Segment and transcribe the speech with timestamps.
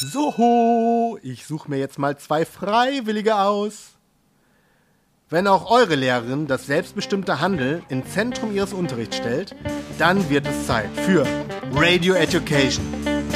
[0.00, 3.96] So, ich suche mir jetzt mal zwei Freiwillige aus.
[5.28, 9.56] Wenn auch eure Lehrerin das selbstbestimmte Handeln ins Zentrum ihres Unterrichts stellt,
[9.98, 11.26] dann wird es Zeit für
[11.72, 12.84] Radio Education,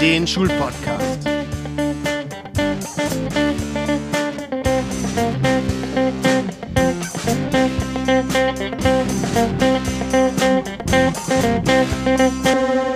[0.00, 1.28] den Schulpodcast.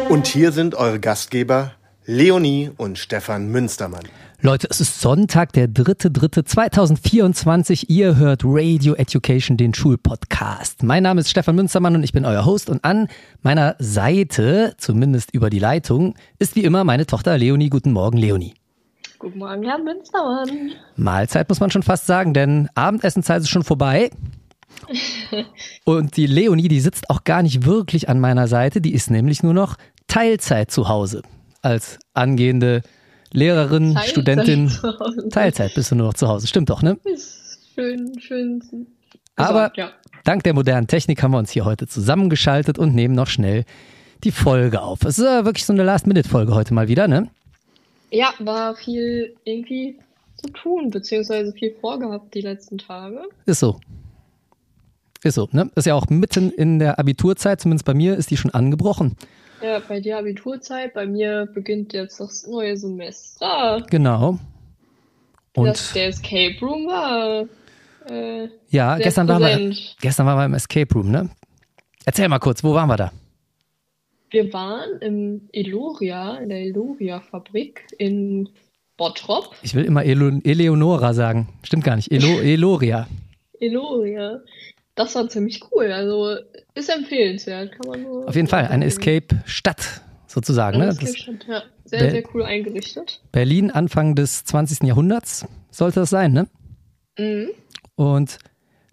[0.09, 1.73] Und hier sind eure Gastgeber
[2.09, 4.05] Leonie und Stefan Münstermann.
[4.41, 7.87] Leute, es ist Sonntag, der 3.3.2024.
[7.89, 10.85] Ihr hört Radio Education, den Schulpodcast.
[10.85, 12.71] Mein Name ist Stefan Münstermann und ich bin euer Host.
[12.71, 13.09] Und an
[13.43, 17.71] meiner Seite, zumindest über die Leitung, ist wie immer meine Tochter Leonie.
[17.71, 18.55] Guten Morgen, Leonie.
[19.19, 20.71] Guten Morgen, Herr Münstermann.
[20.95, 24.11] Mahlzeit muss man schon fast sagen, denn Abendessenzeit ist schon vorbei.
[25.85, 28.81] Und die Leonie, die sitzt auch gar nicht wirklich an meiner Seite.
[28.81, 29.75] Die ist nämlich nur noch
[30.07, 31.23] Teilzeit zu Hause.
[31.67, 32.83] Als angehende
[33.33, 34.73] Lehrerin, Teilzeit Studentin.
[35.31, 36.47] Teilzeit bist du nur noch zu Hause.
[36.47, 36.97] Stimmt doch, ne?
[37.05, 38.63] Ist schön, schön.
[39.35, 39.91] Aber ja.
[40.25, 43.65] dank der modernen Technik haben wir uns hier heute zusammengeschaltet und nehmen noch schnell
[44.23, 45.03] die Folge auf.
[45.05, 47.29] Es ist äh, wirklich so eine Last-Minute-Folge heute mal wieder, ne?
[48.11, 49.99] ja, war viel irgendwie
[50.37, 53.23] zu tun, beziehungsweise viel vorgehabt die letzten Tage.
[53.47, 53.81] Ist so.
[55.23, 55.71] Ist so, ne?
[55.75, 59.17] Ist ja auch mitten in der Abiturzeit, zumindest bei mir ist die schon angebrochen.
[59.63, 63.85] Ja, bei dir Abiturzeit, bei mir beginnt jetzt das neue Semester.
[63.91, 64.39] Genau.
[65.55, 67.47] Und das, der Escape Room war
[68.09, 71.29] äh, ja, gestern waren, wir, gestern waren wir im Escape Room, ne?
[72.05, 73.13] Erzähl mal kurz, wo waren wir da?
[74.31, 78.49] Wir waren im Eloria, in der Eloria-Fabrik in
[78.97, 79.55] Bottrop.
[79.63, 81.49] Ich will immer Elo Eleonora sagen.
[81.63, 82.13] Stimmt gar nicht.
[82.13, 83.09] Elo Eloria.
[83.61, 84.41] Eloria.
[84.97, 85.93] Das war ziemlich cool.
[85.93, 86.37] Also
[86.75, 88.29] ist empfehlenswert, kann man nur.
[88.29, 90.79] Auf jeden Fall, eine Escape-Stadt sozusagen.
[90.79, 90.85] Ne?
[90.85, 91.63] Eine Das Escape-Stadt, ja.
[91.85, 93.21] Sehr, Bel- sehr cool eingerichtet.
[93.31, 94.83] Berlin Anfang des 20.
[94.89, 96.49] Jahrhunderts sollte das sein, ne?
[97.19, 97.49] Mhm.
[97.95, 98.39] Und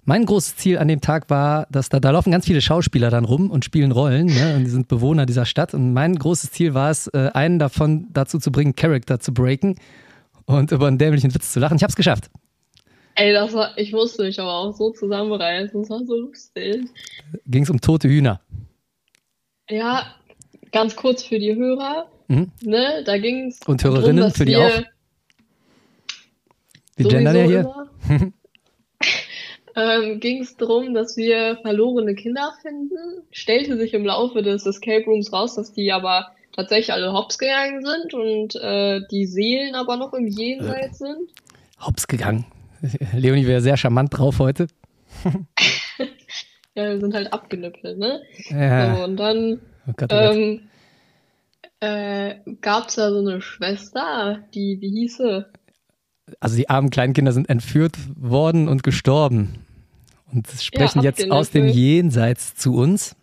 [0.05, 3.23] mein großes Ziel an dem Tag war, dass da, da laufen ganz viele Schauspieler dann
[3.25, 4.55] rum und spielen Rollen, ne?
[4.57, 5.73] Und die sind Bewohner dieser Stadt.
[5.73, 9.75] Und mein großes Ziel war es, äh, einen davon dazu zu bringen, Charakter zu breaken
[10.45, 11.77] und über einen dämlichen Witz zu lachen.
[11.77, 12.29] Ich hab's geschafft.
[13.15, 15.81] Ey, das war, ich musste mich aber auch so zusammenreißen.
[15.81, 16.87] Das war so lustig.
[17.45, 18.41] Ging's um tote Hühner.
[19.69, 20.15] Ja,
[20.71, 22.09] ganz kurz für die Hörer.
[22.27, 22.51] Mhm.
[22.61, 23.59] Ne, da ging es.
[23.65, 24.81] Und Hörerinnen, für die auch.
[26.95, 27.87] Wir gendern ja hier.
[29.75, 33.23] ähm, ging es darum, dass wir verlorene Kinder finden.
[33.31, 37.83] Stellte sich im Laufe des Escape Rooms raus, dass die aber tatsächlich alle hops gegangen
[37.83, 41.29] sind und äh, die Seelen aber noch im Jenseits sind.
[41.79, 42.45] Hops gegangen.
[43.13, 44.67] Leonie wäre sehr charmant drauf heute.
[46.75, 48.23] Ja, wir sind halt abgenippelt, ne?
[48.49, 48.95] Ja.
[48.95, 50.61] So, und dann Oh Gott, oh ähm,
[51.81, 55.45] äh, gab's da so eine Schwester, die, wie hieß sie?
[56.39, 59.65] Also die armen Kleinkinder sind entführt worden und gestorben
[60.31, 63.15] und sprechen Ja, jetzt aus dem Jenseits zu uns.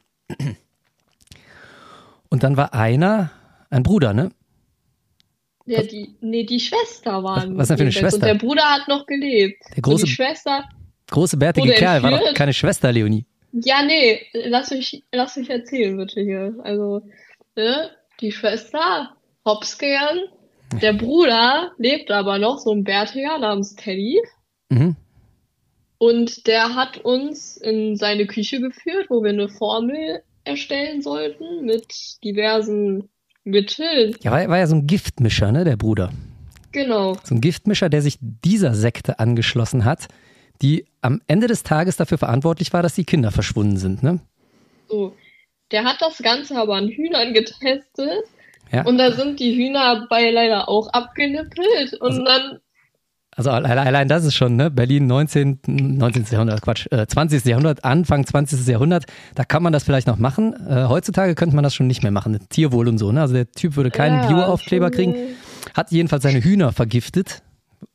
[2.28, 3.30] Und dann war einer,
[3.70, 4.30] ein Bruder, ne?
[5.70, 7.92] Ja, die, nee, die Schwester war Was- was denn für eine.
[7.92, 8.16] Schwester?
[8.16, 9.62] Und der Bruder hat noch gelebt.
[9.76, 10.64] Der große- und die Schwester,
[11.10, 13.24] Große bärtige Kerl, war doch keine Schwester, Leonie.
[13.52, 16.54] ja, nee, lass mich, lass mich erzählen, bitte hier.
[16.64, 17.02] Also,
[17.56, 19.10] ne, die Schwester,
[19.44, 20.20] hops gegangen.
[20.82, 24.20] Der Bruder lebt aber noch, so ein Bärtiger namens Teddy.
[24.70, 24.96] Mhm.
[25.98, 31.86] Und der hat uns in seine Küche geführt, wo wir eine Formel erstellen sollten mit
[32.24, 33.08] diversen
[33.44, 34.16] Mitteln.
[34.22, 36.10] Ja, war, war ja so ein Giftmischer, ne, der Bruder.
[36.72, 37.16] Genau.
[37.24, 40.08] So ein Giftmischer, der sich dieser Sekte angeschlossen hat,
[40.62, 44.20] die am Ende des Tages dafür verantwortlich war, dass die Kinder verschwunden sind, ne?
[44.88, 45.16] So.
[45.70, 48.24] Der hat das Ganze aber an Hühnern getestet.
[48.72, 48.84] Ja.
[48.84, 51.94] Und da sind die Hühner bei leider auch abgenippelt.
[52.00, 52.60] Und dann,
[53.36, 54.70] Also allein, das ist schon, ne?
[54.70, 55.60] Berlin 19.
[55.66, 56.26] 19.
[56.30, 57.44] Jahrhundert, Quatsch, äh, 20.
[57.44, 58.66] Jahrhundert, Anfang 20.
[58.66, 59.04] Jahrhundert,
[59.36, 60.54] da kann man das vielleicht noch machen.
[60.68, 62.38] Äh, heutzutage könnte man das schon nicht mehr machen.
[62.48, 63.20] Tierwohl und so, ne?
[63.20, 65.14] Also der Typ würde keinen Ja, Bio-Aufkleber kriegen.
[65.74, 67.42] Hat jedenfalls seine Hühner vergiftet,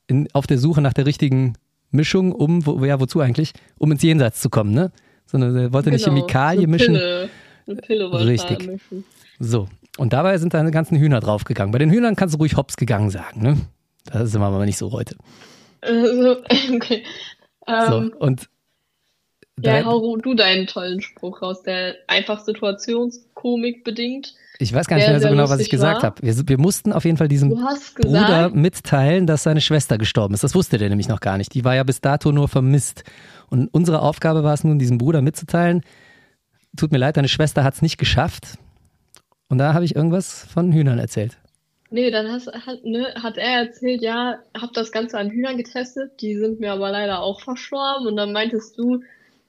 [0.07, 1.53] in, auf der Suche nach der richtigen
[1.91, 3.53] Mischung, um, wo, ja, wozu eigentlich?
[3.77, 4.91] Um ins Jenseits zu kommen, ne?
[5.25, 6.93] Sondern er wollte eine genau, Chemikalie eine mischen.
[6.93, 7.29] Pille,
[7.67, 8.67] eine Pille wollte Richtig.
[8.67, 9.03] mischen.
[9.39, 9.67] So.
[9.97, 11.71] Und dabei sind deine ganzen Hühner draufgegangen.
[11.71, 13.57] Bei den Hühnern kannst du ruhig hops gegangen sagen, ne?
[14.05, 15.15] Das sind wir aber nicht so heute.
[15.81, 16.37] Also,
[16.73, 17.03] okay.
[17.67, 17.97] So.
[18.01, 18.49] Ähm, Und
[19.59, 24.33] ja, da- hau du deinen tollen Spruch raus, der einfach Situationskomik bedingt.
[24.57, 26.21] Ich weiß gar nicht mehr so genau, was ich gesagt habe.
[26.21, 30.43] Wir, wir mussten auf jeden Fall diesem Bruder mitteilen, dass seine Schwester gestorben ist.
[30.45, 31.53] Das wusste der nämlich noch gar nicht.
[31.53, 33.03] Die war ja bis dato nur vermisst.
[33.49, 35.81] Und unsere Aufgabe war es nun, diesem Bruder mitzuteilen,
[36.77, 38.57] tut mir leid, deine Schwester hat es nicht geschafft.
[39.49, 41.37] Und da habe ich irgendwas von Hühnern erzählt.
[41.95, 46.11] Nee, dann hast, hat, ne, hat er erzählt, ja, hab das Ganze an Hühnern getestet,
[46.21, 48.05] die sind mir aber leider auch verstorben.
[48.07, 49.01] Und dann meintest du,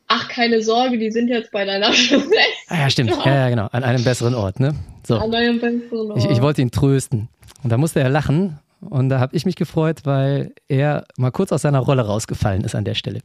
[0.07, 2.31] ach, keine Sorge, die sind jetzt bei deiner Schwester.
[2.69, 3.11] Ah, ja, stimmt.
[3.25, 3.67] Ja, ja, genau.
[3.73, 4.75] An einem besseren Ort, ne?
[5.05, 5.17] So.
[5.19, 6.19] An einem besseren Ort.
[6.19, 7.29] Ich, ich wollte ihn trösten.
[7.65, 8.61] Und da musste er lachen.
[8.81, 12.77] Und da habe ich mich gefreut, weil er mal kurz aus seiner Rolle rausgefallen ist
[12.77, 13.21] an der Stelle.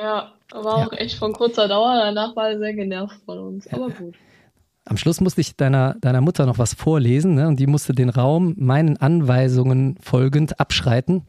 [0.00, 0.86] Ja, war Ja.
[0.86, 1.96] auch echt von kurzer Dauer.
[1.96, 3.66] Danach war er sehr genervt von uns.
[3.72, 4.14] Aber gut.
[4.88, 7.48] Am Schluss musste ich deiner, deiner Mutter noch was vorlesen ne?
[7.48, 11.22] und die musste den Raum meinen Anweisungen folgend abschreiten.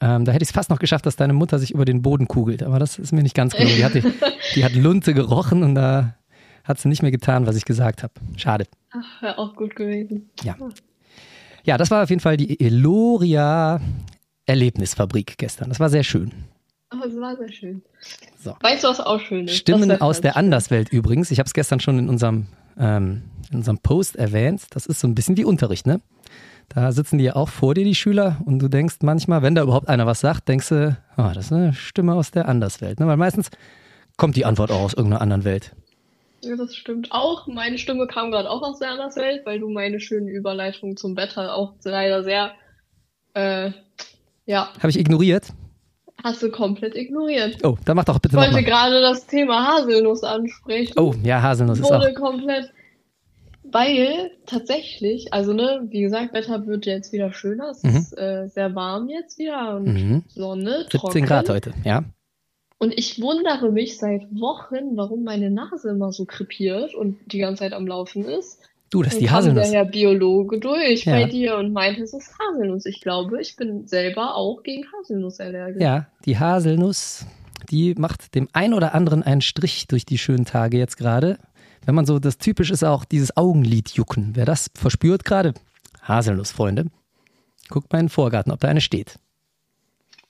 [0.00, 2.28] Ähm, da hätte ich es fast noch geschafft, dass deine Mutter sich über den Boden
[2.28, 3.76] kugelt, aber das ist mir nicht ganz gelungen.
[3.76, 4.02] Die hat, die,
[4.54, 6.14] die hat Lunte gerochen und da
[6.62, 8.14] hat sie nicht mehr getan, was ich gesagt habe.
[8.36, 8.66] Schade.
[8.90, 10.30] Ach, wäre auch gut gewesen.
[10.42, 10.56] Ja.
[11.64, 13.80] Ja, das war auf jeden Fall die Eloria
[14.46, 15.68] Erlebnisfabrik gestern.
[15.68, 16.32] Das war sehr schön.
[16.90, 17.82] Aber es war sehr schön.
[18.38, 18.56] So.
[18.60, 19.56] Weißt du, was auch schön ist?
[19.56, 20.38] Stimmen Das aus der schön.
[20.38, 21.30] Anderswelt übrigens.
[21.30, 22.46] Ich habe es gestern schon in unserem,
[22.78, 24.66] ähm, in unserem Post erwähnt.
[24.70, 26.00] Das ist so ein bisschen wie Unterricht, ne?
[26.68, 29.62] Da sitzen die ja auch vor dir, die Schüler, und du denkst manchmal, wenn da
[29.62, 32.98] überhaupt einer was sagt, denkst du, ah, das ist eine Stimme aus der Anderswelt.
[32.98, 33.06] Ne?
[33.06, 33.50] Weil meistens
[34.16, 35.76] kommt die Antwort auch aus irgendeiner anderen Welt.
[36.42, 37.08] Ja, das stimmt.
[37.12, 41.16] Auch meine Stimme kam gerade auch aus der Anderswelt, weil du meine schönen Überleitungen zum
[41.16, 42.52] Wetter auch leider sehr,
[43.34, 43.70] äh,
[44.44, 45.52] ja, Habe ich ignoriert?
[46.24, 47.58] Hast du komplett ignoriert.
[47.64, 48.64] Oh, dann mach doch bitte Ich wollte nochmal.
[48.64, 50.94] gerade das Thema Haselnuss ansprechen.
[50.98, 52.00] Oh, ja, Haselnuss ist auch.
[52.00, 52.70] wurde komplett,
[53.64, 57.70] weil tatsächlich, also ne, wie gesagt, Wetter wird jetzt wieder schöner.
[57.70, 57.96] Es Mhm.
[57.96, 60.24] ist äh, sehr warm jetzt wieder und Mhm.
[60.28, 61.26] Sonne, 17 trocken.
[61.26, 62.04] Grad heute, ja.
[62.78, 67.60] Und ich wundere mich seit Wochen, warum meine Nase immer so krepiert und die ganze
[67.60, 68.60] Zeit am Laufen ist.
[68.90, 69.70] Du, das ist die Haselnuss.
[69.70, 71.12] der Herr Biologe durch Ja.
[71.14, 72.86] bei dir und meinte, es ist Haselnuss.
[72.86, 75.82] Ich glaube, ich bin selber auch gegen Haselnuss allergisch.
[75.82, 77.26] Ja, die Haselnuss,
[77.70, 81.38] die macht dem ein oder anderen einen Strich durch die schönen Tage jetzt gerade.
[81.84, 84.30] Wenn man so, das typisch ist auch dieses Augenlid jucken.
[84.34, 85.54] Wer das verspürt gerade,
[86.02, 86.86] Haselnuss, Freunde.
[87.68, 89.18] Guckt mal in den Vorgarten, ob da eine steht.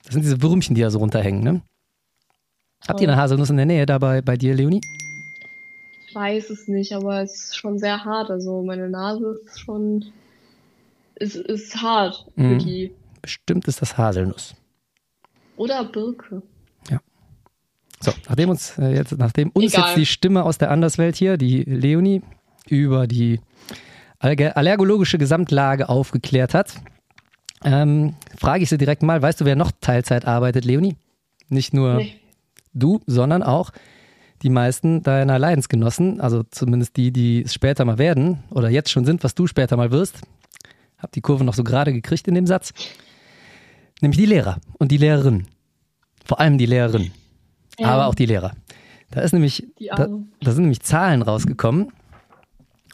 [0.04, 1.60] Das sind diese Würmchen, die da so runterhängen, ne?
[2.88, 4.80] Habt ihr eine Haselnuss in der Nähe dabei bei dir, Leonie?
[6.16, 8.30] Ich weiß es nicht, aber es ist schon sehr hart.
[8.30, 10.02] Also meine Nase ist schon,
[11.14, 12.58] es ist hart für Mhm.
[12.58, 12.92] die.
[13.20, 14.54] Bestimmt ist das Haselnuss.
[15.58, 16.40] Oder Birke.
[18.00, 19.88] So, nachdem uns äh, jetzt, nachdem uns Egal.
[19.88, 22.22] jetzt die Stimme aus der Anderswelt hier, die Leonie,
[22.68, 23.40] über die
[24.18, 26.76] allergologische Gesamtlage aufgeklärt hat,
[27.64, 30.96] ähm, frage ich sie direkt mal, weißt du, wer noch Teilzeit arbeitet, Leonie?
[31.48, 32.14] Nicht nur Nee.
[32.72, 33.70] du, sondern auch
[34.42, 39.04] die meisten deiner Leidensgenossen, also zumindest die, die es später mal werden oder jetzt schon
[39.04, 40.20] sind, was du später mal wirst.
[40.98, 42.72] Hab die Kurve noch so gerade gekriegt in dem Satz.
[44.00, 45.46] Nämlich die Lehrer und die Lehrerinnen.
[46.24, 47.12] Vor allem die Lehrerinnen
[47.78, 47.88] Ja.
[47.88, 48.52] aber auch die Lehrer.
[49.10, 49.66] Da ist nämlich,
[49.96, 50.08] da,
[50.40, 51.92] da sind nämlich Zahlen rausgekommen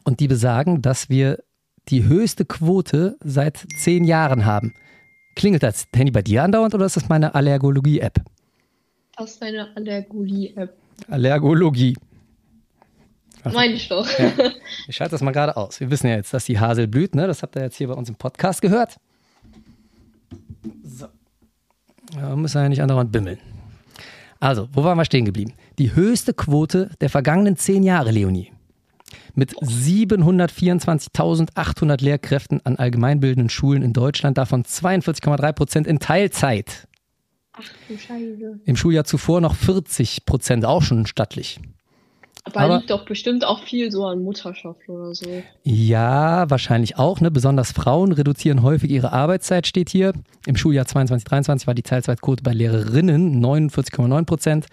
[0.04, 1.38] und die besagen, dass wir
[1.88, 4.74] die höchste Quote seit zehn Jahren haben.
[5.34, 8.20] Klingelt das Handy bei dir andauernd oder ist das meine Allergologie-App?
[9.16, 10.76] Das ist eine Allergolie-App.
[11.08, 11.96] Allergologie.
[13.44, 14.08] Meine ich doch.
[14.88, 15.78] Ich schalte das mal gerade aus.
[15.78, 17.28] Wir wissen ja jetzt, dass die Hasel blüht, ne?
[17.28, 18.96] Das habt ihr jetzt hier bei uns im Podcast gehört.
[20.82, 21.06] So.
[22.14, 23.38] Da müssen wir ja nicht andauernd bimmeln.
[24.40, 25.52] Also, wo waren wir stehen geblieben?
[25.78, 28.50] Die höchste Quote der vergangenen zehn Jahre, Leonie.
[29.34, 36.88] Mit 724.800 Lehrkräften an allgemeinbildenden Schulen in Deutschland, davon 42,3 Prozent in Teilzeit.
[37.54, 38.60] Ach du Scheiße.
[38.64, 41.60] Im Schuljahr zuvor noch 40 Prozent, auch schon stattlich.
[42.44, 45.26] Aber, Aber- liegt doch bestimmt auch viel so an Mutterschaft oder so.
[45.62, 47.20] Ja, wahrscheinlich auch.
[47.20, 47.30] Ne?
[47.30, 50.12] Besonders Frauen reduzieren häufig ihre Arbeitszeit, steht hier.
[50.46, 54.66] Im Schuljahr 22-23 war die Teilzeitquote bei Lehrerinnen 49,9 Prozent.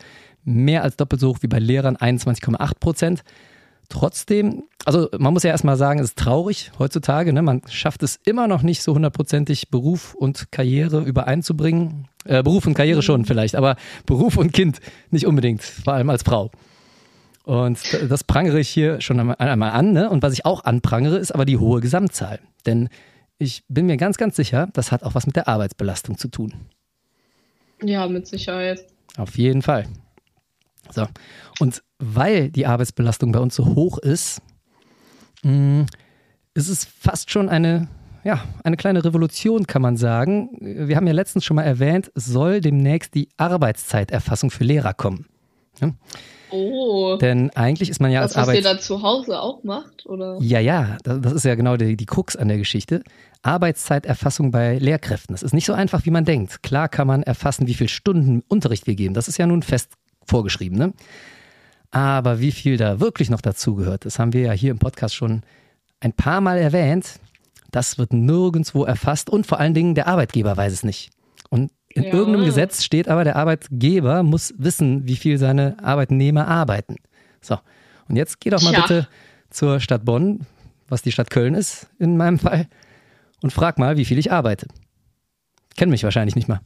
[0.44, 3.24] Mehr als doppelt so hoch wie bei Lehrern 21,8 Prozent.
[3.90, 7.34] Trotzdem, also man muss ja erstmal sagen, es ist traurig heutzutage.
[7.34, 7.42] Ne?
[7.42, 12.08] Man schafft es immer noch nicht so hundertprozentig, Beruf und Karriere übereinzubringen.
[12.26, 14.80] Äh, Beruf und Karriere schon vielleicht, aber Beruf und Kind
[15.10, 16.52] nicht unbedingt, vor allem als Frau.
[17.46, 19.92] Und das prangere ich hier schon einmal an.
[19.92, 20.08] Ne?
[20.08, 22.40] Und was ich auch anprangere, ist aber die hohe Gesamtzahl.
[22.68, 22.90] Denn
[23.40, 26.54] ich bin mir ganz, ganz sicher, das hat auch was mit der Arbeitsbelastung zu tun.
[27.82, 28.86] Ja, mit Sicherheit.
[29.18, 29.88] Auf jeden Fall.
[30.92, 31.08] So.
[31.60, 34.42] Und weil die Arbeitsbelastung bei uns so hoch ist,
[35.44, 35.86] mh,
[36.54, 37.88] ist es fast schon eine,
[38.24, 40.50] ja, eine kleine Revolution, kann man sagen.
[40.60, 45.26] Wir haben ja letztens schon mal erwähnt, es soll demnächst die Arbeitszeiterfassung für Lehrer kommen.
[46.52, 47.18] Oh.
[47.22, 48.88] Denn eigentlich ist man ja das, als was ihr Arbeits...
[48.88, 50.38] da zu Hause auch macht, oder?
[50.42, 53.04] Ja, ja, das das ist ja genau die, die Krux an der Geschichte.
[53.44, 55.34] Arbeitszeiterfassung bei Lehrkräften.
[55.34, 56.64] Das ist nicht so einfach, wie man denkt.
[56.64, 59.14] Klar kann man erfassen, wie viele Stunden Unterricht wir geben.
[59.14, 59.92] Das ist ja nun fest
[60.30, 60.78] vorgeschrieben.
[60.78, 60.94] Ne?
[61.92, 65.42] Aber wie viel da wirklich noch dazugehört, das haben wir ja hier im Podcast schon
[66.00, 67.20] ein paar Mal erwähnt.
[67.72, 71.12] Das wird nirgendwo erfasst und vor allen Dingen der Arbeitgeber weiß es nicht.
[71.50, 72.14] Und in Ja.
[72.14, 76.96] irgendeinem Gesetz steht aber, der Arbeitgeber muss wissen, wie viel seine Arbeitnehmer arbeiten.
[77.42, 77.58] So,
[78.08, 78.82] und jetzt geh doch mal Tja.
[78.82, 79.08] bitte
[79.50, 80.46] zur Stadt Bonn,
[80.88, 82.68] was die Stadt Köln ist in meinem Fall,
[83.42, 84.68] und frag mal, wie viel ich arbeite.
[85.78, 86.60] Kennen mich wahrscheinlich nicht mal.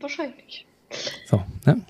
[0.00, 0.66] Wahrscheinlich.
[1.26, 1.80] So, ne?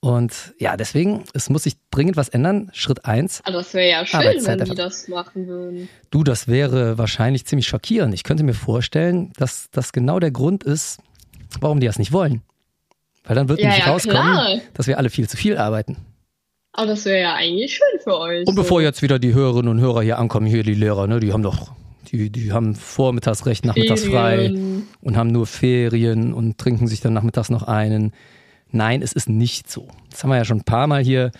[0.00, 2.70] Und ja, deswegen, es muss sich dringend was ändern.
[2.72, 3.40] Schritt eins.
[3.44, 5.88] Aber das wäre ja schön, wenn die das machen würden.
[6.10, 8.14] Du, das wäre wahrscheinlich ziemlich schockierend.
[8.14, 11.00] Ich könnte mir vorstellen, dass das genau der Grund ist,
[11.60, 12.42] warum die das nicht wollen.
[13.24, 14.58] Weil dann wird Ja, nämlich ja, rauskommen, klar.
[14.74, 15.96] dass wir alle viel zu viel arbeiten.
[16.72, 18.46] Aber das wäre ja eigentlich schön für euch.
[18.46, 18.62] Und so.
[18.62, 21.42] bevor jetzt wieder die Hörerinnen und Hörer hier ankommen, hier die Lehrer, ne, die haben
[21.42, 21.72] doch,
[22.12, 24.86] die, die haben vormittags recht, nachmittags frei Ferien.
[25.00, 28.12] und haben nur Ferien und trinken sich dann nachmittags noch einen.
[28.70, 29.88] Nein, es ist nicht so.
[30.10, 31.30] Das haben wir ja schon ein paar Mal hier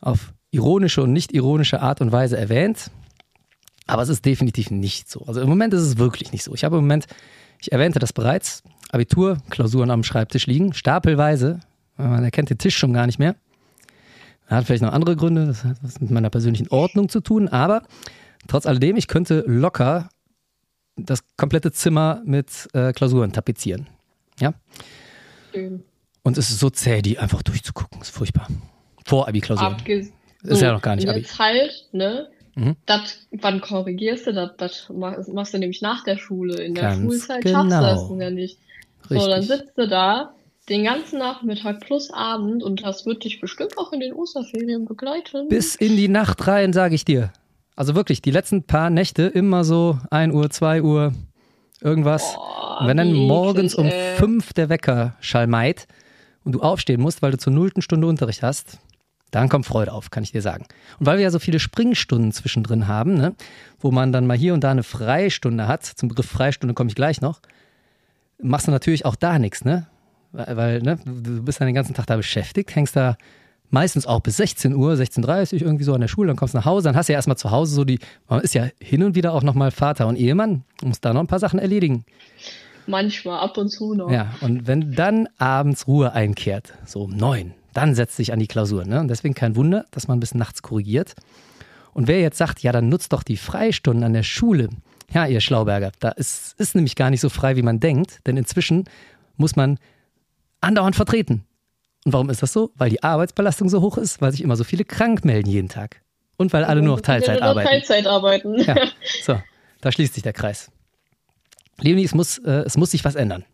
[0.00, 2.90] auf ironische und nicht ironische Art und Weise erwähnt.
[3.86, 5.24] Aber es ist definitiv nicht so.
[5.26, 6.54] Also im Moment ist es wirklich nicht so.
[6.54, 7.06] Ich habe im Moment,
[7.60, 11.60] ich erwähnte das bereits, Abitur, Klausuren am Schreibtisch liegen, stapelweise.
[11.96, 13.36] Man erkennt den Tisch schon gar nicht mehr.
[14.46, 17.82] Hat vielleicht noch andere Gründe, das hat was mit meiner persönlichen Ordnung zu tun, aber
[18.48, 20.08] trotz alledem, ich könnte locker
[20.96, 23.86] das komplette Zimmer mit äh, Klausuren tapezieren.
[24.40, 24.54] Ja.
[25.52, 25.84] Schön.
[26.22, 28.00] Und es ist so zäh, die einfach durchzugucken.
[28.00, 28.46] Ist furchtbar.
[29.06, 29.74] Vor Abi-Klausuren.
[29.74, 30.08] Abge
[30.42, 31.20] Ist ja noch gar nicht Abi.
[31.20, 32.28] Jetzt halt, ne?
[32.54, 32.76] Mhm.
[32.86, 34.50] Das, wann korrigierst du das?
[34.58, 36.62] Das mach- machst du nämlich nach der Schule.
[36.62, 37.70] In der Ganz Schulzeit genau.
[37.70, 38.58] schaffst du das ja nicht.
[39.08, 39.48] So, dann Richtig.
[39.58, 40.34] sitzt du da
[40.68, 45.48] den ganzen Nachmittag plus Abend und das wird dich bestimmt auch in den Osterferien begleiten.
[45.48, 47.32] Bis in die Nacht rein, sage ich dir.
[47.76, 51.12] Also wirklich, die letzten paar Nächte immer so 1 Uhr, 2 Uhr,
[51.80, 52.34] irgendwas.
[52.34, 54.16] Boah, Und wenn dann morgens um eklig, ey.
[54.16, 55.86] 5 der Wecker schalmeit
[56.44, 58.78] und du aufstehen musst, weil du zur nullten Stunde Unterricht hast,
[59.30, 60.66] dann kommt Freude auf, kann ich dir sagen.
[60.98, 63.34] Und weil wir ja so viele Springstunden zwischendrin haben, ne,
[63.78, 66.96] wo man dann mal hier und da eine Freistunde hat, zum Begriff Freistunde komme ich
[66.96, 67.40] gleich noch,
[68.42, 69.86] machst du natürlich auch da nichts, ne?
[70.32, 73.16] Weil, weil ne, du bist dann den ganzen Tag da beschäftigt, hängst da
[73.70, 76.58] meistens auch bis 16 Uhr, 16.30 Uhr irgendwie so an der Schule, dann kommst du
[76.58, 79.02] nach Hause, dann hast du ja erstmal zu Hause so die, man ist ja hin
[79.02, 82.04] und wieder auch nochmal Vater und Ehemann, muss da noch ein paar Sachen erledigen.
[82.90, 84.10] Manchmal, ab und zu noch.
[84.10, 88.48] Ja, und wenn dann abends Ruhe einkehrt, so um neun, dann setzt sich an die
[88.48, 88.84] Klausur.
[88.84, 89.00] Ne?
[89.00, 91.14] Und deswegen kein Wunder, dass man bis nachts korrigiert.
[91.92, 94.68] Und wer jetzt sagt, ja, dann nutzt doch die Freistunden an der Schule.
[95.12, 98.36] Ja, ihr Schlauberger, da ist, ist nämlich gar nicht so frei, wie man denkt, denn
[98.36, 98.84] inzwischen
[99.36, 99.78] muss man
[100.60, 101.44] andauernd vertreten.
[102.04, 102.70] Und warum ist das so?
[102.76, 106.00] Weil die Arbeitsbelastung so hoch ist, weil sich immer so viele krank melden jeden Tag.
[106.36, 107.68] Und weil alle nur noch Teilzeit arbeiten.
[107.68, 108.58] Teilzeit arbeiten.
[108.60, 108.76] Ja,
[109.22, 109.40] so,
[109.80, 110.70] da schließt sich der Kreis.
[111.82, 113.44] Leonie, es muss, äh, es muss sich was ändern.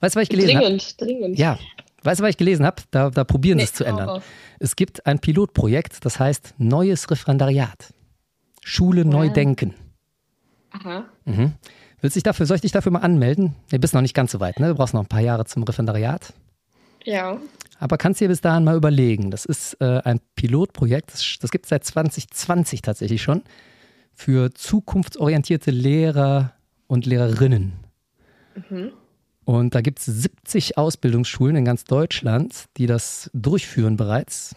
[0.00, 0.64] Weißt du, was ich gelesen habe?
[0.66, 1.38] dringend, dringend.
[1.38, 1.58] Ja,
[2.02, 2.82] weißt du, was ich gelesen habe?
[2.90, 4.08] Da, da probieren sie Nee, es zu ändern.
[4.08, 4.22] raus.
[4.58, 7.92] Es gibt ein Pilotprojekt, das heißt Neues Referendariat.
[8.62, 9.32] Schule neu Wow.
[9.32, 9.74] denken.
[10.70, 11.04] Aha.
[11.24, 11.52] Mhm.
[12.00, 13.56] Willst dich dafür, soll ich dich dafür mal anmelden?
[13.70, 14.68] Du bist noch nicht ganz so weit, ne?
[14.68, 16.32] Du brauchst noch ein paar Jahre zum Referendariat.
[17.04, 17.38] Ja.
[17.78, 19.30] Aber kannst dir bis dahin mal überlegen.
[19.30, 23.42] Das ist äh, ein Pilotprojekt, das, das gibt es seit 2020 tatsächlich schon,
[24.20, 26.52] für zukunftsorientierte Lehrer
[26.86, 27.72] und Lehrerinnen.
[28.68, 28.92] Mhm.
[29.46, 34.54] Und da gibt es 70 Ausbildungsschulen in ganz Deutschland, die das durchführen bereits.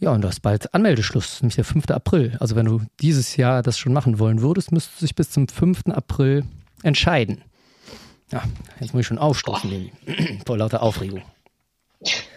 [0.00, 1.90] Ja, und da ist bald Anmeldeschluss, nämlich der 5.
[1.90, 2.36] April.
[2.40, 5.48] Also wenn du dieses Jahr das schon machen wollen würdest, müsstest du dich bis zum
[5.48, 5.86] 5.
[5.86, 6.44] April
[6.82, 7.40] entscheiden.
[8.30, 8.42] Ja,
[8.80, 9.90] jetzt muss ich schon aufstoßen.
[10.46, 11.22] Vor lauter Aufregung.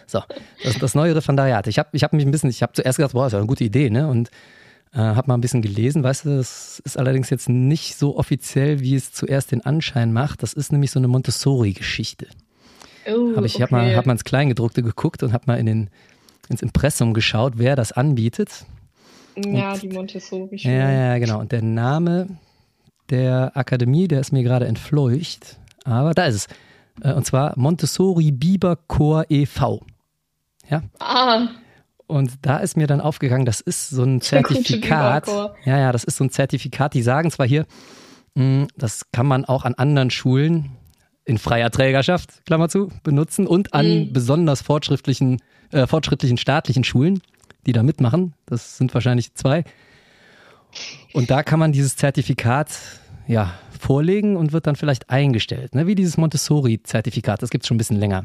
[0.06, 0.22] So,
[0.64, 1.66] das, das neue Referendariat.
[1.66, 3.38] Ich habe ich hab mich ein bisschen, ich habe zuerst gedacht, boah, das ist ja
[3.40, 4.08] eine gute Idee, ne?
[4.08, 4.30] Und
[4.92, 8.80] äh, habe mal ein bisschen gelesen, weißt du, das ist allerdings jetzt nicht so offiziell,
[8.80, 10.42] wie es zuerst den Anschein macht.
[10.42, 12.26] Das ist nämlich so eine Montessori-Geschichte.
[13.06, 13.62] Oh, Hab ich okay.
[13.64, 15.90] habe mal, hab mal ins Kleingedruckte geguckt und habe mal in den,
[16.48, 18.66] ins Impressum geschaut, wer das anbietet.
[19.36, 20.56] Ja, die Montessori.
[20.56, 21.40] Ja, ja, genau.
[21.40, 22.28] Und der Name
[23.10, 25.56] der Akademie, der ist mir gerade entfleucht.
[25.84, 26.48] Aber da ist es.
[27.02, 29.82] Äh, Und zwar Montessori Biber Chor e.V.
[30.68, 30.82] Ja.
[30.98, 31.48] Ah,
[32.08, 35.28] Und da ist mir dann aufgegangen, das ist so ein Zertifikat.
[35.64, 36.94] Ja, ja, das ist so ein Zertifikat.
[36.94, 37.66] Die sagen zwar hier,
[38.34, 40.70] mh, das kann man auch an anderen Schulen
[41.24, 44.12] in freier Trägerschaft, Klammer zu, benutzen und an Mhm.
[44.12, 47.20] besonders fortschrittlichen, äh, fortschrittlichen staatlichen Schulen,
[47.66, 48.32] die da mitmachen.
[48.46, 49.64] Das sind wahrscheinlich zwei.
[51.12, 52.70] Und da kann man dieses Zertifikat
[53.26, 55.74] ja, vorlegen und wird dann vielleicht eingestellt.
[55.74, 55.86] Ne?
[55.86, 58.24] Wie dieses Montessori-Zertifikat, das gibt es schon ein bisschen länger.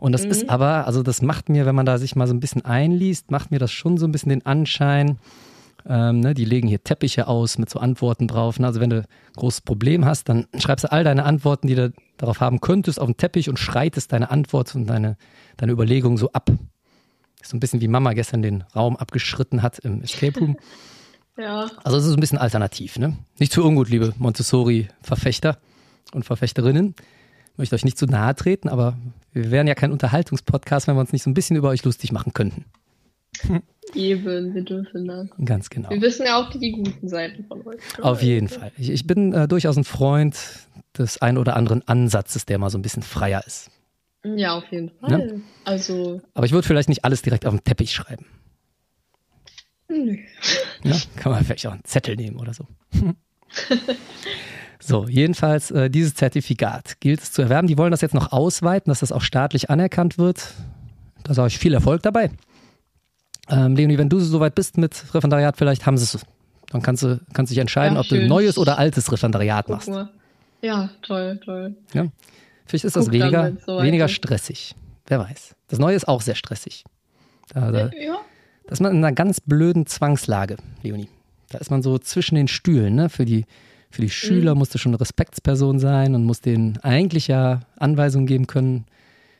[0.00, 2.40] Und das ist aber, also das macht mir, wenn man da sich mal so ein
[2.40, 5.18] bisschen einliest, macht mir das schon so ein bisschen den Anschein,
[5.86, 8.58] ähm, ne, die legen hier Teppiche aus mit so Antworten drauf.
[8.58, 8.66] Ne?
[8.66, 11.92] Also wenn du ein großes Problem hast, dann schreibst du all deine Antworten, die du
[12.16, 15.16] darauf haben könntest, auf den Teppich und schreitest deine Antwort und deine,
[15.58, 16.50] deine Überlegung so ab.
[17.40, 20.56] Ist so ein bisschen wie Mama gestern den Raum abgeschritten hat im Escape Room.
[21.38, 21.70] Ja.
[21.84, 23.16] Also es ist ein bisschen alternativ, ne?
[23.38, 25.56] Nicht zu ungut, liebe Montessori-Verfechter
[26.12, 26.94] und Verfechterinnen.
[27.52, 28.98] Ich möchte euch nicht zu nahe treten, aber
[29.32, 32.12] wir wären ja kein Unterhaltungspodcast, wenn wir uns nicht so ein bisschen über euch lustig
[32.12, 32.64] machen könnten.
[33.94, 35.28] Eben, wir dürfen das.
[35.44, 35.90] Ganz genau.
[35.90, 37.80] Wir wissen ja auch die guten Seiten von euch.
[38.00, 38.72] Auf jeden Fall.
[38.76, 40.36] Ich, ich bin äh, durchaus ein Freund
[40.96, 43.70] des ein oder anderen Ansatzes, der mal so ein bisschen freier ist.
[44.22, 45.40] Ja, auf jeden Fall.
[45.64, 48.26] Also, Aber ich würde vielleicht nicht alles direkt auf den Teppich schreiben.
[49.88, 50.16] nö.
[50.84, 50.96] Ja?
[51.16, 52.66] Kann man vielleicht auch einen Zettel nehmen oder so.
[54.80, 57.68] so, jedenfalls, äh, dieses Zertifikat gilt es zu erwerben.
[57.68, 60.54] Die wollen das jetzt noch ausweiten, dass das auch staatlich anerkannt wird.
[61.22, 62.30] Da sage ich viel Erfolg dabei.
[63.48, 66.24] Ähm, Leonie, wenn du soweit bist mit Referendariat, vielleicht haben sie es.
[66.70, 69.74] Dann kannst du kannst dich entscheiden, Ja, ob du ein neues oder altes Referendariat Guck
[69.76, 69.88] machst.
[69.88, 70.08] mal.
[70.62, 71.74] Ja, toll, toll.
[71.92, 72.06] Ja?
[72.66, 74.74] Vielleicht ist das Guck dann, weniger, soweit weniger stressig.
[75.06, 75.56] Wer weiß.
[75.68, 76.84] Das Neue ist auch sehr stressig.
[77.52, 78.18] Da, da, Ja,
[78.66, 81.08] da ist man in einer ganz blöden Zwangslage, Leonie.
[81.48, 82.94] Da ist man so zwischen den Stühlen.
[82.94, 83.08] Ne?
[83.08, 83.44] Für, die,
[83.90, 88.26] für die Schüler musst du schon eine Respektsperson sein und musst denen eigentlich ja Anweisungen
[88.26, 88.86] geben können.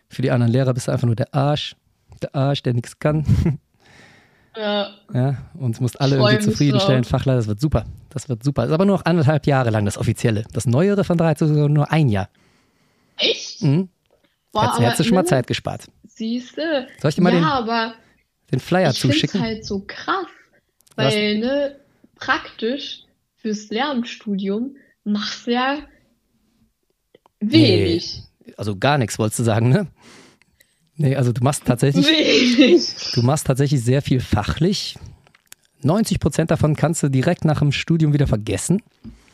[0.08, 1.76] Für die anderen Lehrer bist du einfach nur der Arsch.
[2.20, 3.24] Der Arsch, der nichts kann.
[4.56, 4.90] ja.
[5.14, 7.02] Ja, und musst alle irgendwie zufriedenstellen.
[7.02, 7.10] drauf.
[7.10, 7.84] Fachleiter, das wird super.
[8.08, 8.62] Das wird super.
[8.62, 10.44] Das ist aber nur noch anderthalb Jahre lang das Offizielle.
[10.52, 12.28] Das neue Referendariat ist sogar nur ein Jahr.
[13.16, 13.62] Echt?
[13.62, 13.88] Mhm.
[14.52, 15.86] Boah, Hättest, hättest du schon mal ne, Zeit gespart.
[16.08, 16.88] Siehste.
[17.00, 17.92] Soll ich dir mal ja, den,
[18.50, 19.40] den Flyer ich finde es zuschicken?
[19.40, 20.26] halt so krass,
[20.96, 21.14] Was?
[21.14, 21.76] weil ne,
[22.16, 23.04] praktisch
[23.40, 25.78] fürs Lehramtsstudium machst du ja
[27.40, 28.22] wenig.
[28.56, 29.86] Also gar nichts, wolltest du sagen, ne?
[30.96, 33.12] Nee, also du machst tatsächlich, Wenig.
[33.14, 34.98] du machst tatsächlich sehr viel fachlich.
[35.82, 38.82] 90 Prozent davon kannst du direkt nach dem Studium wieder vergessen.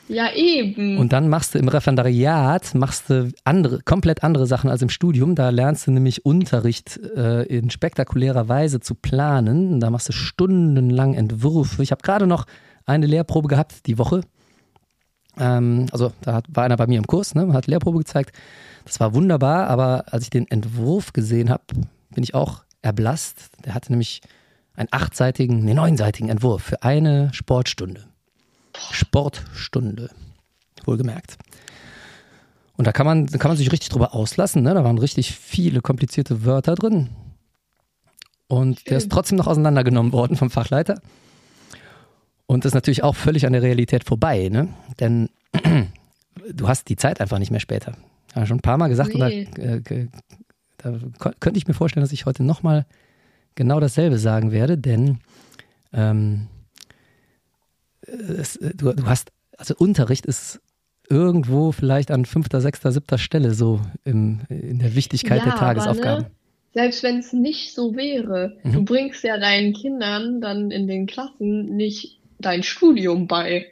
[0.08, 0.98] Ja, eben.
[0.98, 5.34] Und dann machst du im Referendariat machst du andere, komplett andere Sachen als im Studium.
[5.34, 9.80] Da lernst du nämlich Unterricht äh, in spektakulärer Weise zu planen.
[9.80, 11.82] Da machst du stundenlang Entwürfe.
[11.82, 12.46] Ich habe gerade noch
[12.86, 14.22] eine Lehrprobe gehabt die Woche.
[15.38, 18.34] Ähm, also da hat, war einer bei mir im Kurs, ne, hat Lehrprobe gezeigt.
[18.84, 21.64] Das war wunderbar, aber als ich den Entwurf gesehen habe,
[22.10, 23.50] bin ich auch erblasst.
[23.64, 24.22] Der hatte nämlich
[24.74, 28.04] einen achtseitigen, nee, neunseitigen Entwurf für eine Sportstunde.
[28.90, 30.10] Sportstunde,
[30.84, 31.38] wohlgemerkt.
[32.76, 34.62] Und da kann man, da kann man sich richtig drüber auslassen.
[34.62, 34.74] Ne?
[34.74, 37.08] Da waren richtig viele komplizierte Wörter drin.
[38.48, 41.00] Und der ist trotzdem noch auseinandergenommen worden vom Fachleiter.
[42.46, 44.68] Und das ist natürlich auch völlig an der Realität vorbei, ne?
[45.00, 45.28] Denn
[46.52, 47.96] du hast die Zeit einfach nicht mehr später.
[48.34, 49.46] Ja, schon ein paar Mal gesagt, Nee.
[49.46, 50.08] und da, äh,
[50.78, 50.98] da
[51.40, 52.86] könnte ich mir vorstellen, dass ich heute nochmal
[53.54, 55.18] genau dasselbe sagen werde, denn
[55.92, 56.48] ähm,
[58.06, 60.60] es, äh, du, du hast, also Unterricht ist
[61.08, 66.24] irgendwo vielleicht an fünfter, sechster, siebter Stelle so im, in der Wichtigkeit der Ja, Tagesaufgaben.
[66.24, 66.30] Aber, ne,
[66.74, 68.72] selbst wenn es nicht so wäre, Mhm.
[68.72, 73.66] du bringst ja deinen Kindern dann in den Klassen nicht dein Studium bei.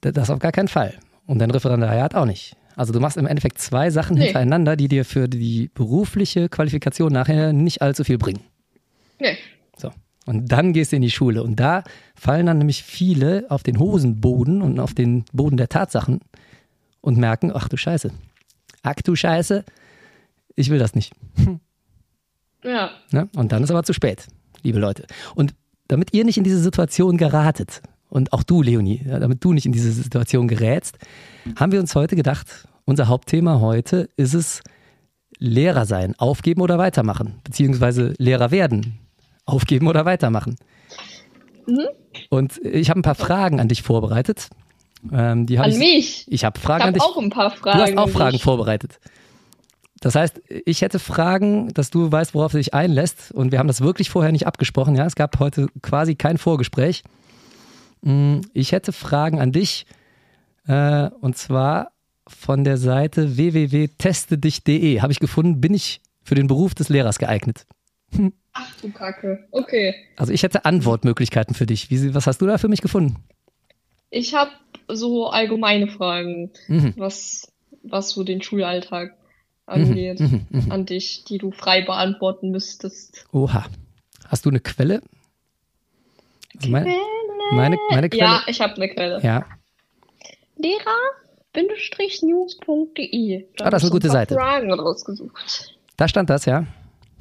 [0.00, 0.94] Das auf gar keinen Fall.
[1.26, 2.56] Und dein Referendariat auch nicht.
[2.76, 4.26] Also du machst im Endeffekt zwei Sachen Nee.
[4.26, 8.40] hintereinander, die dir für die berufliche Qualifikation nachher nicht allzu viel bringen.
[9.18, 9.36] Nee.
[9.76, 9.90] So.
[10.26, 11.42] Und dann gehst du in die Schule.
[11.42, 11.82] Und da
[12.14, 16.20] fallen dann nämlich viele auf den Hosenboden und auf den Boden der Tatsachen
[17.00, 18.12] und merken, ach du Scheiße.
[18.84, 19.64] Ach du Scheiße,
[20.54, 21.12] ich will das nicht.
[22.64, 22.90] Ja.
[23.12, 23.28] Ne?
[23.36, 24.26] Und dann ist aber zu spät,
[24.62, 25.06] liebe Leute.
[25.36, 25.54] Und
[25.86, 29.72] damit ihr nicht in diese Situation geratet, und auch du, Leonie, damit du nicht in
[29.72, 30.98] diese Situation gerätst,
[31.56, 34.62] haben wir uns heute gedacht, unser Hauptthema heute ist es
[35.38, 38.98] Lehrer sein, aufgeben oder weitermachen, beziehungsweise Lehrer werden,
[39.44, 40.56] aufgeben oder weitermachen.
[41.66, 41.86] Mhm.
[42.30, 44.48] Und ich habe ein paar Fragen an dich vorbereitet.
[45.12, 46.26] Ähm, hab An ich, mich.
[46.28, 47.02] Ich habe Fragen Ich an habe dich.
[47.02, 47.78] auch ein paar Fragen.
[47.78, 48.98] Du hast auch an Fragen vorbereitet.
[50.00, 53.32] Das heißt, ich hätte Fragen, dass du weißt, worauf du dich einlässt.
[53.32, 54.94] Und wir haben das wirklich vorher nicht abgesprochen.
[54.94, 57.02] Ja, es gab heute quasi kein Vorgespräch.
[58.02, 59.86] Mm, Ich hätte Fragen an dich.
[60.66, 61.92] Äh, und zwar
[62.26, 65.00] von der Seite www.testedich.de.
[65.00, 67.66] Habe ich gefunden, bin ich für den Beruf des Lehrers geeignet.
[68.52, 69.46] Ach du Kacke.
[69.50, 69.94] Okay.
[70.16, 71.90] Also ich hätte Antwortmöglichkeiten für dich.
[71.90, 73.16] Wie, was hast du da für mich gefunden?
[74.10, 74.50] Ich habe
[74.88, 76.94] so allgemeine Fragen, Mhm.
[76.96, 79.14] was, was so den Schulalltag
[79.66, 80.72] angeht, Mhm, mhm.
[80.72, 83.26] an dich, die du frei beantworten müsstest.
[83.32, 83.66] Oha.
[84.26, 85.02] Hast du eine Quelle?
[86.66, 86.96] Meine,
[87.52, 88.22] meine, meine Quelle.
[88.24, 89.20] Ja, ich habe eine Quelle.
[89.22, 89.44] ja.
[92.16, 93.46] Lehrer-news.de.
[93.56, 94.34] Da Ah, das ist eine gute paar Seite.
[94.34, 95.74] Fragen rausgesucht.
[95.96, 96.66] Da stand das, ja.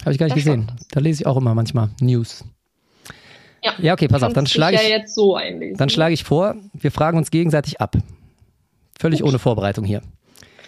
[0.01, 0.63] Habe ich gar nicht Da gesehen.
[0.63, 2.43] stand Da lese ich auch immer manchmal News.
[3.63, 3.73] Ja.
[3.79, 5.77] Ja, okay, pass auf, dann schlage ich, ja jetzt so einlesen.
[5.77, 7.95] dann schlage ich vor, wir fragen uns gegenseitig ab.
[8.99, 10.01] Völlig ohne Vorbereitung hier.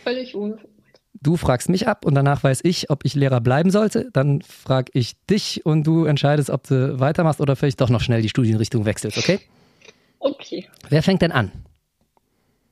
[0.03, 0.57] Völlig ohne.
[1.21, 4.09] Du fragst mich ab und danach weiß ich, ob ich Lehrer bleiben sollte.
[4.13, 8.21] Dann frage ich dich und du entscheidest, ob du weitermachst oder vielleicht doch noch schnell
[8.21, 9.39] die Studienrichtung wechselst, okay?
[10.19, 10.67] Okay.
[10.89, 11.51] Wer fängt denn an?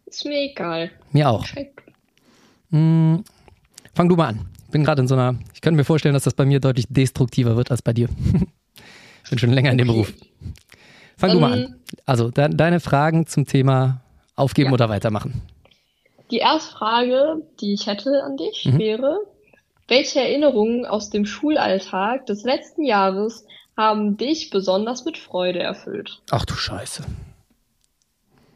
[0.05, 0.91] Ist mir egal.
[1.11, 1.45] Mir auch.
[2.71, 3.23] Hm,
[3.93, 4.47] fang du mal an.
[4.65, 6.85] Ich bin gerade in so einer, ich könnte mir vorstellen, dass das bei mir deutlich
[6.89, 8.09] destruktiver wird als bei dir.
[9.23, 10.13] ich bin schon länger in dem Beruf.
[11.17, 11.75] Fang du mal an.
[12.05, 14.01] Also de deine Fragen zum Thema
[14.35, 14.73] aufgeben Ja.
[14.73, 15.41] oder weitermachen.
[16.31, 19.19] Die erste Frage, die ich hätte an dich, wäre,
[19.87, 23.45] welche Erinnerungen aus dem Schulalltag des letzten Jahres
[23.77, 26.21] haben dich besonders mit Freude erfüllt?
[26.31, 27.03] Ach du Scheiße.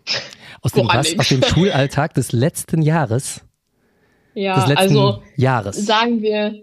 [0.64, 3.42] Aus dem, was, aus dem Schulalltag des letzten Jahres.
[4.36, 5.76] Ja, Des letzten also Jahres.
[5.88, 6.62] sagen wir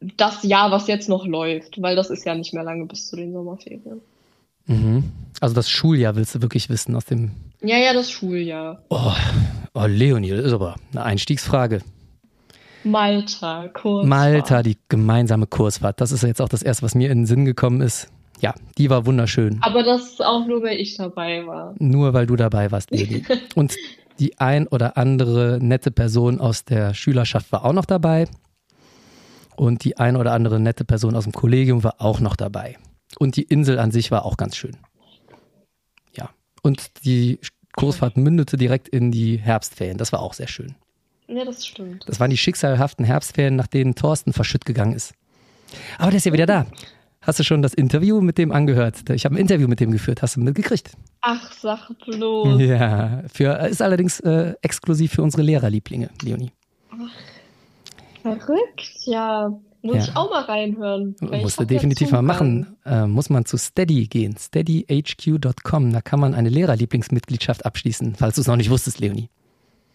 [0.00, 3.14] das Jahr, was jetzt noch läuft, weil das ist ja nicht mehr lange bis zu
[3.14, 4.00] den Sommerferien.
[4.66, 5.04] Mhm.
[5.40, 7.32] Also das Schuljahr willst du wirklich wissen aus dem.
[7.62, 8.82] Ja, ja, das Schuljahr.
[8.90, 9.12] Oh,
[9.74, 11.80] oh Leonie, das ist aber eine Einstiegsfrage.
[12.84, 14.06] Malta, Kurzfahrt.
[14.06, 16.00] Malta, die gemeinsame Kursfahrt.
[16.00, 18.08] Das ist ja jetzt auch das erste, was mir in den Sinn gekommen ist.
[18.40, 19.58] Ja, die war wunderschön.
[19.62, 21.74] Aber das ist auch nur, weil ich dabei war.
[21.78, 23.24] Nur weil du dabei warst, Leonie.
[23.54, 23.76] Und
[24.18, 28.26] die ein oder andere nette Person aus der Schülerschaft war auch noch dabei.
[29.54, 32.76] Und die ein oder andere nette Person aus dem Kollegium war auch noch dabei.
[33.18, 34.76] Und die Insel an sich war auch ganz schön.
[36.16, 36.30] Ja.
[36.62, 37.38] Und die
[37.76, 39.98] Kursfahrt mündete direkt in die Herbstferien.
[39.98, 40.74] Das war auch sehr schön.
[41.28, 42.04] Ja, das stimmt.
[42.08, 45.14] Das waren die schicksalhaften Herbstferien, nach denen Thorsten verschütt gegangen ist.
[45.98, 46.66] Aber der ist ja wieder da.
[47.22, 49.08] Hast du schon das Interview mit dem angehört?
[49.10, 50.22] Ich habe ein Interview mit dem geführt.
[50.22, 50.90] Hast du mitgekriegt?
[51.20, 52.60] Ach, sag bloß.
[52.60, 56.50] Ja, für, ist allerdings äh, exklusiv für unsere Lehrerlieblinge, Leonie.
[58.22, 59.52] Verrückt, ja.
[59.82, 60.02] Muss Ja.
[60.04, 61.16] ich auch mal reinhören.
[61.20, 62.76] Musst du definitiv mal machen.
[62.84, 65.92] Äh, muss man zu Steady gehen, steadyhq.com.
[65.92, 69.28] Da kann man eine Lehrerlieblingsmitgliedschaft abschließen, falls du es noch nicht wusstest, Leonie.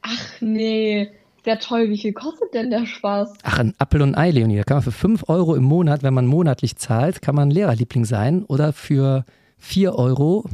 [0.02, 1.10] Ach nee,
[1.46, 1.90] sehr toll.
[1.90, 3.34] Wie viel kostet denn der Spaß?
[3.44, 4.58] Ach, ein Apfel und Ei, Leonie.
[4.58, 8.04] Da kann man für 5 Euro im Monat, wenn man monatlich zahlt, kann man Lehrerliebling
[8.06, 9.24] sein oder für
[9.62, 10.46] 4,50 Euro.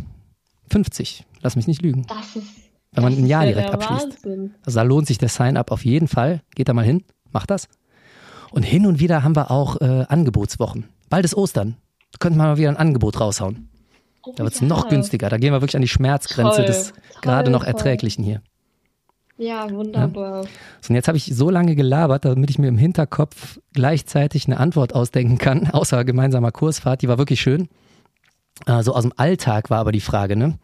[1.41, 2.05] Lass mich nicht lügen.
[2.07, 2.47] Das ist.
[2.93, 4.23] Wenn man ein Jahr direkt abschließt.
[4.25, 4.53] Wahnsinn.
[4.63, 6.41] Also da lohnt sich der Sign-up auf jeden Fall.
[6.55, 7.67] Geht da mal hin, macht das.
[8.53, 10.85] Und hin und wieder haben wir auch äh, Angebotswochen.
[11.09, 11.75] Bald ist Ostern.
[12.11, 13.67] Da könnte man mal wieder ein Angebot raushauen.
[14.23, 14.67] Oh, Da wird es ja.
[14.67, 15.27] noch günstiger.
[15.29, 17.63] Da gehen wir wirklich an die Schmerzgrenze Toll, des gerade noch.
[17.63, 18.41] Erträglichen hier.
[19.37, 20.43] Ja, wunderbar.
[20.81, 24.59] So, und jetzt habe ich so lange gelabert, damit ich mir im Hinterkopf gleichzeitig eine
[24.59, 27.01] Antwort ausdenken kann, außer gemeinsamer Kursfahrt.
[27.01, 27.69] Die war wirklich schön.
[28.67, 30.59] Äh, so aus dem Alltag war aber die Frage, ne?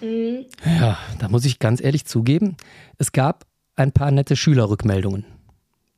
[0.00, 0.44] Mhm.
[0.64, 2.56] Ja, da muss ich ganz ehrlich zugeben,
[2.98, 5.24] es gab ein paar nette Schülerrückmeldungen,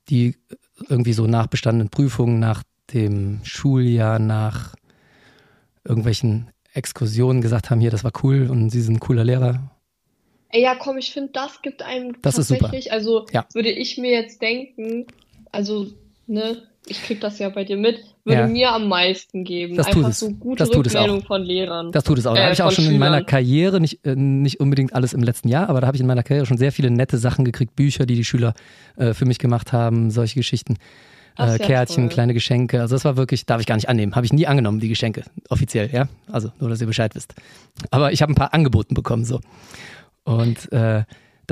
[0.09, 0.37] die
[0.89, 2.63] irgendwie so nach bestandenen Prüfungen, nach
[2.93, 4.75] dem Schuljahr, nach
[5.85, 9.71] irgendwelchen Exkursionen gesagt haben, hier, das war cool und Sie sind ein cooler Lehrer.
[10.53, 13.47] Ja, komm, ich finde, das gibt einem Das tatsächlich, also Ja.
[13.53, 15.07] würde ich mir jetzt denken,
[15.53, 15.87] also,
[16.27, 18.47] ne, ich krieg das ja bei dir mit, würde Ja.
[18.47, 19.77] mir am meisten geben.
[19.77, 20.19] Das tut Einfach es.
[20.21, 21.03] so gute Das tut es auch.
[21.03, 21.93] Rückmeldung von Lehrern.
[21.93, 22.35] Das tut es auch.
[22.35, 23.27] Da Äh, habe ich auch schon in meiner Schülern.
[23.27, 26.23] Karriere, nicht, äh, nicht unbedingt alles im letzten Jahr, aber da habe ich in meiner
[26.23, 28.55] Karriere schon sehr viele nette Sachen gekriegt, Bücher, die die Schüler
[28.97, 30.77] äh, für mich gemacht haben, solche Geschichten.
[31.37, 32.15] Ach, Äh, Kärtchen, toll.
[32.15, 32.81] kleine Geschenke.
[32.81, 34.17] Also das war wirklich, darf ich gar nicht annehmen.
[34.17, 36.09] Habe ich nie angenommen, die Geschenke, offiziell, ja.
[36.31, 37.35] Also nur, dass ihr Bescheid wisst.
[37.91, 39.41] Aber ich habe ein paar angeboten bekommen, so.
[40.25, 41.05] Und äh,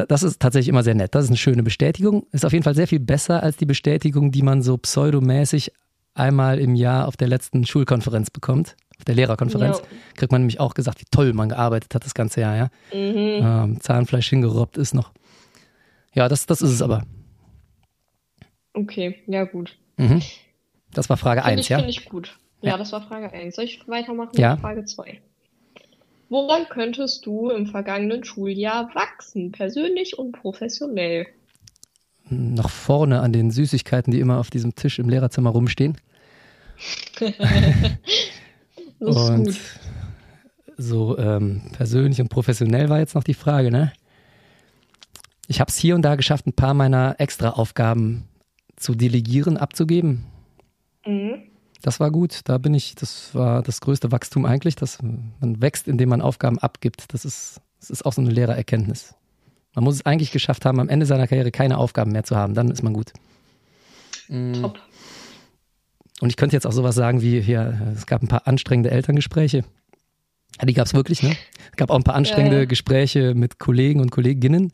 [0.07, 1.15] das ist tatsächlich immer sehr nett.
[1.15, 2.27] Das ist eine schöne Bestätigung.
[2.33, 5.73] Ist auf jeden Fall sehr viel besser als die Bestätigung, die man so pseudomäßig
[6.15, 8.77] einmal im Jahr auf der letzten Schulkonferenz bekommt.
[8.99, 9.85] Auf der Lehrerkonferenz Ja.
[10.17, 12.71] kriegt man nämlich auch gesagt, wie toll man gearbeitet hat das ganze Jahr, ja.
[12.93, 13.73] Mhm.
[13.75, 15.13] Ähm, Zahnfleisch hingerobbt ist noch.
[16.15, 17.05] Ja, das, das ist es aber.
[18.75, 19.77] Okay, ja gut.
[19.97, 20.23] Mhm.
[20.93, 21.77] Das war Frage Finde 1, ich, ja?
[21.79, 22.39] finde ich gut.
[22.61, 22.77] Ja, Ja.
[22.79, 23.55] das war Frage 1.
[23.57, 24.53] Soll ich weitermachen Ja.
[24.53, 25.21] mit Frage 2?
[26.29, 31.27] Woran könntest du im vergangenen Schuljahr wachsen, persönlich und professionell?
[32.29, 35.97] Noch vorne an den Süßigkeiten, die immer auf diesem Tisch im Lehrerzimmer rumstehen.
[39.01, 39.61] Das ist und gut.
[40.77, 43.93] so ähm, persönlich und professionell war jetzt noch die Frage, ne?
[45.47, 48.25] Ich habe es hier und da geschafft, ein paar meiner Extra-Aufgaben
[48.75, 50.27] zu delegieren, abzugeben.
[51.07, 51.48] Mhm.
[51.83, 52.41] Das war gut.
[52.45, 56.59] Da bin ich, das war das größte Wachstum eigentlich, dass man wächst, indem man Aufgaben
[56.59, 57.13] abgibt.
[57.13, 59.15] Das ist, das ist auch so eine Lehrererkenntnis.
[59.75, 62.55] Man muss es eigentlich geschafft haben, am Ende seiner Karriere keine Aufgaben mehr zu haben.
[62.55, 63.13] Dann ist man gut.
[64.29, 64.55] Mhm.
[64.55, 64.79] Top.
[66.21, 69.65] Und ich könnte jetzt auch sowas sagen wie hier, es gab ein paar anstrengende Elterngespräche.
[70.59, 71.37] Ja, die gab es wirklich, ne?
[71.71, 72.67] Es gab auch ein paar anstrengende Ja, ja.
[72.67, 74.73] Gespräche mit Kollegen und Kolleginnen.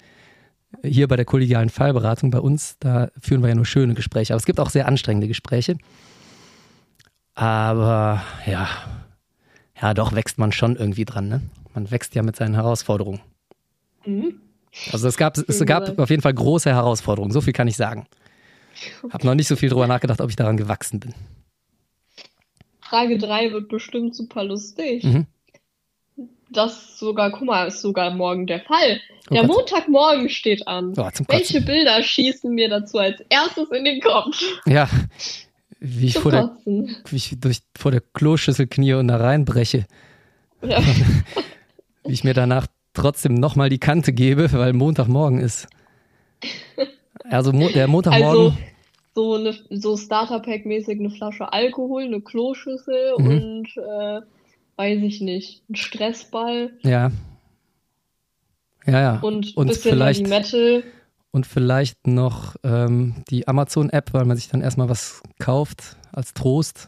[0.83, 4.33] Hier bei der kollegialen Fallberatung bei uns, da führen wir ja nur schöne Gespräche.
[4.33, 5.77] Aber es gibt auch sehr anstrengende Gespräche.
[7.35, 8.69] Aber ja,
[9.81, 11.41] ja, doch wächst man schon irgendwie dran, ne?
[11.75, 13.21] Man wächst ja mit seinen Herausforderungen.
[14.05, 14.41] Mhm.
[14.93, 18.07] Also es gab, es gab auf jeden Fall große Herausforderungen, so viel kann ich sagen.
[19.11, 21.15] Hab noch nicht so viel drüber nachgedacht, ob ich daran gewachsen bin.
[22.81, 25.05] Frage 3 wird bestimmt super lustig.
[25.05, 25.27] Mhm.
[26.51, 29.01] das sogar, guck mal, ist sogar morgen der Fall.
[29.31, 29.57] Oh der Gott.
[29.57, 30.93] Montagmorgen steht an.
[30.97, 31.61] Oh, Welche.
[31.61, 34.41] Bilder schießen mir dazu als erstes in den Kopf?
[34.67, 34.89] Ja,
[35.81, 39.87] wie ich, vor der, wie ich durch, vor der Kloschüssel knie und da reinbreche.
[40.63, 40.81] Ja.
[42.07, 45.67] Wie ich mir danach trotzdem nochmal die Kante gebe, weil Montagmorgen ist.
[47.31, 48.57] Also Mo der Montagmorgen, Also
[49.15, 53.27] so eine so Starter-Pack-mäßig eine Flasche Alkohol, eine Kloschüssel Mhm.
[53.27, 54.21] und äh,
[54.77, 57.11] weiß ich nicht, ein Stressball ja.
[58.87, 59.19] Ja, ja.
[59.21, 60.83] und ein und bisschen vielleicht, Metal.
[61.35, 66.87] Und vielleicht noch ähm, die Amazon-App, weil man sich dann erstmal was kauft als Trost,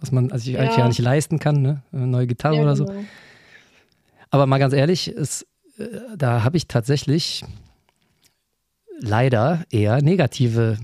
[0.00, 0.82] was man also sich eigentlich Ja.
[0.82, 1.82] ja nicht leisten kann, ne?
[1.92, 2.84] Eine neue Gitarre Ja, oder so.
[2.86, 3.04] genau.
[4.30, 5.42] Aber mal ganz ehrlich, es,
[5.78, 5.84] äh,
[6.16, 7.44] da habe ich tatsächlich
[8.98, 10.78] leider eher negative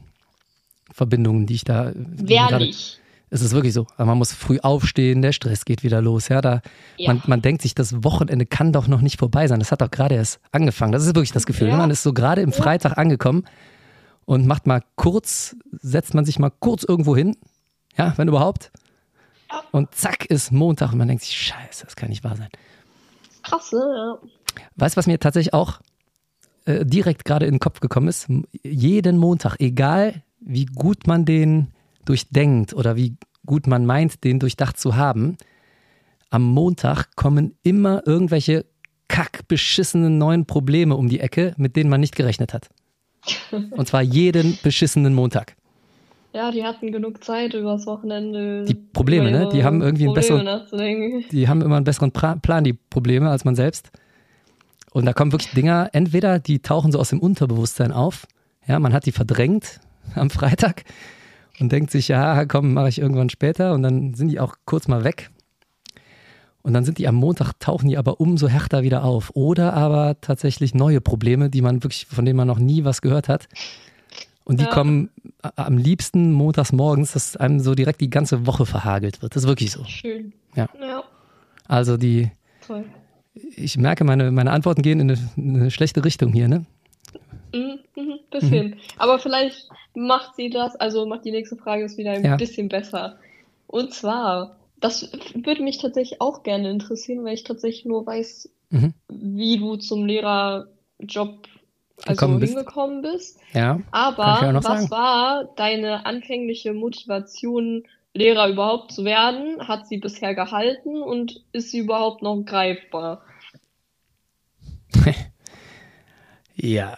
[0.92, 1.90] Verbindungen, die ich da.
[1.94, 3.01] die
[3.34, 3.86] Es ist wirklich so.
[3.96, 6.28] Aber man muss früh aufstehen, der Stress geht wieder los.
[6.28, 6.60] Ja, da,
[6.98, 7.14] Ja.
[7.14, 9.58] man, man denkt sich, das Wochenende kann doch noch nicht vorbei sein.
[9.58, 10.92] Das hat doch gerade erst angefangen.
[10.92, 11.68] Das ist wirklich das Gefühl.
[11.68, 11.76] Ja.
[11.78, 13.44] Man ist so gerade im Freitag angekommen
[14.26, 17.34] und macht mal kurz, setzt man sich mal kurz irgendwo hin.
[17.96, 18.70] Ja, wenn überhaupt.
[19.70, 22.48] Und zack ist Montag und man denkt sich, scheiße, das kann nicht wahr sein.
[23.42, 23.80] Krass, ne?
[23.80, 24.18] Ja.
[24.76, 25.80] Weißt du, was mir tatsächlich auch
[26.66, 28.28] äh, direkt gerade in den Kopf gekommen ist?
[28.62, 31.68] Jeden Montag, egal wie gut man den
[32.04, 35.36] durchdenkt oder wie gut man meint, den durchdacht zu haben,
[36.30, 38.64] am Montag kommen immer irgendwelche
[39.08, 42.70] kackbeschissenen neuen Probleme um die Ecke, mit denen man nicht gerechnet hat.
[43.70, 45.54] Und zwar jeden beschissenen Montag.
[46.32, 48.64] ja, die hatten genug Zeit übers Wochenende.
[48.64, 49.50] Die Probleme, ne?
[49.52, 51.28] Die haben irgendwie einen besseren-.
[51.30, 53.90] Die haben immer einen besseren Plan, die Probleme, als man selbst.
[54.92, 58.26] Und da kommen wirklich Dinger, entweder die tauchen so aus dem Unterbewusstsein auf,
[58.66, 59.80] ja, man hat die verdrängt
[60.14, 60.84] am Freitag
[61.60, 64.88] und denkt sich, ja, komm, mache ich irgendwann später und dann sind die auch kurz
[64.88, 65.30] mal weg.
[66.64, 69.30] Und dann sind die am Montag, tauchen die aber umso härter wieder auf.
[69.34, 73.28] Oder aber tatsächlich neue Probleme, die man wirklich, von denen man noch nie was gehört
[73.28, 73.48] hat.
[74.44, 74.70] Und die Ja.
[74.70, 75.10] kommen
[75.56, 79.34] am liebsten montags morgens, dass einem so direkt die ganze Woche verhagelt wird.
[79.34, 79.84] Das ist wirklich so.
[79.84, 80.32] Schön.
[80.54, 80.68] Ja.
[80.80, 81.02] Ja,
[81.66, 82.30] Also die,
[82.64, 82.84] toll.
[83.34, 86.64] ich merke, meine, meine Antworten gehen in eine, in eine schlechte Richtung hier, ne?
[87.52, 88.80] Mhm, mhm, bisschen.
[88.98, 92.36] Aber vielleicht macht sie das, also macht die nächste Frage ist wieder ein Ja.
[92.36, 93.18] bisschen besser.
[93.66, 98.94] Und zwar, das würde mich tatsächlich auch gerne interessieren, weil ich tatsächlich nur weiß, Mhm.
[99.08, 100.66] wie du zum Lehrerjob
[102.04, 102.54] also Gekommen bist.
[102.54, 103.38] hingekommen bist.
[103.52, 103.78] Ja.
[103.90, 104.90] Aber ja noch was sagen.
[104.90, 107.84] war deine anfängliche Motivation,
[108.14, 109.66] Lehrer überhaupt zu werden?
[109.68, 113.22] Hat sie bisher gehalten und ist sie überhaupt noch greifbar?
[116.54, 116.96] Ja.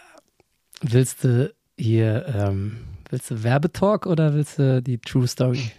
[0.81, 2.77] Willst du hier, ähm,
[3.09, 5.71] willst du Werbetalk oder willst du die True Story?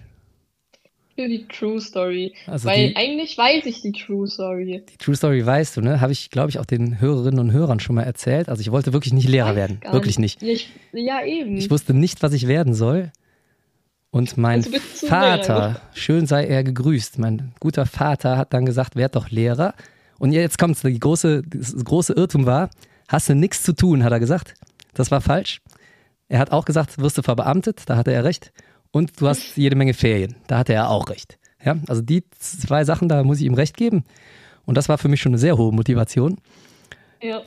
[1.15, 2.35] Für die True Story.
[2.47, 4.85] Also Weil die, eigentlich weiß ich die True Story.
[4.87, 6.01] die True Story weißt du, ne?
[6.03, 8.51] Habe ich, glaube ich, auch den Hörerinnen und Hörern schon mal erzählt.
[8.51, 9.81] Also ich wollte wirklich nicht Lehrer Weiß werden.
[9.91, 10.43] Wirklich nicht.
[10.43, 11.57] Ja, ich, ja eben.
[11.57, 13.13] Ich wusste nicht, was ich werden soll.
[14.11, 18.67] Und mein Also du Lehrer Vater, schön sei er gegrüßt, mein guter Vater hat dann
[18.67, 19.75] gesagt, werd doch Lehrer.
[20.19, 22.71] Und jetzt kommt's, die große, das große Irrtum war,
[23.09, 24.55] hast du nichts zu tun, hat er gesagt.
[24.97, 25.61] Das war falsch.
[26.29, 28.53] Er hat auch gesagt, wirst du verbeamtet, da hatte er recht.
[28.91, 31.39] Und du hast jede Menge Ferien, da hatte er auch recht.
[31.65, 34.05] Ja, also die zwei Sachen, da muss ich ihm recht geben.
[34.65, 36.39] Und das war für mich schon eine sehr hohe Motivation
[37.23, 37.43] ja.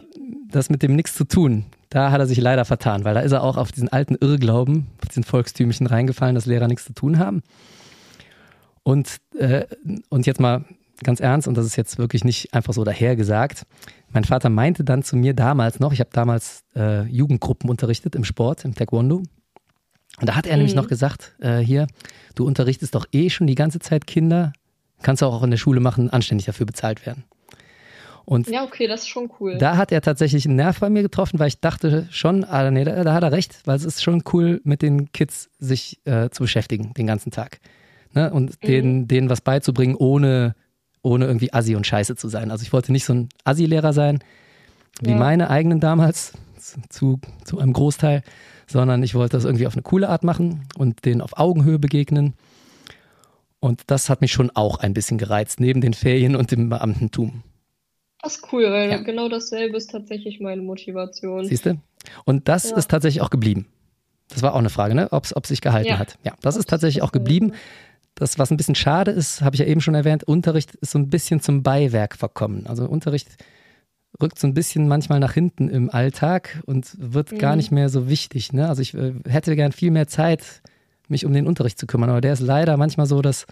[0.49, 3.31] das mit dem nichts zu tun, da hat er sich leider vertan, weil da ist
[3.31, 7.19] er auch auf diesen alten Irrglauben, auf diesen Volkstümlichen reingefallen, dass Lehrer nichts zu tun
[7.19, 7.41] haben.
[8.83, 9.65] Und, äh,
[10.09, 10.65] und jetzt mal
[11.03, 13.63] ganz ernst, und das ist jetzt wirklich nicht einfach so dahergesagt.
[14.11, 18.23] Mein Vater meinte dann zu mir damals noch, ich habe damals äh, Jugendgruppen unterrichtet im
[18.23, 19.17] Sport, im Taekwondo.
[20.19, 20.81] Und da hat er nämlich Mhm.
[20.81, 21.87] noch gesagt, äh, hier,
[22.35, 24.51] du unterrichtest doch eh schon die ganze Zeit Kinder,
[25.01, 27.23] kannst du auch in der Schule machen, anständig dafür bezahlt werden.
[28.25, 29.57] Und Ja, okay, das ist schon cool.
[29.57, 32.83] da hat er tatsächlich einen Nerv bei mir getroffen, weil ich dachte schon, ah, nee,
[32.83, 36.29] da, da hat er recht, weil es ist schon cool, mit den Kids sich äh,
[36.29, 37.59] zu beschäftigen den ganzen Tag.
[38.13, 38.31] Ne?
[38.31, 40.53] Und denen, denen was beizubringen, ohne,
[41.01, 42.51] ohne irgendwie Assi und Scheiße zu sein.
[42.51, 44.19] Also ich wollte nicht so ein Assi-Lehrer sein,
[45.01, 45.17] wie Ja.
[45.17, 46.33] meine eigenen damals,
[46.89, 48.21] zu, zu einem Großteil,
[48.67, 52.33] sondern ich wollte das irgendwie auf eine coole Art machen und denen auf Augenhöhe begegnen.
[53.59, 57.43] Und das hat mich schon auch ein bisschen gereizt, neben den Ferien und dem Beamtentum.
[58.21, 58.97] Das ist cool, weil Ja.
[58.97, 61.45] genau dasselbe ist tatsächlich meine Motivation.
[61.45, 61.79] Siehst du?
[62.25, 62.77] Und das Ja.
[62.77, 63.65] ist tatsächlich auch geblieben.
[64.29, 65.07] Das war auch eine Frage, ne?
[65.11, 65.97] ob es sich gehalten Ja.
[65.97, 66.17] hat.
[66.23, 67.53] Ja, das Ob's ist tatsächlich auch geblieben.
[68.19, 70.99] Das, was ein bisschen schade ist, habe ich ja eben schon erwähnt, Unterricht ist so
[70.99, 72.67] ein bisschen zum Beiwerk verkommen.
[72.67, 73.29] Also Unterricht
[74.21, 77.57] rückt so ein bisschen manchmal nach hinten im Alltag und wird gar Mhm.
[77.57, 78.51] nicht mehr so wichtig.
[78.53, 78.67] Ne?
[78.67, 80.61] Also ich äh, hätte gern viel mehr Zeit,
[81.07, 83.45] mich um den Unterricht zu kümmern, aber der ist leider manchmal so, dass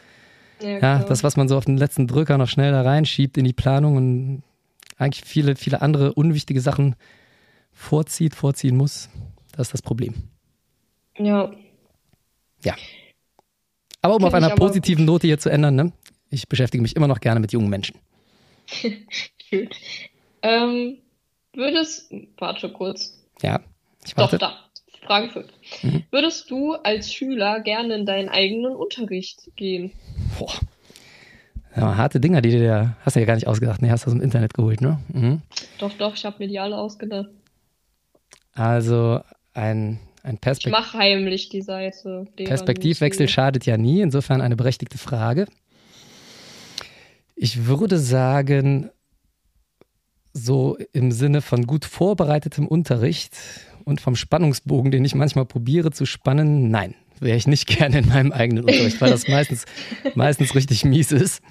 [0.62, 3.46] Ja, Ja, das, was man so auf den letzten Drücker noch schnell da reinschiebt in
[3.46, 4.44] die Planung und
[4.98, 6.96] eigentlich viele, viele andere unwichtige Sachen
[7.72, 9.10] vorzieht, vorziehen muss,
[9.52, 10.16] das ist das Problem.
[11.18, 11.52] ja.
[12.64, 12.74] Ja.
[14.08, 15.92] Aber um Find auf einer positiven Note hier zu ändern, ne?
[16.30, 17.98] ich beschäftige mich immer noch gerne mit jungen Menschen.
[18.70, 19.70] Schön.
[20.42, 20.98] Ähm,
[21.54, 23.22] würdest, warte kurz.
[23.42, 23.60] Ja,
[24.06, 24.38] ich Doch, warte.
[24.38, 24.60] da.
[25.06, 25.48] Frage 5.
[25.84, 26.04] Mhm.
[26.10, 29.92] Würdest du als Schüler gerne in deinen eigenen Unterricht gehen?
[30.40, 30.54] Boah.
[31.76, 33.92] Ja, harte Dinger, die du dir, hast du ja gar nicht ausgedacht, ne?
[33.92, 35.00] Hast du aus dem Internet geholt, ne?
[35.10, 35.42] Mhm.
[35.80, 37.30] Doch, doch, ich habe mir die alle ausgedacht.
[38.54, 39.20] Also
[39.54, 42.26] ein, ein Ich Perspekt mache heimlich die Seite.
[42.36, 45.48] Perspektivwechsel schadet ja nie, insofern eine berechtigte Frage.
[47.36, 48.90] Ich würde sagen,
[50.34, 53.36] so im Sinne von gut vorbereitetem Unterricht
[53.86, 58.10] und vom Spannungsbogen, den ich manchmal probiere zu spannen, nein, wäre ich nicht gerne in
[58.10, 59.66] meinem eigenen Unterricht, weil das meistens,
[60.16, 61.42] meistens richtig mies ist.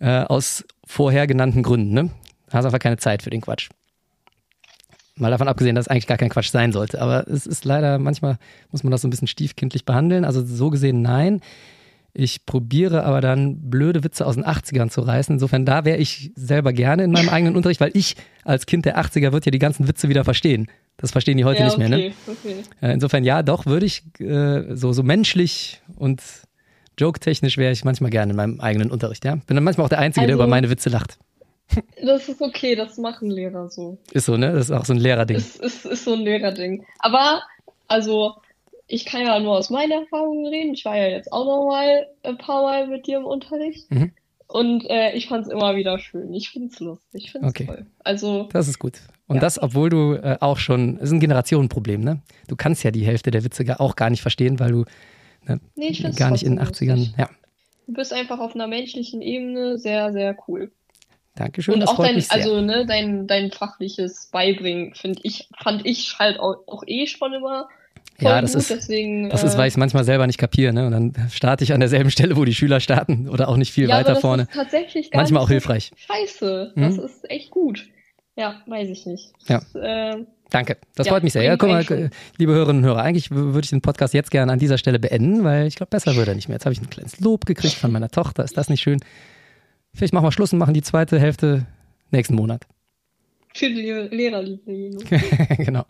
[0.00, 1.92] Äh, aus vorher genannten Gründen.
[1.92, 2.10] Ne?
[2.50, 3.68] Hast einfach keine Zeit für den Quatsch.
[5.18, 7.00] Mal davon abgesehen, dass es eigentlich gar kein Quatsch sein sollte.
[7.00, 8.38] Aber es ist leider, manchmal
[8.70, 10.24] muss man das so ein bisschen stiefkindlich behandeln.
[10.24, 11.40] Also so gesehen, nein.
[12.14, 15.34] Ich probiere aber dann blöde Witze aus den 80ern zu reißen.
[15.34, 18.98] Insofern, da wäre ich selber gerne in meinem eigenen Unterricht, weil ich als Kind der
[18.98, 20.66] 80er wird ja die ganzen Witze wieder verstehen.
[20.96, 22.12] Das verstehen die heute ja, nicht mehr, ne?
[22.26, 22.56] okay.
[22.82, 26.20] Äh, Insofern, ja, doch, würde ich äh, so, so menschlich und
[26.98, 29.36] joke-technisch wäre ich manchmal gerne in meinem eigenen Unterricht, ja.
[29.36, 31.18] Bin dann manchmal auch der Einzige, der Also- über meine Witze lacht.
[32.02, 33.98] Das ist okay, das machen Lehrer so.
[34.12, 34.52] Ist so, ne?
[34.52, 35.36] Das ist auch so ein Lehrerding.
[35.36, 36.84] Es ist, ist so ein Lehrerding.
[36.98, 37.42] Aber,
[37.86, 38.34] also,
[38.86, 40.72] ich kann ja nur aus meinen Erfahrungen reden.
[40.74, 43.90] Ich war ja jetzt auch noch mal ein paar Mal mit dir im Unterricht.
[43.90, 44.12] Mhm.
[44.46, 46.32] Und äh, ich fand es immer wieder schön.
[46.32, 47.24] Ich finde es lustig.
[47.26, 47.66] Ich finde es Okay.
[47.66, 47.86] toll.
[48.02, 48.94] Also, Das ist gut.
[49.26, 49.40] Und Ja.
[49.42, 52.22] das, obwohl du äh, auch schon, es ist ein Generationenproblem, ne?
[52.46, 54.84] Du kannst ja die Hälfte der Witze gar- auch gar nicht verstehen, weil du
[55.76, 57.14] nee, ich finde es gar nicht in den trotzdem 80ern, lustig.
[57.18, 57.28] ja.
[57.86, 60.70] Du bist einfach auf einer menschlichen Ebene sehr, sehr cool.
[61.38, 66.40] Dankeschön, Und auch dein, also, ne, dein, dein fachliches Beibringen, finde ich, fand ich halt
[66.40, 67.68] auch, auch eh schon immer
[68.20, 68.62] voll Ja, das gut.
[68.62, 70.86] ist- deswegen, das ist, äh, weil ich es manchmal selber nicht kapiere, ne?
[70.86, 73.88] Und dann starte ich an derselben Stelle, wo die Schüler starten oder auch nicht viel
[73.88, 74.42] ja, aber weiter das vorne.
[74.44, 75.92] Ist tatsächlich gar Manchmal auch hilfreich.
[75.96, 76.72] Scheiße.
[76.74, 76.82] Mhm.
[76.82, 77.86] Das ist echt gut.
[78.36, 79.32] Ja, weiß ich nicht.
[79.48, 79.60] Ja.
[79.72, 81.42] Das, äh, Danke, das Ja, freut mich sehr.
[81.42, 82.04] Ja, guck mal, schon.
[82.06, 84.98] äh, liebe Hörerinnen und Hörer, eigentlich würde ich den Podcast jetzt gerne an dieser Stelle
[84.98, 86.54] beenden, weil ich glaube, besser wird er nicht mehr.
[86.54, 88.44] Jetzt habe ich ein kleines Lob gekriegt von meiner Tochter.
[88.44, 88.98] Ist das nicht schön?
[89.94, 91.66] Vielleicht machen wir Schluss und machen die zweite Hälfte
[92.10, 92.66] nächsten Monat.
[93.54, 94.98] für die Lehrerliebe.
[95.58, 95.84] genau.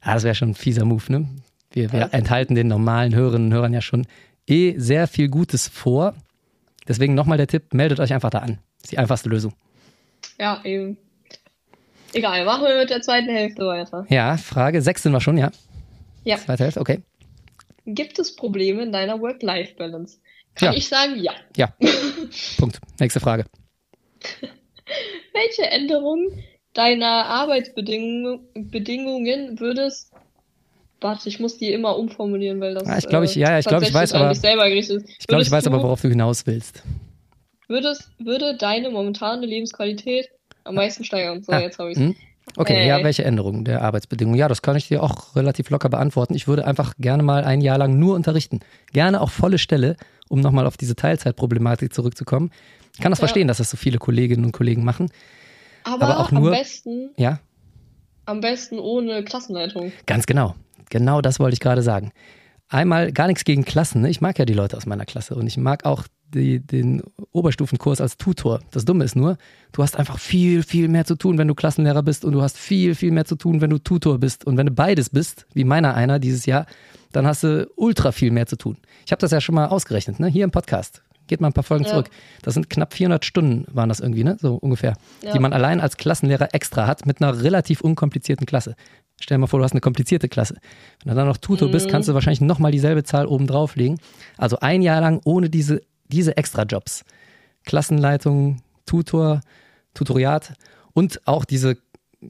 [0.00, 1.28] Ah, das wäre schon ein fieser Move, ne?
[1.72, 2.06] Wir, wir Ja.
[2.08, 4.06] enthalten den normalen Hörerinnen und Hörern ja schon
[4.48, 6.14] eh sehr viel Gutes vor.
[6.88, 8.58] Deswegen nochmal der Tipp, meldet euch einfach da an.
[8.78, 9.52] Das ist die einfachste Lösung.
[10.38, 10.96] Ja, eben.
[12.14, 14.04] Egal, machen wir mit der zweiten Hälfte weiter.
[14.08, 15.50] Ja, Frage 6 sind wir schon, ja?
[16.24, 16.36] Ja.
[16.38, 17.00] Zweite Hälfte, okay.
[17.86, 20.18] Gibt es Probleme in deiner Work-Life-Balance?
[20.54, 20.78] Kann Ja.
[20.78, 21.32] ich sagen, ja.
[21.56, 21.74] Ja.
[22.58, 22.78] Punkt.
[23.00, 23.44] Nächste Frage.
[25.32, 26.42] Welche Änderungen
[26.74, 30.12] deiner Arbeitsbedingungen Bedingungen würdest.
[31.00, 32.84] Warte, ich muss die immer umformulieren, weil das.
[32.86, 34.30] Ah, ich glaub, ich- ja, ja, ich glaub, ich weiß, aber-.
[34.30, 34.40] Ich
[35.26, 36.82] glaube, ich weiß aber, worauf du hinaus willst.
[37.68, 40.28] Würdest, würde deine momentane Lebensqualität
[40.64, 41.42] am meisten steigern?
[41.42, 42.14] So, Ah, jetzt habe ich hm?
[42.56, 42.88] Okay, Äh.
[42.88, 44.38] ja, welche Änderungen der Arbeitsbedingungen?
[44.38, 46.34] Ja, das kann ich dir auch relativ locker beantworten.
[46.34, 48.60] Ich würde einfach gerne mal ein Jahr lang nur unterrichten.
[48.92, 49.96] Gerne auch volle Stelle,
[50.28, 52.50] um nochmal auf diese Teilzeitproblematik zurückzukommen.
[52.94, 53.22] Ich kann das Ja.
[53.22, 55.08] verstehen, dass das so viele Kolleginnen und Kollegen machen.
[55.84, 57.38] Aber, aber auch nur- am besten, Ja,
[58.26, 59.92] am besten ohne Klassenleitung.
[60.06, 60.54] ganz genau.
[60.90, 62.12] Genau das wollte ich gerade sagen.
[62.68, 64.02] Einmal gar nichts gegen Klassen.
[64.02, 64.10] Ne?
[64.10, 68.00] Ich mag ja die Leute aus meiner Klasse und ich mag auch die, den Oberstufenkurs
[68.00, 68.60] als Tutor.
[68.70, 69.36] Das Dumme ist nur,
[69.72, 72.58] du hast einfach viel, viel mehr zu tun, wenn du Klassenlehrer bist und du hast
[72.58, 74.46] viel, viel mehr zu tun, wenn du Tutor bist.
[74.46, 76.66] Und wenn du beides bist, wie meiner einer dieses Jahr,
[77.12, 78.76] dann hast du ultra viel mehr zu tun.
[79.06, 80.28] Ich habe das ja schon mal ausgerechnet, ne?
[80.28, 81.02] hier im Podcast.
[81.28, 81.90] Geht mal ein paar Folgen Ja.
[81.90, 82.10] zurück.
[82.42, 84.36] Das sind knapp 400 Stunden, waren das irgendwie, ne?
[84.40, 85.32] so ungefähr, Ja.
[85.32, 88.74] die man allein als Klassenlehrer extra hat mit einer relativ unkomplizierten Klasse.
[89.20, 90.56] Stell dir mal vor, du hast eine komplizierte Klasse.
[91.04, 94.00] Wenn du dann noch Tutor bist, kannst du wahrscheinlich nochmal dieselbe Zahl oben drauflegen.
[94.36, 95.80] Also ein Jahr lang ohne diese,
[96.12, 97.04] diese Extrajobs.
[97.64, 99.40] Klassenleitung, Tutor,
[99.94, 100.54] Tutoriat
[100.92, 101.76] und auch diese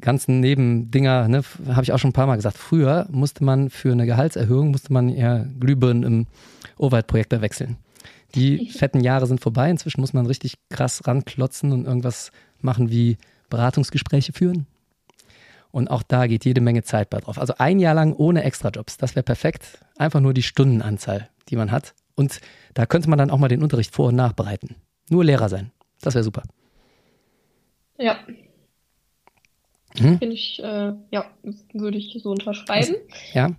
[0.00, 2.56] ganzen Nebendinger, ne, habe ich auch schon ein paar Mal gesagt.
[2.56, 6.26] Früher musste man für eine Gehaltserhöhung, musste man ja Glühbirnen im
[6.78, 7.76] Overhead-Projektor wechseln.
[8.34, 9.70] Die fetten Jahre sind vorbei.
[9.70, 12.30] Inzwischen muss man richtig krass ranklotzen und irgendwas
[12.60, 13.18] machen wie
[13.50, 14.66] Beratungsgespräche führen.
[15.70, 17.38] Und auch da geht jede Menge Zeit bei drauf.
[17.38, 19.78] Also ein Jahr lang ohne Extrajobs, das wäre perfekt.
[19.96, 21.94] Einfach nur die Stundenanzahl, die man hat.
[22.14, 22.40] Und
[22.74, 24.76] da könnte man dann auch mal den Unterricht vor- und nachbereiten.
[25.10, 25.70] Nur Lehrer sein.
[26.00, 26.42] Das wäre super.
[27.98, 28.16] Ja.
[29.98, 30.18] Hm?
[30.18, 31.26] Finde ich, äh, ja,
[31.72, 32.96] würde ich so unterschreiben.
[33.34, 33.50] Ja,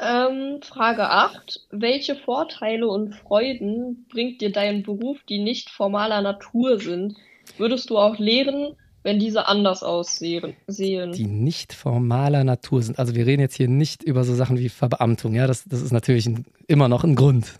[0.00, 1.66] Ähm, Frage 8.
[1.70, 7.16] Welche Vorteile und Freuden bringt dir dein Beruf, die nicht formaler Natur sind?
[7.56, 10.54] Würdest du auch lehren, wenn diese anders aussehen?
[10.68, 12.98] Die nicht formaler Natur sind.
[13.00, 15.34] Also wir reden jetzt hier nicht über so Sachen wie Verbeamtung.
[15.34, 17.58] Ja, das, das ist natürlich ein, immer noch ein Grund.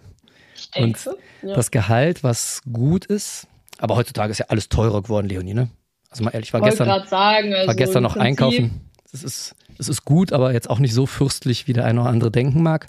[0.76, 0.96] Und
[1.42, 1.54] ja.
[1.54, 3.46] das Gehalt, was gut ist,
[3.78, 5.68] aber heutzutage ist ja alles teurer geworden, Leonie, ne?
[6.10, 8.90] Also mal ehrlich, ich war gestern, sagen, also war gestern noch Prinzip einkaufen.
[9.12, 12.10] Es ist es ist gut, aber jetzt auch nicht so fürstlich, wie der eine oder
[12.10, 12.86] andere denken mag.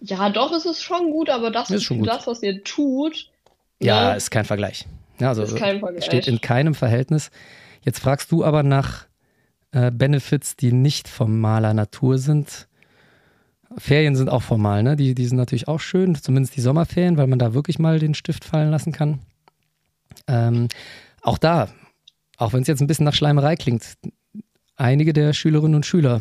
[0.00, 3.28] Ja, doch, es ist schon gut, aber das ist schon das, was ihr tut.
[3.80, 4.16] Ja, ne?
[4.16, 4.86] ist kein Vergleich.
[5.18, 6.04] Ja, also ist kein Vergleich.
[6.04, 7.30] steht in keinem Verhältnis.
[7.82, 9.06] Jetzt fragst du aber nach
[9.72, 12.68] äh, Benefits, die nicht formaler Natur sind.
[13.78, 14.96] Ferien sind auch formal, ne?
[14.96, 18.14] Die, die sind natürlich auch schön, zumindest die Sommerferien, weil man da wirklich mal den
[18.14, 19.20] Stift fallen lassen kann.
[20.26, 20.68] Ähm,
[21.22, 21.68] auch da,
[22.36, 23.94] auch wenn es jetzt ein bisschen nach Schleimerei klingt,
[24.76, 26.20] einige der Schülerinnen und Schüler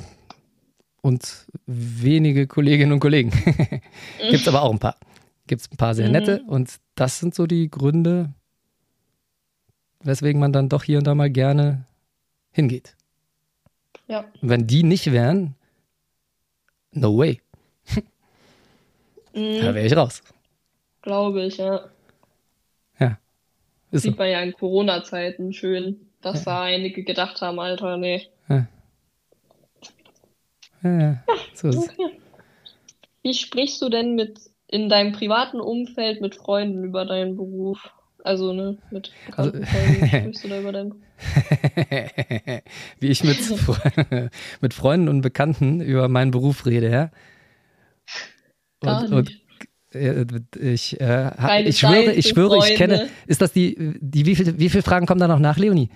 [1.01, 3.31] und wenige Kolleginnen und Kollegen.
[4.29, 4.97] Gibt es aber auch ein paar.
[5.47, 6.11] Gibt es ein paar sehr mhm.
[6.11, 8.33] nette und das sind so die Gründe,
[10.03, 11.85] weswegen man dann doch hier und da mal gerne
[12.51, 12.95] hingeht.
[14.07, 14.25] Ja.
[14.41, 15.55] Wenn die nicht wären,
[16.91, 17.41] no way.
[19.33, 19.61] mhm.
[19.61, 20.21] Da wäre ich raus.
[21.01, 21.89] Glaube ich, ja.
[22.99, 23.17] Ja.
[23.91, 24.17] Ist Sieht so.
[24.17, 26.51] man ja in Corona-Zeiten schön, dass ja.
[26.51, 28.27] da einige gedacht haben, Alter, nee.
[28.49, 28.67] Ja.
[30.81, 31.23] Ja,
[31.53, 31.93] so ist
[33.21, 37.91] Wie sprichst du denn mit in deinem privaten Umfeld mit Freunden über deinen Beruf?
[38.23, 40.95] Also, ne, mit also, Freunden sprichst du da über deinen?
[42.99, 43.39] Wie ich mit,
[44.61, 47.11] mit Freunden und Bekannten über meinen Beruf rede, ja?
[48.81, 49.41] Und, und
[49.91, 53.09] ich, äh, ich schwöre, ich schwöre, ich kenne.
[53.25, 55.89] Ist das die, die wie, viel, wie viele Fragen kommen da noch nach, Leonie?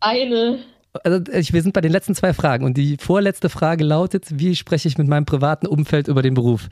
[0.00, 0.60] Eine
[1.04, 1.20] also
[1.52, 4.98] wir sind bei den letzten zwei Fragen und die vorletzte Frage lautet, wie spreche ich
[4.98, 6.68] mit meinem privaten Umfeld über den Beruf?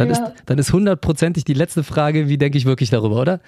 [0.00, 0.26] Dann, ja.
[0.26, 3.40] ist, dann ist hundertprozentig die letzte Frage, wie denke ich wirklich darüber, oder?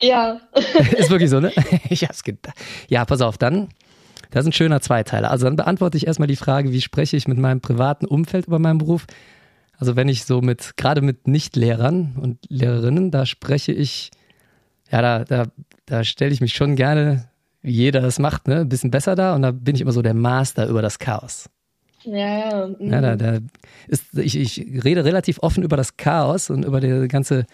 [0.00, 0.40] Ja.
[0.96, 1.52] ist wirklich so, ne?
[1.88, 2.56] ich hab's gedacht.
[2.88, 3.68] Ja, pass auf, dann,
[4.30, 5.30] das ist ein schöner Zweiteiler.
[5.30, 8.58] Also dann beantworte ich erstmal die Frage, wie spreche ich mit meinem privaten Umfeld über
[8.58, 9.06] meinen Beruf?
[9.78, 14.10] Also wenn ich so mit, gerade mit Nichtlehrern und Lehrerinnen, da spreche ich,
[14.90, 15.46] ja, da, da
[15.86, 17.28] da stelle ich mich schon gerne,
[17.62, 20.02] wie jeder das macht, ne, ein bisschen besser da und da bin ich immer so
[20.02, 21.48] der Master über das Chaos.
[22.06, 22.68] Ja, ja.
[22.68, 22.92] Mhm.
[22.92, 23.38] ja da, da
[23.88, 27.46] ist, ich, ich rede relativ offen über das Chaos und über die ganze,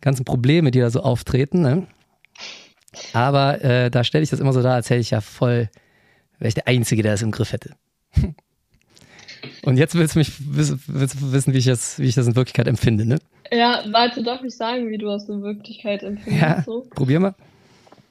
[0.00, 1.60] ganzen Probleme, die da so auftreten.
[1.60, 1.86] Ne?
[3.12, 5.68] Aber äh, da stelle ich das immer so dar, als hätte ich ja voll,
[6.38, 7.74] wäre ich der Einzige, der es im Griff hätte.
[9.64, 10.72] Und jetzt willst du mich willst
[11.20, 13.18] du wissen, wie ich, das, wie ich das in Wirklichkeit empfinde, ne?
[13.50, 16.42] Ja, warte, darf ich sagen, wie du das in Wirklichkeit empfindest?
[16.42, 16.86] Ja, so?
[16.94, 17.34] probier mal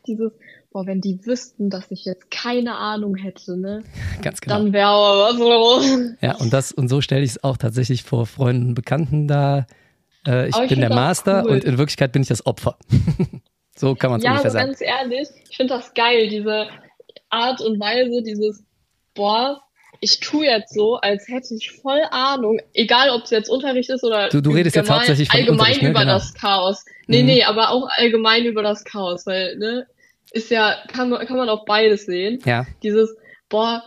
[0.07, 0.32] dieses,
[0.72, 3.84] boah, wenn die wüssten, dass ich jetzt keine Ahnung hätte, ne?
[4.22, 4.57] Ganz genau.
[4.57, 6.15] Dann wäre aber was los.
[6.22, 9.67] Ja, und das, und so stelle ich es auch tatsächlich vor Freunden und Bekannten da.
[10.26, 11.51] Äh, ich, ich bin der Master cool.
[11.51, 12.78] und in Wirklichkeit bin ich das Opfer.
[13.76, 14.63] so kann man es ja, ungefähr sagen.
[14.63, 16.67] Ja, ganz ehrlich, ich finde das geil, diese
[17.30, 18.63] Art und Weise, dieses,
[19.13, 19.61] boah,
[19.99, 24.03] ich tue jetzt so, als hätte ich voll Ahnung, egal ob es jetzt Unterricht ist
[24.03, 25.89] oder du, du redest jetzt hauptsächlich von allgemein ne?
[25.89, 26.13] über genau.
[26.13, 26.86] das Chaos.
[27.07, 27.28] Nee, mhm.
[27.28, 29.86] nee, aber auch allgemein über das Chaos, weil, ne,
[30.32, 32.39] ist ja, kann man, kann man auch beides sehen.
[32.45, 32.65] Ja.
[32.84, 33.15] Dieses,
[33.49, 33.84] boah,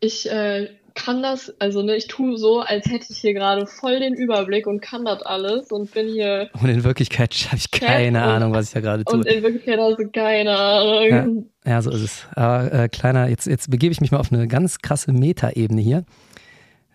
[0.00, 4.00] ich äh, kann das, also ne, ich tue so, als hätte ich hier gerade voll
[4.00, 6.50] den Überblick und kann das alles und bin hier.
[6.60, 9.14] Und in Wirklichkeit habe ich keine Ahnung, was ich da gerade tue.
[9.14, 11.46] Und in Wirklichkeit hast du keine Ahnung.
[11.64, 12.26] Ja, ja so ist es.
[12.34, 16.04] Aber äh, kleiner, jetzt, jetzt begebe ich mich mal auf eine ganz krasse Meta-Ebene hier.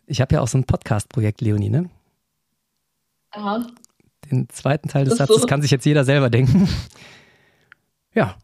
[0.08, 1.90] Ich habe ja auch so ein Podcast-Projekt, Leonie, ne?
[3.36, 3.66] Ja.
[4.32, 5.48] Den zweiten Teil des Satzes so.
[5.48, 6.68] kann sich jetzt jeder selber denken.
[8.14, 8.38] Ja.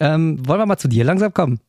[0.00, 1.60] Ähm, wollen wir mal zu dir langsam kommen?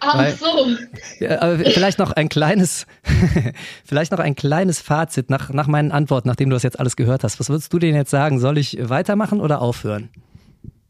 [0.00, 0.76] Ach Weil, so.
[1.20, 2.86] Ja, vielleicht noch ein kleines,
[3.84, 7.24] vielleicht noch ein kleines Fazit nach, nach meinen Antworten, nachdem du das jetzt alles gehört
[7.24, 7.40] hast.
[7.40, 8.38] Was würdest du denen jetzt sagen?
[8.38, 10.10] Soll ich weitermachen oder aufhören?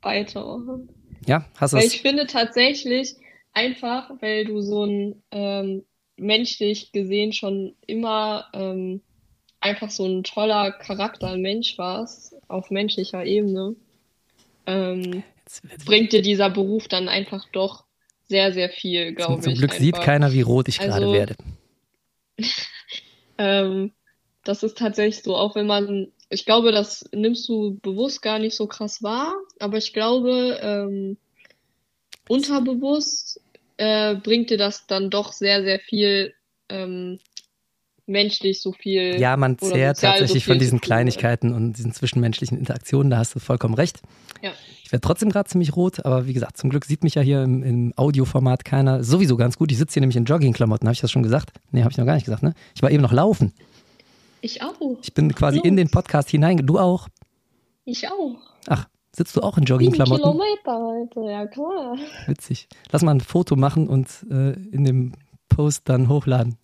[0.03, 0.89] Weitermachen.
[1.27, 3.14] Ja, hast du Weil ich finde tatsächlich
[3.53, 5.85] einfach, weil du so ein ähm,
[6.17, 9.01] menschlich gesehen schon immer ähm,
[9.61, 13.77] einfach so ein toller Charakter, Mensch warst, auf menschlicher Ebene,
[14.67, 15.23] ähm,
[15.85, 17.85] bringt dir dieser Beruf dann einfach doch
[18.29, 19.45] sehr, sehr viel, glaube ich.
[19.45, 19.83] Zum Glück einfach.
[19.83, 21.37] sieht keiner, wie rot ich also, gerade werde.
[23.39, 23.93] ähm,
[24.45, 28.57] das ist tatsächlich so, auch wenn man, ich glaube, das nimmst du bewusst gar nicht
[28.57, 31.17] so krass wahr, aber ich glaube, ähm,
[32.29, 33.41] unterbewusst
[33.77, 36.35] äh, bringt dir das dann doch sehr, sehr viel
[36.69, 37.19] ähm,
[38.07, 39.19] menschlich so viel.
[39.19, 40.81] Ja, man zehrt so tatsächlich viel von diesen.
[40.81, 44.01] Kleinigkeiten und diesen zwischenmenschlichen Interaktionen, da hast du vollkommen recht.
[44.43, 44.53] Ja.
[44.85, 47.43] Ich werde trotzdem gerade ziemlich rot, aber wie gesagt, zum Glück sieht mich ja hier
[47.43, 49.03] im, im Audioformat keiner.
[49.03, 49.73] Sowieso ganz gut.
[49.73, 51.51] Ich sitze hier nämlich in Joggingklamotten, habe ich das schon gesagt?
[51.73, 52.55] Nee, habe ich noch gar nicht gesagt, ne?
[52.75, 53.53] Ich war eben noch laufen.
[54.43, 54.99] Ich auch.
[55.03, 55.67] Ich bin quasi Los.
[55.67, 56.59] in den Podcast hinein.
[56.59, 57.09] Du auch?
[57.85, 58.37] Ich auch.
[58.69, 60.23] Ach, sitzt du auch in Joggingklamotten?
[60.23, 61.97] Kilometer heute, ja klar.
[62.27, 62.69] Witzig.
[62.93, 65.15] Lass mal ein Foto machen und äh, in dem
[65.49, 66.59] Post dann hochladen.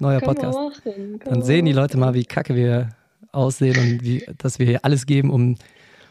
[0.00, 0.58] Neuer Können Podcast.
[0.58, 1.20] machen.
[1.24, 2.88] Dann sehen die Leute mal, wie kacke wir
[3.32, 5.56] aussehen und wie, dass wir hier alles geben, um,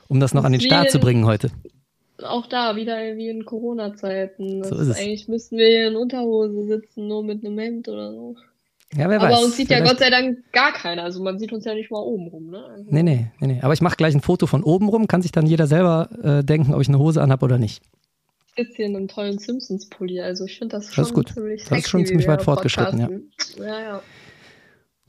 [0.07, 1.49] um das noch an den Start zu bringen heute.
[2.23, 4.63] Auch da, wieder wie in Corona-Zeiten.
[4.63, 4.97] So Das ist es.
[4.99, 8.35] Eigentlich müssten wir hier in Unterhose sitzen, nur mit einem Hemd oder so.
[8.95, 9.43] Ja, wer Aber weiß.
[9.45, 11.03] uns sieht ja Vielleicht- Gott sei Dank gar keiner.
[11.03, 12.63] Also man sieht uns ja nicht mal oben rum, ne?
[12.65, 13.59] Also, Nee, nee, nee, nee.
[13.61, 16.43] Aber ich mache gleich ein Foto von oben rum, kann sich dann jeder selber äh,
[16.43, 17.81] denken, ob ich eine Hose anhab oder nicht.
[18.75, 20.21] Hier in einem tollen Simpsons-Pulli.
[20.21, 21.33] Also ich finde das Das schon ist gut.
[21.33, 23.09] ziemlich Das ist schon ziemlich weit fortgeschritten, ja.
[23.57, 24.01] Ja, ja.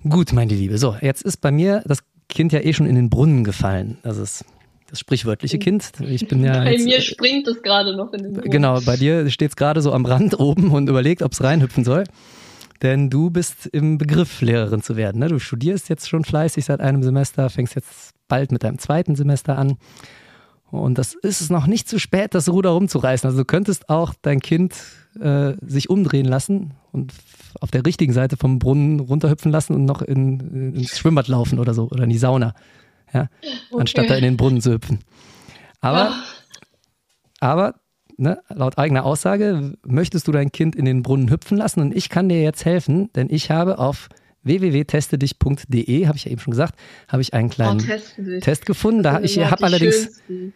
[0.09, 0.79] Gut, meine Liebe.
[0.79, 1.99] So, jetzt ist bei mir das
[2.29, 3.99] Kind ja eh schon in den Brunnen gefallen.
[4.03, 4.45] Das ist
[4.89, 5.93] das sprichwörtliche Kind.
[6.01, 8.51] Ich bin ja Bei jetzt, mir äh, springt es gerade noch in den Boden.
[8.51, 11.85] Genau, bei dir steht es gerade so am Rand oben und überlegt, ob es reinhüpfen
[11.85, 12.05] soll.
[12.83, 15.19] Denn du bist im Begriff, Lehrerin zu werden.
[15.19, 15.29] Ne?
[15.29, 19.59] Du studierst jetzt schon fleißig seit einem Semester, fängst jetzt bald mit deinem zweiten Semester
[19.59, 19.77] an.
[20.71, 23.27] Und das ist es noch nicht zu spät, das Ruder rumzureißen.
[23.27, 24.75] Also du könntest auch dein Kind
[25.21, 27.13] äh, sich umdrehen lassen und
[27.61, 31.75] auf der richtigen Seite vom Brunnen runterhüpfen lassen und noch in, ins Schwimmbad laufen oder
[31.75, 32.55] so oder in die Sauna.
[33.13, 33.29] Ja?
[33.77, 35.01] Anstatt da in den Brunnen zu hüpfen.
[35.81, 36.23] Aber Ja.
[37.41, 37.75] aber
[38.17, 42.09] ne, laut eigener Aussage möchtest du dein Kind in den Brunnen hüpfen lassen und ich
[42.09, 44.09] kann dir jetzt helfen, denn ich habe auf
[44.45, 46.79] www.testedich.de, habe ich ja eben schon gesagt,
[47.09, 48.41] habe ich einen Oh, kleinen dich.
[48.43, 49.03] Test gefunden.
[49.03, 49.95] Da ich habe allerdings
[50.27, 50.55] schönsten.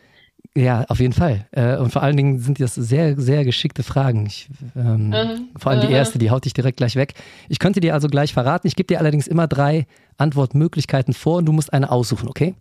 [0.56, 4.26] ja auf jeden Fall äh, und vor allen Dingen sind das sehr sehr geschickte Fragen.
[4.26, 7.14] Ich, ähm, Aha, vor allem die erste, die haut dich direkt gleich weg.
[7.48, 8.66] Ich könnte dir also gleich verraten.
[8.66, 12.54] Ich gebe dir allerdings immer drei Antwortmöglichkeiten vor und du musst eine aussuchen, okay?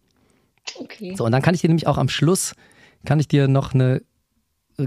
[0.79, 1.13] Okay.
[1.15, 2.53] So, und dann kann ich dir nämlich auch am Schluss,
[3.05, 4.01] kann ich dir noch eine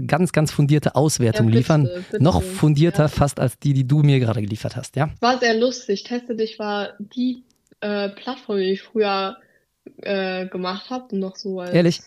[0.05, 1.89] ganz, ganz fundierte Auswertung Ja, bitte, liefern.
[2.11, 2.23] bitte.
[2.23, 3.07] Noch fundierter Ja.
[3.09, 5.09] fast als die, die du mir gerade geliefert hast, ja?
[5.21, 6.03] War sehr lustig.
[6.03, 7.43] Teste dich war die
[7.81, 9.37] äh, Plattform, die ich früher
[10.01, 12.01] äh, gemacht habe, noch so als Ehrlich?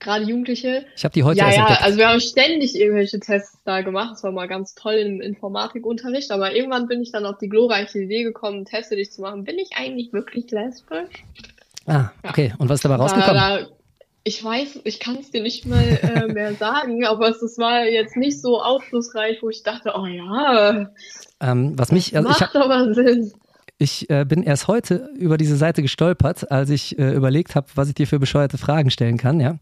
[0.00, 0.84] gerade Jugendliche.
[0.96, 1.82] Ich habe die heute ja, erst ja, entdeckt.
[1.82, 4.10] also wir haben ständig irgendwelche Tests da gemacht.
[4.12, 8.00] Das war mal ganz toll im Informatikunterricht, aber irgendwann bin ich dann auf die glorreiche
[8.00, 9.44] Idee gekommen, Teste dich zu machen.
[9.44, 11.24] Bin ich eigentlich wirklich lesbisch?
[11.86, 12.52] ah, okay.
[12.58, 13.34] Und was ist dabei Da, rausgekommen?
[13.34, 13.66] da,
[14.24, 17.84] ich weiß, ich kann es dir nicht mal äh, mehr sagen, aber es, es war
[17.84, 20.90] jetzt nicht so aufschlussreich, wo ich dachte, oh ja,
[21.40, 23.32] Ähm, was mich, also ich, macht hab, aber Sinn.
[23.76, 27.88] ich äh, bin erst heute über diese Seite gestolpert, als ich äh, überlegt habe, was
[27.88, 29.58] ich dir für bescheuerte Fragen stellen kann, ja.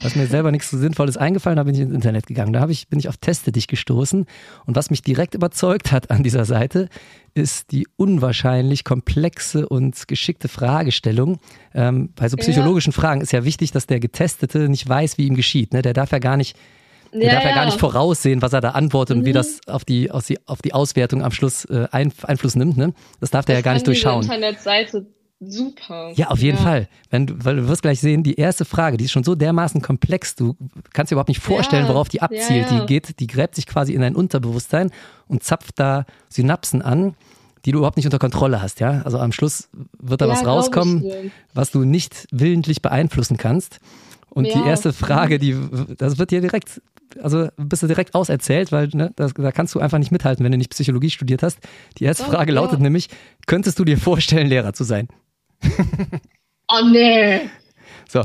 [0.00, 2.52] Was mir selber nichts so Sinnvolles eingefallen, da bin ich ins Internet gegangen.
[2.52, 4.26] Da ich, bin ich auf Teste dich gestoßen.
[4.66, 6.88] Und was mich direkt überzeugt hat an dieser Seite,
[7.34, 11.38] ist die unwahrscheinlich komplexe und geschickte Fragestellung.
[11.74, 12.42] Ähm, bei so Ja.
[12.42, 15.72] psychologischen Fragen ist ja wichtig, dass der Getestete nicht weiß, wie ihm geschieht.
[15.72, 15.82] Ne?
[15.82, 16.56] Der darf ja gar nicht,
[17.12, 19.34] der darf ja gar nicht voraussehen, was er da antwortet und wie Mhm.
[19.34, 22.76] das auf die, auf die, auf die Auswertung am Schluss äh, ein, Einfluss nimmt.
[22.76, 22.92] Ne?
[23.20, 24.22] Das darf der ja gar nicht durchschauen.
[24.22, 25.06] Internetseite
[25.40, 26.12] super.
[26.14, 26.88] Ja, auf jeden Fall.
[27.10, 29.80] Wenn du, weil du wirst gleich sehen, die erste Frage, die ist schon so dermaßen
[29.82, 30.56] komplex, du
[30.92, 32.70] kannst dir überhaupt nicht vorstellen, Ja, worauf die abzielt.
[32.70, 32.80] ja, ja.
[32.80, 34.90] Die geht, die gräbt sich quasi in dein Unterbewusstsein
[35.28, 37.14] und zapft da Synapsen an,
[37.64, 39.02] die du überhaupt nicht unter Kontrolle hast, ja?
[39.02, 39.68] Also am Schluss
[39.98, 41.04] wird da Ja, was rauskommen,
[41.54, 43.78] was du nicht willentlich beeinflussen kannst.
[44.30, 44.66] Und die Ja.
[44.66, 45.56] erste Frage, die,
[45.96, 46.80] das wird dir direkt,
[47.20, 50.52] also bist du direkt auserzählt, weil ne, das, da kannst du einfach nicht mithalten, wenn
[50.52, 51.58] du nicht Psychologie studiert hast.
[51.98, 52.60] Die erste Oh, Frage ja.
[52.60, 53.08] lautet nämlich,
[53.46, 55.08] könntest du dir vorstellen, Lehrer zu sein?
[56.70, 57.40] Oh nee.
[58.08, 58.24] So.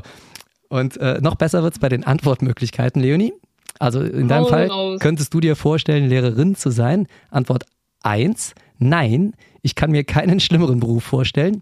[0.68, 3.32] Und äh, noch besser wird's bei den Antwortmöglichkeiten, Leonie.
[3.80, 5.00] Also in deinem Hau Fall, raus.
[5.00, 7.08] könntest du dir vorstellen, Lehrerin zu sein?
[7.32, 7.64] Antwort
[8.04, 11.62] 1, nein, ich kann mir keinen schlimmeren Beruf vorstellen.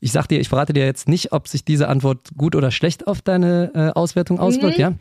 [0.00, 3.06] Ich sag dir, ich verrate dir jetzt nicht, ob sich diese Antwort gut oder schlecht
[3.06, 4.82] auf deine äh, Auswertung auswirkt, Mhm.
[4.82, 4.92] ja?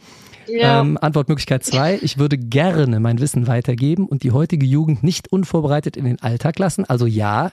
[0.47, 0.82] Ja.
[0.82, 5.95] Ähm, Antwortmöglichkeit 2, ich würde gerne mein Wissen weitergeben und die heutige Jugend nicht unvorbereitet
[5.95, 7.51] in den Alltag lassen, also ja.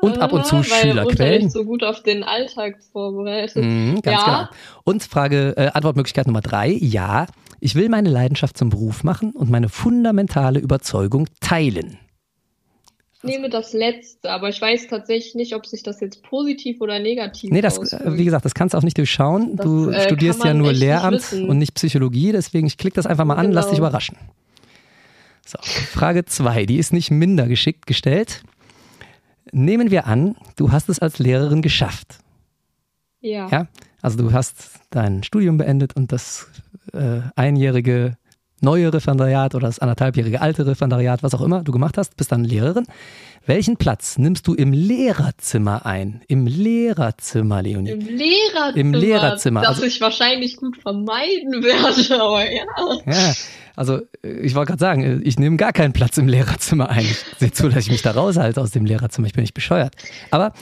[0.00, 1.06] Und ab und zu weil Schülerquellen.
[1.06, 3.64] Unterricht so gut auf den Alltag vorbereitet.
[3.64, 4.24] Mhm, ganz Ja.
[4.24, 4.48] genau.
[4.84, 7.26] Und Frage, äh, Antwortmöglichkeit Nummer drei, ja,
[7.60, 11.98] ich will meine Leidenschaft zum Beruf machen und meine fundamentale Überzeugung teilen.
[13.22, 16.98] Ich nehme das letzte, aber ich weiß tatsächlich nicht, ob sich das jetzt positiv oder
[16.98, 19.56] negativ Nee, das, äh, wie gesagt, das kannst du auch nicht durchschauen.
[19.56, 21.46] Das, du äh, studierst ja nur nicht Lehramt wissen.
[21.50, 23.88] und nicht Psychologie, deswegen ich klick das einfach mal an, lass dich Genau.
[23.88, 24.16] überraschen.
[25.46, 28.42] So, Frage zwei, die ist nicht minder geschickt gestellt.
[29.52, 32.18] Nehmen wir an, du hast es als Lehrerin geschafft.
[33.20, 33.48] Ja.
[33.48, 33.66] Ja,
[34.00, 36.48] also du hast dein Studium beendet und das
[36.92, 38.16] äh, einjährige
[38.60, 42.44] neue Referendariat oder das anderthalbjährige alte Referendariat, was auch immer du gemacht hast, bist dann
[42.44, 42.86] Lehrerin.
[43.46, 46.20] Welchen Platz nimmst du im Lehrerzimmer ein?
[46.28, 47.90] Im Lehrerzimmer, Leonie.
[47.90, 48.76] Im Lehrerzimmer.
[48.76, 49.60] Im Lehrerzimmer.
[49.60, 52.62] Das Also- ich wahrscheinlich gut vermeiden werde, aber ja.
[53.06, 53.32] Ja,
[53.76, 57.00] also äh, ich wollte gerade sagen, äh, ich nehme gar keinen Platz im Lehrerzimmer ein.
[57.00, 59.26] Ich sehe zu, dass ich mich da raushalte aus dem Lehrerzimmer.
[59.26, 59.94] Ich bin nicht bescheuert.
[60.30, 60.52] Aber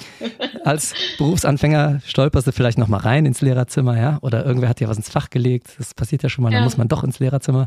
[0.64, 4.18] als Berufsanfänger stolperst du vielleicht noch mal rein ins Lehrerzimmer, ja?
[4.22, 5.68] Oder irgendwer hat dir was ins Fach gelegt.
[5.78, 6.64] Das passiert ja schon mal, dann Ja.
[6.64, 7.66] muss man doch ins Lehrerzimmer.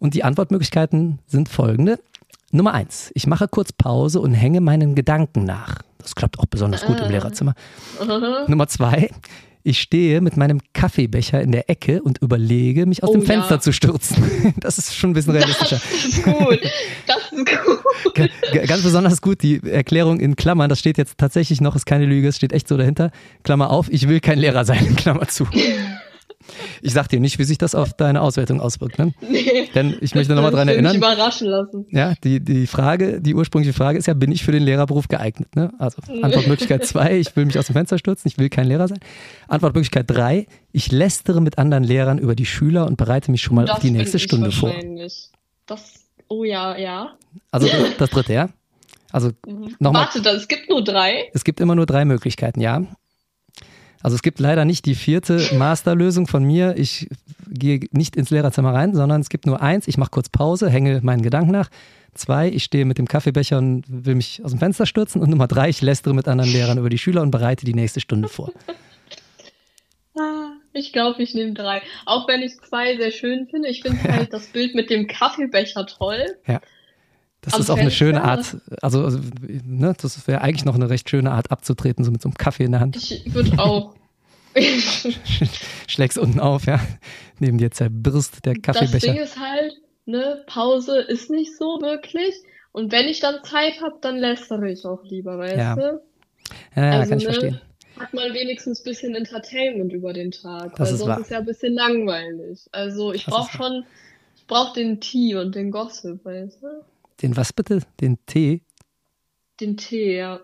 [0.00, 1.98] Und die Antwortmöglichkeiten sind folgende.
[2.54, 5.82] Nummer eins, ich mache kurz Pause und hänge meinen Gedanken nach.
[5.98, 7.08] Das klappt auch besonders gut im Ah.
[7.08, 7.54] Lehrerzimmer.
[8.00, 8.44] Aha.
[8.46, 9.10] Nummer zwei,
[9.64, 13.26] ich stehe mit meinem Kaffeebecher in der Ecke und überlege, mich aus Oh dem ja.
[13.26, 14.54] Fenster zu stürzen.
[14.60, 15.80] Das ist schon ein bisschen realistischer.
[15.80, 16.60] Das ist gut.
[17.08, 18.30] Das ist gut.
[18.68, 22.28] Ganz besonders gut die Erklärung in Klammern, das steht jetzt tatsächlich noch, ist keine Lüge,
[22.28, 23.10] es steht echt so dahinter.
[23.42, 25.44] Klammer auf, ich will kein Lehrer sein, Klammer zu.
[26.82, 29.12] Ich sag dir nicht, wie sich das auf deine Auswertung auswirkt, ne?
[29.20, 29.68] Nee.
[29.74, 30.96] Denn ich möchte nochmal dran will mich erinnern.
[30.96, 31.86] überraschen lassen.
[31.90, 35.56] Ja, die, die Frage, die ursprüngliche Frage ist ja, bin ich für den Lehrerberuf geeignet?
[35.56, 35.72] Ne?
[35.78, 38.98] Also Antwortmöglichkeit zwei, ich will mich aus dem Fenster stürzen, ich will kein Lehrer sein.
[39.48, 43.64] Antwortmöglichkeit drei, ich lästere mit anderen Lehrern über die Schüler und bereite mich schon mal
[43.64, 44.68] auf Das die bin nächste Stunde vor.
[44.70, 45.30] wahrscheinlich.
[45.66, 45.94] Das,
[46.28, 47.14] oh ja, ja.
[47.50, 47.68] Also
[47.98, 48.48] das, dritte, ja?
[49.12, 49.74] Also Mhm.
[49.78, 50.06] Nochmal.
[50.06, 51.30] Warte, das, es gibt nur drei.
[51.32, 52.82] es gibt immer nur drei Möglichkeiten, ja.
[54.04, 56.76] Also es gibt leider nicht die vierte Masterlösung von mir.
[56.76, 57.08] Ich
[57.48, 59.88] gehe nicht ins Lehrerzimmer rein, sondern es gibt nur eins.
[59.88, 61.70] Ich mache kurz Pause, hänge meinen Gedanken nach.
[62.12, 65.22] Zwei, ich stehe mit dem Kaffeebecher und will mich aus dem Fenster stürzen.
[65.22, 68.00] Und Nummer drei, ich lästere mit anderen Lehrern über die Schüler und bereite die nächste
[68.00, 68.52] Stunde vor.
[70.16, 71.82] Ah, Ich glaube, ich nehme drei.
[72.06, 73.68] Auch wenn ich zwei sehr schön finde.
[73.68, 76.24] Ich finde halt das Bild mit dem Kaffeebecher toll.
[77.44, 79.18] Das ist auch eine schöne Art, also, also
[79.66, 82.64] ne, das wäre eigentlich noch eine recht schöne Art abzutreten, so mit so einem Kaffee
[82.64, 82.96] in der Hand.
[82.96, 83.94] Ich würde auch.
[85.88, 86.80] Schlägst unten auf, ja.
[87.38, 89.20] Neben dir zerbirst der Das Ding Kaffeebecher.
[89.22, 89.74] ist halt,
[90.06, 92.34] ne, Pause ist nicht so wirklich.
[92.72, 95.74] Und wenn ich dann Zeit habe, dann lästere ich auch lieber, weißt Ja.
[95.76, 96.00] du?
[96.76, 97.60] Ja, ja, also, kann ich ne, verstehen.
[97.98, 100.70] Hat man wenigstens ein bisschen Entertainment über den Tag.
[100.76, 101.20] Das weil ist sonst wahr.
[101.20, 102.60] ist ja ein bisschen langweilig.
[102.72, 103.84] Also ich brauche schon,
[104.36, 106.66] ich brauche den Tee und den Gossip, weißt du?
[107.24, 107.80] Den was bitte?
[108.02, 108.60] Den Tee?
[109.58, 110.40] Den Tee, ja.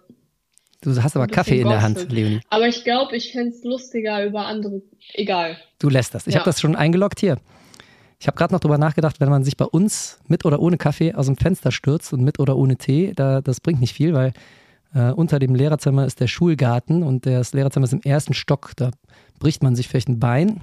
[0.81, 2.11] Du hast aber Kaffee in der Hand.
[2.11, 2.41] Leonie.
[2.49, 4.81] Aber ich glaube, ich fände es lustiger über andere.
[5.12, 5.59] Egal.
[5.78, 6.26] Du lässt das.
[6.26, 6.41] Ich Ja.
[6.41, 7.37] habe das schon eingeloggt hier.
[8.18, 11.12] Ich habe gerade noch drüber nachgedacht, wenn man sich bei uns mit oder ohne Kaffee
[11.14, 14.33] aus dem Fenster stürzt und mit oder ohne Tee, da, das bringt nicht viel, weil
[14.95, 18.72] äh, unter dem Lehrerzimmer ist der Schulgarten und das Lehrerzimmer ist im ersten Stock.
[18.76, 18.91] Da
[19.39, 20.62] bricht man sich vielleicht ein Bein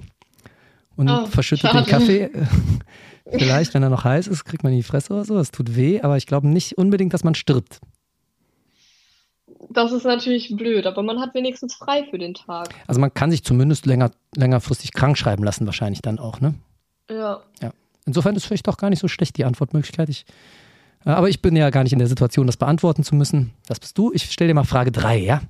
[0.98, 1.84] und Oh, verschüttet schade.
[1.84, 2.30] den Kaffee.
[3.30, 5.36] vielleicht, wenn er noch heiß ist, kriegt man in die Fresse oder so.
[5.36, 7.80] Das tut weh, aber ich glaube nicht unbedingt, dass man stirbt.
[9.70, 12.74] Das ist natürlich blöd, aber man hat wenigstens frei für den Tag.
[12.86, 16.54] Also man kann sich zumindest länger, längerfristig krank schreiben lassen, wahrscheinlich dann auch, ne?
[17.10, 17.42] Ja.
[18.06, 20.08] Insofern ist vielleicht doch gar nicht so schlecht die Antwortmöglichkeit.
[20.08, 20.24] Ich,
[21.04, 23.52] äh, aber ich bin ja gar nicht in der Situation, das beantworten zu müssen.
[23.66, 24.10] Das bist du.
[24.14, 25.42] Ich stelle dir mal Frage drei, ja?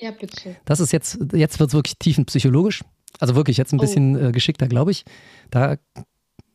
[0.00, 0.56] Ja, bitte.
[0.64, 2.82] Das ist jetzt, jetzt wird es wirklich tiefenpsychologisch.
[3.20, 3.82] Also wirklich jetzt ein Oh.
[3.82, 5.04] bisschen äh, geschickter, glaube ich.
[5.50, 5.76] Da,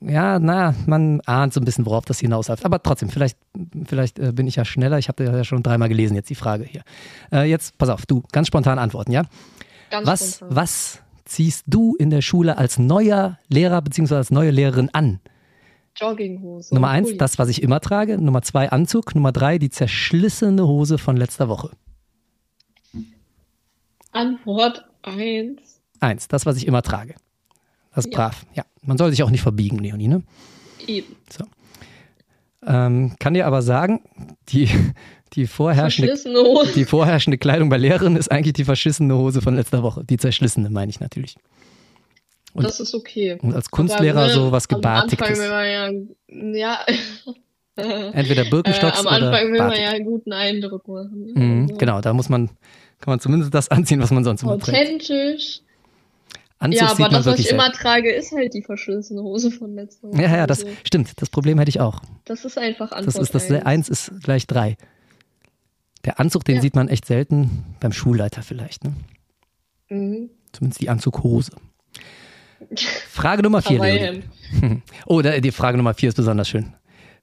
[0.02, 2.66] ja, na, man ahnt so ein bisschen, worauf das hinausläuft.
[2.66, 3.38] Aber trotzdem, vielleicht,
[3.86, 4.98] vielleicht äh, bin ich ja schneller.
[4.98, 6.84] Ich habe ja schon dreimal gelesen, jetzt die Frage hier.
[7.32, 9.24] Äh, jetzt, pass auf, du, ganz spontan antworten, ja?
[9.90, 10.56] Ganz Was, spontan.
[10.56, 14.16] was ziehst du in der Schule als neuer Lehrer bzw.
[14.16, 15.20] als neue Lehrerin an?
[15.96, 16.74] Jogginghose.
[16.74, 18.18] Nummer eins, das, was ich immer trage.
[18.18, 19.16] Nummer zwei, Anzug.
[19.16, 21.72] Nummer drei, die zerschlissene Hose von letzter Woche.
[24.12, 25.79] Antwort eins.
[26.00, 27.16] Eins, das, was ich immer trage.
[27.94, 28.18] Das ist Ja.
[28.20, 28.46] brav.
[28.54, 30.08] Ja, man soll sich auch nicht verbiegen, Leonie.
[30.08, 30.24] Ne?
[30.88, 31.16] Eben.
[32.66, 34.02] Ähm, kann dir aber sagen,
[34.50, 34.70] die,
[35.34, 36.14] die, vorherrschende,
[36.76, 40.04] die vorherrschende Kleidung bei Lehrerinnen ist eigentlich die verschissene Hose von letzter Woche.
[40.04, 41.36] Die zerschlissene, meine ich natürlich.
[42.54, 43.38] und- das ist okay.
[43.42, 45.40] Und als Kunstlehrer ne, so was Am Anfang Gebartigtes.
[45.40, 46.80] will man ja, ja.
[48.12, 49.84] Entweder äh, Birkenstocks am oder Anfang will man Batik.
[49.84, 51.26] ja einen guten Eindruck machen.
[51.28, 51.40] ne?
[51.40, 52.48] Mhm, Also, genau, da muss man,
[53.00, 54.78] kann man zumindest das anziehen, was man sonst immer trägt.
[54.78, 55.62] Authentisch.
[56.60, 59.50] Anzug Ja, sieht aber man das, was ich immer trage, ist halt die verschlissene Hose
[59.50, 60.22] von letzter Woche.
[60.22, 61.14] Ja, ja, das Also, stimmt.
[61.22, 62.02] Das Problem hätte ich auch.
[62.26, 63.66] das ist einfach Antwort Das ist das eins.
[63.66, 64.76] eins ist gleich drei.
[66.06, 66.62] Der Anzug, den Ja.
[66.62, 68.84] sieht man echt selten beim Schulleiter vielleicht.
[68.84, 68.94] Ne?
[69.90, 70.30] Mhm.
[70.52, 71.52] Zumindest die Anzughose.
[73.10, 74.24] Frage Nummer vier, Leonie.
[75.06, 76.74] Oh, die Frage Nummer vier ist besonders schön.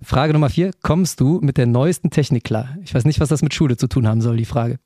[0.02, 2.76] Frage Nummer vier, kommst du mit der neuesten Technik klar?
[2.84, 4.78] Ich weiß nicht, was das mit Schule zu tun haben soll, die Frage.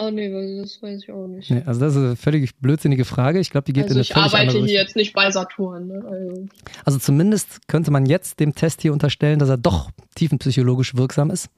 [0.00, 0.30] Oh nee,
[0.60, 1.50] das weiß ich auch nicht.
[1.50, 3.38] Nee, also das ist eine völlig blödsinnige Frage.
[3.40, 5.88] Ich glaube, die geht also in eine ich arbeite hier jetzt nicht bei Saturn.
[5.88, 6.02] Ne?
[6.08, 6.48] Also,
[6.84, 11.48] Also zumindest könnte man jetzt dem Test hier unterstellen, dass er doch tiefenpsychologisch wirksam ist.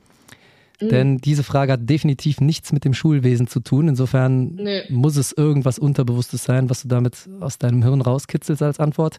[0.80, 0.88] Mhm.
[0.88, 3.88] Denn diese Frage hat definitiv nichts mit dem Schulwesen zu tun.
[3.88, 4.82] Insofern Nee.
[4.88, 9.18] muss es irgendwas Unterbewusstes sein, was du damit aus deinem Hirn rauskitzelst als Antwort.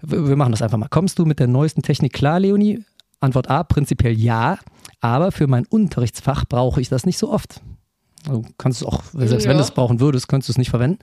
[0.00, 0.88] Wir machen das einfach mal.
[0.88, 2.84] Kommst du mit der neuesten Technik klar, Leonie?
[3.20, 4.58] Antwort A, prinzipiell ja.
[5.00, 7.60] aber für mein Unterrichtsfach brauche ich das nicht so oft.
[8.24, 9.56] Du kannst es auch, selbst wenn Ja.
[9.58, 10.98] du es brauchen würdest, könntest du es nicht verwenden.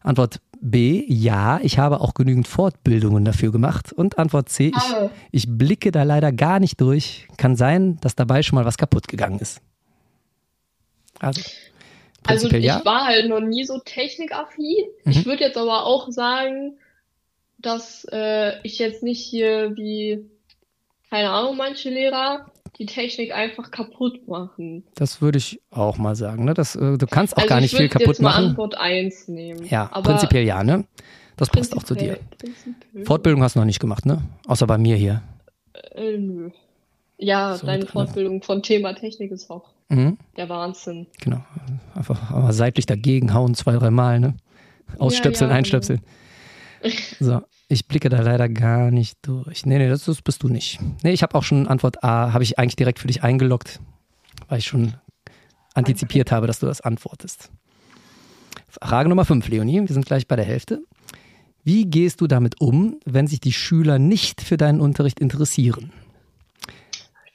[0.00, 3.92] Antwort B, ja, ich habe auch genügend Fortbildungen dafür gemacht.
[3.92, 4.94] Und Antwort C, ich,
[5.32, 7.26] ich blicke da leider gar nicht durch.
[7.38, 9.60] Kann sein, dass dabei schon mal was kaputt gegangen ist.
[11.20, 11.40] Also,
[12.26, 12.84] Also ich ja.
[12.84, 14.84] war halt noch nie so technikaffin.
[15.04, 15.10] Mhm.
[15.12, 16.78] Ich würde jetzt aber auch sagen,
[17.58, 20.28] dass äh, ich jetzt nicht hier wie,
[21.08, 22.46] keine Ahnung, manche Lehrer
[22.78, 24.82] die Technik einfach kaputt machen.
[24.94, 26.44] Das würde ich auch mal sagen.
[26.44, 26.54] Ne?
[26.54, 28.44] Das, äh, du kannst auch also gar ich nicht viel kaputt jetzt mal machen.
[28.50, 29.64] Antwort 1 nehmen.
[29.66, 30.84] Ja, aber prinzipiell ja, ne?
[31.36, 32.18] Das passt auch zu dir.
[32.38, 34.22] prinzipiell- Fortbildung hast du noch nicht gemacht, ne?
[34.46, 35.22] Außer bei mir hier.
[35.94, 36.50] Äh, nö.
[37.18, 41.06] Ja, So, deine dann- Fortbildung von Thema Technik ist auch Mhm, der Wahnsinn.
[41.20, 41.44] genau.
[41.94, 44.34] Einfach seitlich dagegen hauen, zwei, drei Mal, ne?
[44.98, 45.58] Ausstöpseln, ja, genau.
[45.58, 46.00] einstöpseln.
[47.18, 49.64] So, ich blicke da leider gar nicht durch.
[49.64, 50.80] Nee, nee, das, das bist du nicht.
[51.02, 53.80] Nee, ich habe auch schon Antwort A, habe ich eigentlich direkt für dich eingeloggt,
[54.48, 54.94] weil ich schon
[55.74, 57.50] antizipiert habe, dass du das antwortest.
[58.68, 60.82] Frage Nummer 5, Leonie, wir sind gleich bei der Hälfte.
[61.62, 65.92] Wie gehst du damit um, wenn sich die Schüler nicht für deinen Unterricht interessieren?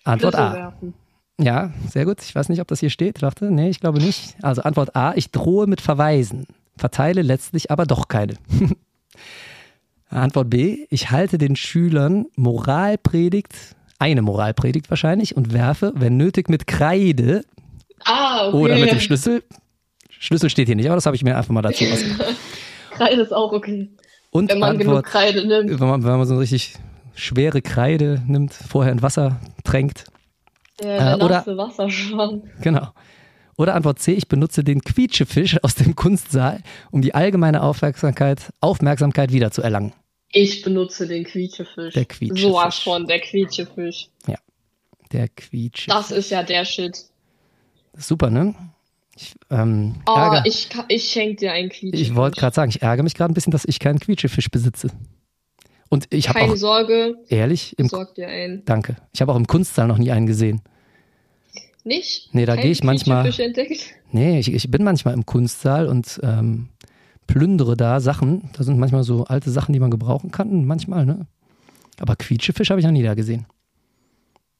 [0.03, 0.53] Antwort Schlüssel A.
[0.53, 0.93] werfen.
[1.41, 2.21] Ja, sehr gut.
[2.21, 3.21] Ich weiß nicht, ob das hier steht.
[3.21, 4.35] Warte, nee, ich glaube nicht.
[4.41, 6.45] Also Antwort A, ich drohe mit Verweisen,
[6.77, 8.35] verteile letztlich aber doch keine.
[10.09, 13.53] Antwort B, ich halte den Schülern Moralpredigt,
[13.99, 17.43] eine Moralpredigt wahrscheinlich, und werfe, wenn nötig, mit Kreide
[18.05, 18.57] Ah, okay.
[18.57, 19.43] oder mit dem Schlüssel.
[20.09, 22.35] Schlüssel steht hier nicht, aber das habe ich mir einfach mal dazu ausgedacht.
[22.91, 23.89] Kreide ist auch okay.
[24.31, 25.79] Und Wenn man genug Antwort, Kreide nimmt.
[25.79, 26.75] wenn man, wenn man so eine richtig
[27.15, 30.05] schwere Kreide nimmt, vorher in Wasser tränkt,
[30.81, 32.43] Der, Äh, der oder- nasse Wasserschwamm.
[32.61, 32.87] Genau.
[33.59, 39.33] Oder Antwort C, ich benutze den Quietschefisch aus dem Kunstsaal, um die allgemeine Aufmerksamkeit, Aufmerksamkeit
[39.33, 39.91] wiederzuerlangen.
[40.31, 41.93] Ich benutze den Quietschefisch.
[41.93, 42.41] Der Quietschefisch.
[42.41, 44.07] Sowas von, der Quietschefisch.
[45.11, 45.87] Der Quietschefisch.
[45.93, 47.03] Das ist ja der Shit.
[47.97, 48.55] Super, ne?
[49.17, 52.07] Ich, ähm, Oh, ärger, ich, ich schenk dir einen Quietschefisch.
[52.07, 54.89] ich wollte gerade sagen, ich ärgere mich gerade ein bisschen, dass ich keinen Quietschefisch besitze.
[55.89, 58.63] Und ich habe Keine auch, Sorge, ehrlich, im, sorg dir einen.
[58.63, 60.61] danke, ich habe auch im Kunstsaal noch nie einen gesehen.
[61.83, 62.33] Nicht?
[62.33, 63.93] Nee, da gehe ich manchmal- entdeckt?
[64.11, 66.69] Nee, ich, ich bin manchmal im Kunstsaal und ähm,
[67.27, 68.49] plündere da Sachen.
[68.53, 71.27] Da sind manchmal so alte Sachen, die man gebrauchen kann, manchmal, ne?
[71.99, 73.45] Aber Quietschefisch habe ich noch nie da gesehen.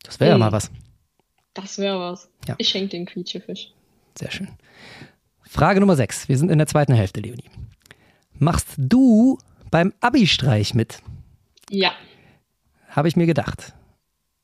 [0.04, 0.72] Das wäre ja mal was.
[1.54, 2.30] Das wäre was.
[2.48, 2.56] Ja.
[2.58, 3.72] Ich schenk den Quietschefisch.
[4.18, 4.50] Sehr schön.
[5.42, 6.30] Frage Nummer 6.
[6.30, 7.50] Wir sind in der zweiten Hälfte, Leonie.
[8.34, 9.38] Machst du
[9.72, 11.00] beim Abi-Streich mit?
[11.70, 11.92] Ja.
[12.90, 13.74] Habe ich mir gedacht.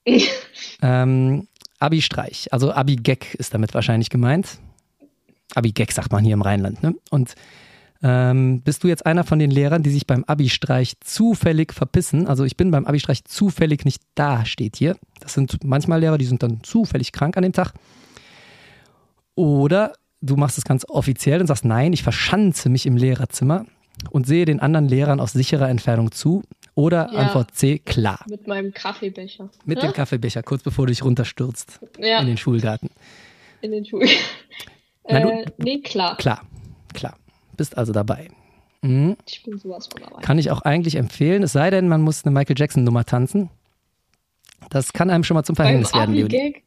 [0.81, 1.47] ähm,
[1.79, 4.59] Abi-Streich, also Abi-Gag ist damit wahrscheinlich gemeint.
[5.53, 6.81] Abi-Gag sagt man hier im Rheinland.
[6.81, 6.95] Ne?
[7.09, 7.35] Und
[8.01, 12.27] ähm, bist du jetzt einer von den Lehrern, die sich beim Abi-Streich zufällig verpissen?
[12.27, 14.97] Also ich bin beim Abi-Streich zufällig nicht da, steht hier.
[15.19, 17.73] Das sind manchmal Lehrer, die sind dann zufällig krank an dem Tag.
[19.35, 23.65] Oder du machst es ganz offiziell und sagst, nein, ich verschanze mich im Lehrerzimmer
[24.09, 26.43] und sehe den anderen Lehrern aus sicherer Entfernung zu.
[26.75, 27.19] Oder Ja.
[27.19, 28.19] Antwort C, klar.
[28.29, 29.49] Mit meinem Kaffeebecher.
[29.65, 29.89] Mit Ja?
[29.89, 32.89] dem Kaffeebecher, kurz bevor du dich runterstürzt Ja, in den Schulgarten.
[33.61, 34.01] in den du-
[35.05, 36.17] äh, nee, klar.
[36.17, 36.41] Klar,
[36.93, 37.15] klar.
[37.55, 38.27] Bist also dabei.
[38.81, 39.15] Mhm.
[39.27, 40.21] Ich bin sowas von dabei.
[40.21, 43.49] Kann ich auch eigentlich empfehlen, es sei denn, man muss eine Michael Jackson-Nummer tanzen.
[44.69, 46.35] Das kann einem schon mal zum Beim Verhängnis werden, Leonie.
[46.35, 46.63] Abi-Gag?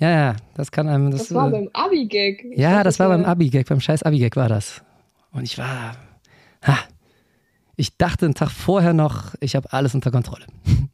[0.00, 1.12] Ja, ja, das kann einem.
[1.12, 2.44] Das, Das war äh, beim Abi-Gag.
[2.56, 4.82] Ja, dachte, das war beim Abi-Gag, beim scheiß Abi-Gag war das.
[5.32, 5.96] Und ich war.
[6.66, 6.78] Ha,
[7.76, 10.46] ich dachte einen Tag vorher noch, ich habe alles unter Kontrolle.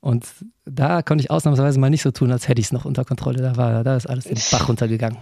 [0.00, 0.26] Und
[0.64, 3.42] da konnte ich ausnahmsweise mal nicht so tun, als hätte ich es noch unter Kontrolle.
[3.42, 5.18] Da, war, da ist alles den Bach runtergegangen.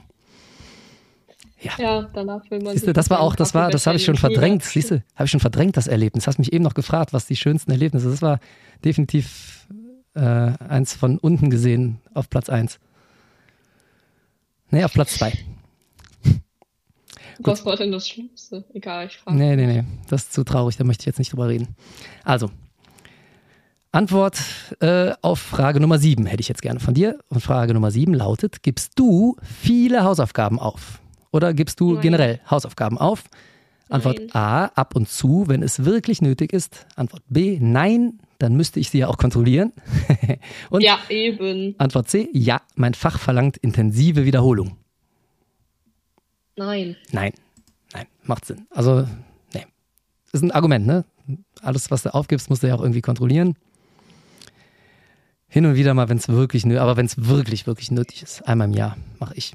[1.60, 2.72] Ja, danach will man.
[2.74, 4.62] Siehst du, das war auch, das war, das habe ich schon verdrängt.
[4.62, 6.28] Siehst du, habe ich schon verdrängt, das Erlebnis.
[6.28, 8.08] Hast mich eben noch gefragt, was die schönsten Erlebnisse.
[8.08, 8.38] Das war
[8.84, 9.66] definitiv
[10.14, 12.78] äh, eins von unten gesehen auf Platz eins.
[14.70, 15.32] Nee, auf Platz zwei.
[17.40, 18.64] Was war denn das Schlimmste?
[18.74, 19.36] Egal, ich frage.
[19.36, 19.84] Nee, nee, nee.
[20.08, 21.76] Das ist zu traurig, da möchte ich jetzt nicht drüber reden.
[22.24, 22.50] Also,
[23.90, 24.38] Antwort
[24.80, 27.18] äh, auf Frage Nummer sieben hätte ich jetzt gerne von dir.
[27.28, 31.00] Und Frage Nummer sieben lautet: Gibst du viele Hausaufgaben auf?
[31.30, 32.02] Oder gibst du Nein.
[32.02, 33.24] generell Hausaufgaben auf?
[33.88, 34.34] Antwort Nein.
[34.34, 36.86] A, ab und zu, wenn es wirklich nötig ist.
[36.96, 39.72] Antwort B, nein, dann müsste ich sie ja auch kontrollieren.
[40.70, 41.74] und Ja, eben.
[41.78, 44.76] Antwort C, ja, mein Fach verlangt intensive Wiederholung.
[46.58, 46.96] Nein.
[47.12, 47.32] Nein,
[47.92, 48.66] nein, macht Sinn.
[48.70, 49.06] Also,
[49.54, 49.64] nee.
[50.32, 51.04] Ist ein Argument, ne?
[51.62, 53.56] Alles, was du aufgibst, musst du ja auch irgendwie kontrollieren.
[55.48, 58.42] Hin und wieder mal, wenn es wirklich nötig aber wenn es wirklich, wirklich nötig ist,
[58.46, 59.54] einmal im Jahr mache ich.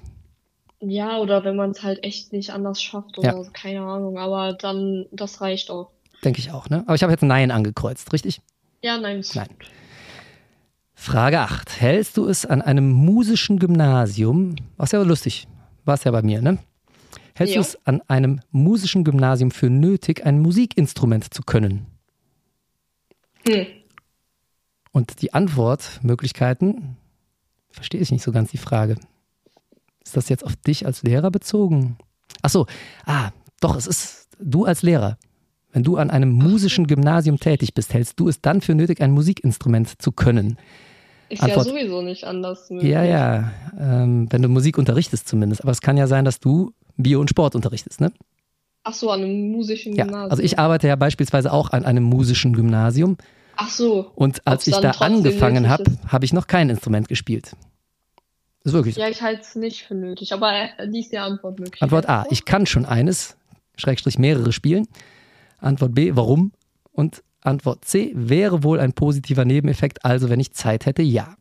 [0.79, 3.49] Ja, oder wenn man es halt echt nicht anders schafft oder Ja.
[3.53, 5.91] keine Ahnung, aber dann, das reicht auch.
[6.23, 6.83] Denke ich auch, ne?
[6.85, 8.41] Aber ich habe jetzt Nein angekreuzt, richtig?
[8.81, 9.19] Ja, nein.
[9.19, 9.47] ist Nein.
[10.93, 11.79] Frage 8.
[11.81, 15.47] Hältst du es an einem musischen Gymnasium, was ja lustig,
[15.85, 16.57] war es ja bei mir, ne?
[17.35, 21.87] Hältst du es an einem musischen Gymnasium für nötig, ein Musikinstrument zu können?
[23.47, 23.65] Hm.
[24.91, 26.97] Und die Antwortmöglichkeiten,
[27.69, 28.97] verstehe ich nicht so ganz die Frage.
[30.03, 31.97] Ist das jetzt auf dich als Lehrer bezogen?
[32.41, 32.67] Ach so,
[33.05, 35.17] ah, doch, es ist du als Lehrer.
[35.71, 39.11] Wenn du an einem musischen Gymnasium tätig bist, hältst du es dann für nötig, ein
[39.11, 40.57] Musikinstrument zu können?
[41.29, 42.91] Ist Antwort- ja sowieso nicht anders möglich.
[42.91, 45.63] Ja, ja, ähm, wenn du Musik unterrichtest zumindest.
[45.63, 48.11] Aber es kann ja sein, dass du Bio- und Sport unterrichtest, ne?
[48.83, 50.31] Ach so, an einem musischen Ja, Gymnasium.
[50.31, 53.17] also ich arbeite ja beispielsweise auch an einem musischen Gymnasium
[53.55, 54.11] Ach so.
[54.15, 55.97] und als ich da angefangen habe, ist.
[56.11, 57.55] habe ich noch kein Instrument gespielt.
[58.65, 59.01] Ist wirklich so.
[59.01, 61.81] Ja, ich halte es nicht für nötig, aber äh, lies die Antwort möglich.
[61.81, 63.37] Antwort A, ich kann schon eines,
[63.75, 64.87] Schrägstrich mehrere spielen.
[65.59, 66.51] Antwort B, warum?
[66.91, 71.35] Und Antwort C, wäre wohl ein positiver Nebeneffekt, also wenn ich Zeit hätte, ja.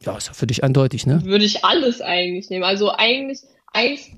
[0.00, 1.24] Ja, ist ja für dich eindeutig, ne?
[1.24, 2.64] Würde ich alles eigentlich nehmen.
[2.64, 3.40] Also eigentlich,
[3.72, 4.10] eins,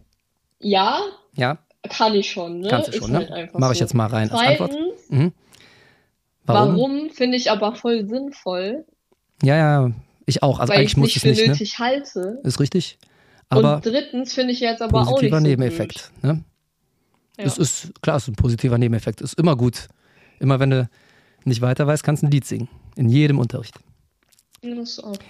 [0.59, 1.01] ja,
[1.35, 1.59] Ja,
[1.89, 2.61] kann ich schon.
[2.61, 2.69] Ne?
[2.69, 3.37] kannst du Ist schon, halt ne?
[3.37, 3.85] einfach Mache ich so.
[3.85, 4.73] jetzt mal rein als Antwort.
[4.73, 5.33] Zweitens, Mhm.
[6.45, 7.11] warum, Warum?
[7.11, 8.85] finde ich aber voll sinnvoll,
[9.43, 9.91] Ja, ja,
[10.27, 10.59] ich auch.
[10.59, 11.49] Also weil eigentlich ich muss nicht ich für nicht, ne?
[11.49, 12.41] nötig halte.
[12.43, 12.99] Ist richtig.
[13.51, 16.11] Aber Und drittens finde ich jetzt aber auch nicht positiver so Nebeneffekt.
[16.23, 16.45] Ne?
[17.39, 17.45] Ja.
[17.45, 19.21] Es ist, klar, es ist ein positiver Nebeneffekt.
[19.23, 19.89] Ist immer gut.
[20.41, 20.91] Immer wenn du
[21.45, 22.69] nicht weiter weißt, kannst du ein Lied singen.
[22.97, 23.75] In jedem Unterricht.
[23.77, 23.83] gut.
[23.83, 23.87] Das ist
[24.48, 24.48] auch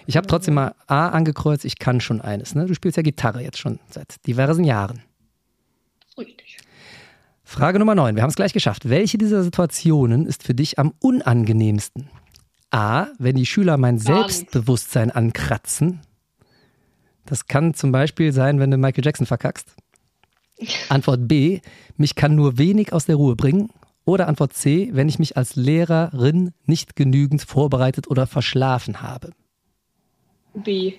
[0.07, 2.55] Ich habe trotzdem mal A angekreuzt, ich kann schon eines.
[2.55, 2.66] Ne?
[2.66, 5.03] Du spielst ja Gitarre jetzt schon seit diversen Jahren.
[6.16, 6.59] richtig.
[7.45, 8.14] Frage Nummer 9.
[8.14, 8.91] Wir haben es gleich geschafft.
[8.91, 12.11] Welche dieser Situationen ist für dich am unangenehmsten?
[12.70, 13.99] A, wenn die Schüler mein.
[13.99, 16.01] Selbstbewusstsein ankratzen.
[17.24, 19.74] Das kann zum Beispiel sein, wenn du Michael Jackson verkackst.
[20.89, 21.61] Antwort B,
[21.97, 23.70] mich kann nur wenig aus der Ruhe bringen.
[24.09, 29.33] Oder Antwort C, wenn ich mich als Lehrerin nicht genügend vorbereitet oder verschlafen habe.
[30.55, 30.95] B.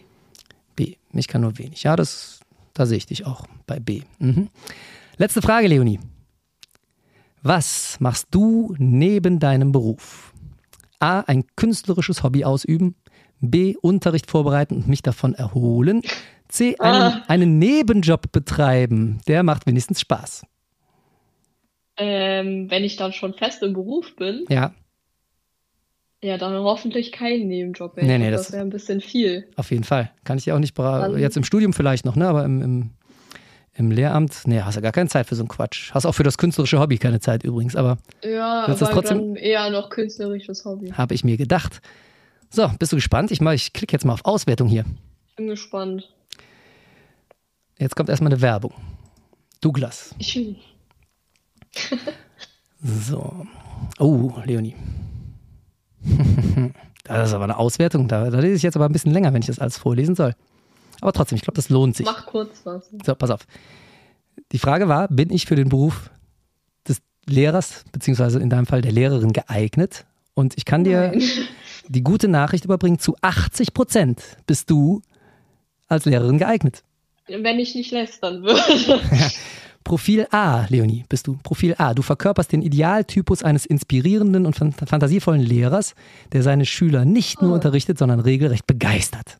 [0.75, 0.95] B.
[1.11, 1.81] Mich kann nur wenig.
[1.81, 2.39] Ja, das,
[2.75, 4.03] da sehe ich dich auch bei B.
[4.19, 4.49] Mhm.
[5.17, 5.99] Letzte Frage, Leonie.
[7.41, 10.31] Was machst du neben deinem Beruf?
[10.99, 11.21] A.
[11.21, 12.93] Ein künstlerisches Hobby ausüben.
[13.41, 13.75] B.
[13.81, 16.03] Unterricht vorbereiten und mich davon erholen.
[16.47, 16.77] C.
[16.77, 17.23] Einen, Ah.
[17.27, 19.19] einen Nebenjob betreiben.
[19.27, 20.43] Der macht wenigstens Spaß.
[21.99, 24.73] Ähm, wenn ich dann schon fest im Beruf bin, Ja,
[26.21, 27.97] ja, dann hoffentlich kein Nebenjob.
[27.97, 28.05] ey.
[28.05, 29.47] Nee, nee, das- das wäre ein bisschen viel.
[29.55, 30.11] auf jeden Fall.
[30.23, 32.27] Kann ich dir auch nicht Dann- jetzt im Studium vielleicht noch, ne?
[32.27, 32.89] Aber im, im,
[33.73, 35.93] im Lehramt, nee, hast du gar keine Zeit für so einen Quatsch.
[35.93, 39.17] Hast auch für das künstlerische Hobby keine Zeit übrigens, aber Ja, du das aber trotzdem?
[39.19, 40.91] dann eher noch künstlerisches Hobby.
[40.91, 41.81] habe ich mir gedacht.
[42.49, 43.31] So, bist du gespannt?
[43.31, 44.83] Ich, mach- ich klicke jetzt mal auf Auswertung hier.
[45.37, 46.09] Bin gespannt.
[47.77, 48.73] Jetzt kommt erstmal eine Werbung.
[49.61, 50.13] Douglas.
[50.19, 50.37] Ich,
[52.81, 53.45] So.
[53.99, 54.75] Oh, Leonie.
[57.05, 58.07] Das ist aber eine Auswertung.
[58.07, 60.35] Da, da lese ich jetzt aber ein bisschen länger, wenn ich das alles vorlesen soll.
[61.01, 62.05] Aber trotzdem, ich glaube, das lohnt sich.
[62.05, 62.87] mach kurz was.
[63.03, 63.47] So, pass auf.
[64.51, 66.11] Die Frage war, bin ich für den Beruf
[66.87, 70.05] des Lehrers, beziehungsweise in deinem Fall der Lehrerin geeignet?
[70.35, 71.23] Und ich kann dir Nein.
[71.87, 75.01] die gute Nachricht überbringen, zu 80 Prozent bist du
[75.87, 76.83] als Lehrerin geeignet.
[77.27, 79.01] Wenn ich nicht lästern würde.
[79.83, 81.37] Profil A, Leonie, bist du.
[81.41, 81.93] Profil A.
[81.93, 85.95] Du verkörperst den Idealtypus eines inspirierenden und fan- fantasievollen Lehrers,
[86.31, 87.55] der seine Schüler nicht nur Ah.
[87.55, 89.37] unterrichtet, sondern regelrecht begeistert.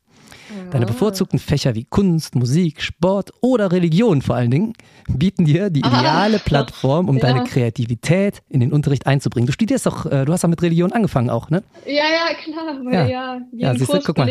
[0.71, 4.73] Deine bevorzugten Fächer wie Kunst, Musik, Sport oder Religion vor allen Dingen
[5.07, 5.99] bieten dir die Ah.
[5.99, 7.21] ideale Plattform, um Ja.
[7.21, 9.45] deine Kreativität in den Unterricht einzubringen.
[9.47, 11.63] Du studierst doch, äh, du hast doch mit Religion angefangen auch, ne?
[11.85, 13.07] Ja, ja, klar, Ja.
[13.07, 14.29] ja, Ja, siehste, Kurs guck mal.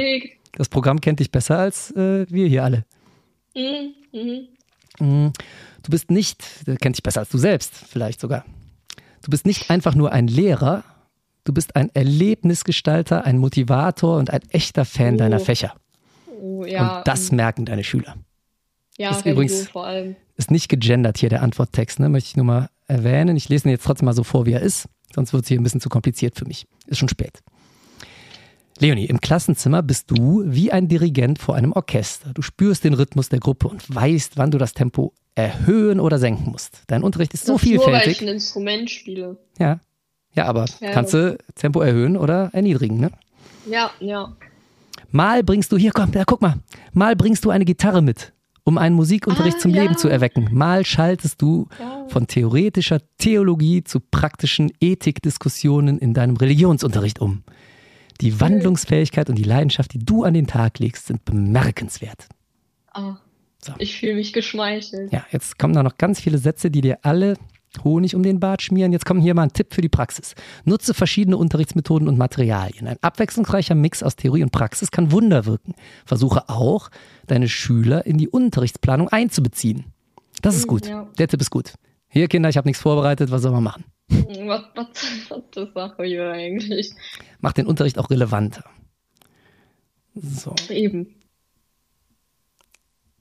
[0.57, 2.85] Das Programm kennt dich besser als äh, wir hier alle.
[3.57, 3.95] Mhm,
[5.01, 5.33] mhm.
[5.89, 8.45] Du bist nicht, der kennt dich besser als du selbst, vielleicht sogar.
[9.23, 10.85] Du bist nicht einfach nur ein Lehrer,
[11.45, 15.17] du bist ein Erlebnisgestalter, ein Motivator und ein echter Fan Oh.
[15.17, 15.73] deiner Fächer.
[16.43, 18.17] Oh, ja, und das ähm, merken deine Schüler.
[18.99, 20.17] ja, ist Religion übrigens- vor allem.
[20.37, 22.11] Ist nicht gegendert hier der Antworttext, ne?
[22.11, 23.35] möchte ich nur mal erwähnen.
[23.39, 25.59] Ich lese ihn jetzt trotzdem mal so vor, wie er ist, sonst wird es hier
[25.59, 26.67] ein bisschen zu kompliziert für mich.
[26.87, 27.41] Ist schon spät.
[28.79, 32.33] Leonie, im Klassenzimmer bist du wie ein Dirigent vor einem Orchester.
[32.35, 36.51] Du spürst den Rhythmus der Gruppe und weißt, wann du das Tempo erhöhen oder senken
[36.51, 36.83] musst.
[36.89, 38.23] Dein Unterricht ist so Das Nur weil ich vielfältig.
[38.23, 39.37] ein Instrument spiele.
[39.59, 39.79] Ja.
[40.35, 40.91] Ja, aber Ja.
[40.91, 43.11] kannst du Tempo erhöhen oder erniedrigen, ne?
[43.71, 44.33] Ja, ja.
[45.11, 46.55] Mal bringst du, hier komm, da guck mal,
[46.93, 48.33] mal bringst du eine Gitarre mit,
[48.65, 49.83] um einen Musikunterricht Ah, zum ja.
[49.83, 50.49] Leben zu erwecken.
[50.53, 52.05] Mal schaltest du Ja.
[52.09, 57.43] von theoretischer Theologie zu praktischen Ethikdiskussionen in deinem Religionsunterricht um.
[58.21, 62.27] Die Wandlungsfähigkeit und die Leidenschaft, die du an den Tag legst, sind bemerkenswert.
[62.93, 63.17] Ah,
[63.61, 63.73] So.
[63.79, 65.13] Ich fühle mich geschmeichelt.
[65.13, 67.35] Ja, jetzt kommen da noch ganz viele Sätze, die dir alle
[67.85, 68.93] Honig um den Bart schmieren.
[68.93, 70.35] Jetzt kommt hier mal ein Tipp für die Praxis.
[70.65, 72.87] Nutze verschiedene Unterrichtsmethoden und Materialien.
[72.87, 75.75] Ein abwechslungsreicher Mix aus Theorie und Praxis kann Wunder wirken.
[76.07, 76.89] Versuche auch,
[77.27, 79.85] deine Schüler in die Unterrichtsplanung einzubeziehen.
[80.41, 80.87] Das ist gut.
[80.87, 81.09] Ja.
[81.19, 81.75] Der Tipp ist gut.
[82.09, 83.31] Hier, Kinder, ich habe nichts vorbereitet.
[83.31, 83.85] Was soll man machen?
[84.09, 84.87] Was, was,
[85.29, 86.95] was das Sache hier eigentlich?
[87.41, 88.65] Mach den Unterricht auch relevanter.
[90.15, 90.55] So.
[90.71, 91.18] Eben.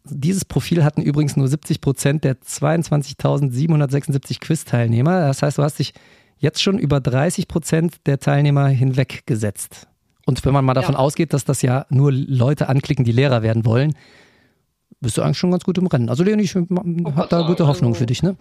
[0.09, 5.21] Dieses Profil hatten übrigens nur 70 Prozent der 22.776 Quiz-Teilnehmer.
[5.21, 5.93] Das heißt, du hast dich
[6.39, 9.87] jetzt schon über 30 Prozent der Teilnehmer hinweggesetzt.
[10.25, 10.99] Und wenn man mal davon Ja.
[10.99, 13.95] ausgeht, dass das ja nur Leute anklicken, die Lehrer werden wollen,
[14.99, 16.09] bist du eigentlich schon ganz gut im Rennen.
[16.09, 18.23] Also Leonie, ich habe da sagen, gute Hoffnung also- für dich.
[18.23, 18.35] Ne?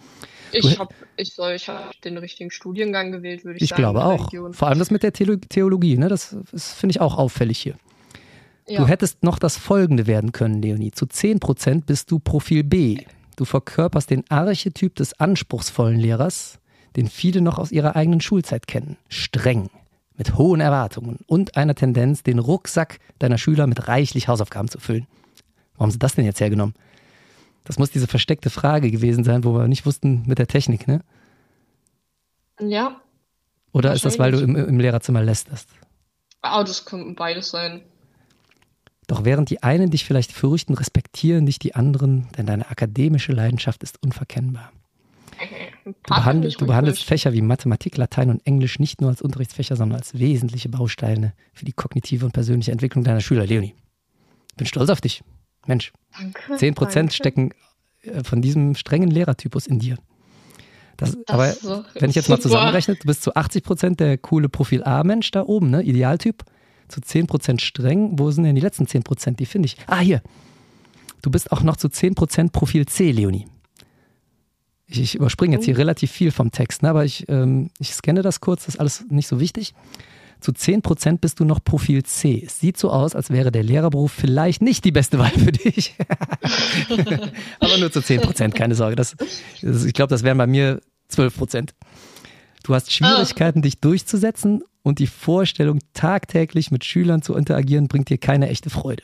[0.51, 3.81] Du- Ich habe ich soll, ich hab den richtigen Studiengang gewählt, würde ich, Ich sagen.
[3.81, 4.55] glaube in auch.
[4.55, 5.97] Vor allem das mit der Theolo- Theologie.
[5.97, 6.07] Ne?
[6.09, 7.75] Das, das finde ich auch auffällig hier.
[8.67, 8.81] Ja.
[8.81, 10.91] Du hättest noch das folgende werden können, Leonie.
[10.91, 13.05] Zu 10% bist du Profil B.
[13.37, 16.59] Du verkörperst den Archetyp des anspruchsvollen Lehrers,
[16.95, 18.97] den viele noch aus ihrer eigenen Schulzeit kennen.
[19.07, 19.69] Streng,
[20.17, 25.07] mit hohen Erwartungen und einer Tendenz, den Rucksack deiner Schüler mit reichlich Hausaufgaben zu füllen.
[25.79, 26.73] Haben sie das denn jetzt hergenommen?
[27.63, 31.01] Das muss diese versteckte Frage gewesen sein, wo wir nicht wussten mit der Technik, ne?
[32.59, 33.01] ja.
[33.73, 35.69] Oder ist das, weil du im, im Lehrerzimmer lästerst?
[36.41, 37.81] Ah, das kann beides sein.
[39.07, 43.81] Doch während die einen dich vielleicht fürchten, respektieren dich die anderen, denn deine akademische Leidenschaft
[43.83, 44.71] ist unverkennbar.
[45.85, 49.99] Du, behandel, du behandelst Fächer wie Mathematik, Latein und Englisch nicht nur als Unterrichtsfächer, sondern
[49.99, 53.45] als wesentliche Bausteine für die kognitive und persönliche Entwicklung deiner Schüler.
[53.45, 53.75] Leonie,
[54.57, 55.23] bin stolz auf dich.
[55.65, 56.57] Mensch, Danke.
[56.57, 57.51] 10 Prozent stecken
[58.01, 59.97] äh, von diesem strengen Lehrertypus in dir.
[60.97, 64.17] Das, aber ist doch wenn ich jetzt mal zusammenrechne, du bist zu 80 Prozent der
[64.17, 65.83] coole Profil A-Mensch da oben, ne?
[65.83, 66.43] Idealtyp.
[66.87, 68.17] Zu 10 Prozent streng.
[68.17, 69.39] Wo sind denn die letzten 10 Prozent?
[69.39, 69.77] Die finde ich.
[69.87, 70.21] Ah, hier.
[71.21, 73.45] Du bist auch noch zu 10 Prozent Profil C, Leonie.
[74.87, 75.65] Ich, ich überspringe jetzt Oh.
[75.65, 76.89] hier relativ viel vom Text, ne?
[76.89, 79.73] aber ich, ähm, ich scanne das kurz, das ist alles nicht so wichtig.
[80.39, 82.43] Zu 10 Prozent bist du noch Profil C.
[82.45, 85.95] Es sieht so aus, als wäre der Lehrerberuf vielleicht nicht die beste Wahl für dich.
[87.59, 88.95] aber nur zu 10 Prozent, keine Sorge.
[88.95, 89.15] Das,
[89.61, 90.79] das, ich glaube, das wären bei mir
[91.09, 91.73] 12 Prozent.
[92.63, 98.17] Du hast Schwierigkeiten, dich durchzusetzen und die Vorstellung, tagtäglich mit Schülern zu interagieren, bringt dir
[98.17, 99.03] keine echte Freude.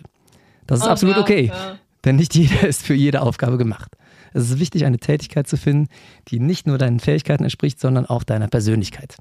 [0.65, 1.77] Das ist Oh, absolut ja, okay, ja.
[2.05, 3.91] denn nicht jeder ist für jede Aufgabe gemacht.
[4.33, 5.89] Es ist wichtig, eine Tätigkeit zu finden,
[6.29, 9.17] die nicht nur deinen Fähigkeiten entspricht, sondern auch deiner Persönlichkeit.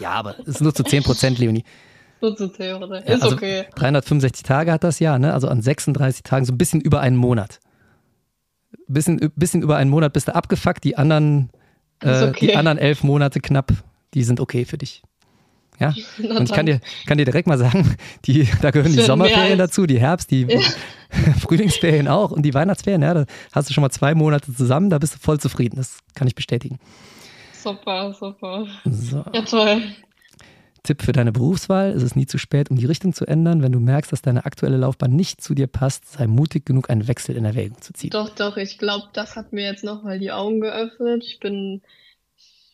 [0.00, 1.64] Ja, aber es ist nur zu 10 Prozent, Leonie.
[2.20, 3.06] So zu zählen, oder?
[3.06, 3.64] Ja, Ist also okay.
[3.74, 5.34] 365 Tage hat das Jahr, ne?
[5.34, 7.60] also an 36 Tagen, so ein bisschen über einen Monat.
[8.86, 11.50] Bisschen, bisschen über einen Monat bist du abgefuckt, die anderen,
[12.00, 12.46] äh, okay.
[12.46, 13.72] die anderen elf Monate knapp,
[14.14, 15.02] die sind okay für dich.
[15.78, 15.88] Ja?
[16.18, 17.96] Und ich kann dir, kann dir direkt mal sagen,
[18.26, 20.46] die, da gehören die Sommerferien dazu, die Herbst, die
[21.40, 23.02] Frühlingsferien auch und die Weihnachtsferien.
[23.02, 25.76] Ja, da hast du schon mal zwei Monate zusammen, da bist du voll zufrieden.
[25.76, 26.78] Das kann ich bestätigen.
[27.52, 28.66] Super, super.
[28.84, 29.24] So.
[29.32, 29.82] Ja, toll.
[30.82, 33.62] Tipp für deine Berufswahl: Es ist nie zu spät, um die Richtung zu ändern.
[33.62, 37.08] Wenn du merkst, dass deine aktuelle Laufbahn nicht zu dir passt, sei mutig genug, einen
[37.08, 38.10] Wechsel in Erwägung zu ziehen.
[38.10, 41.24] Doch, doch, ich glaube, das hat mir jetzt nochmal die Augen geöffnet.
[41.24, 41.80] Ich bin.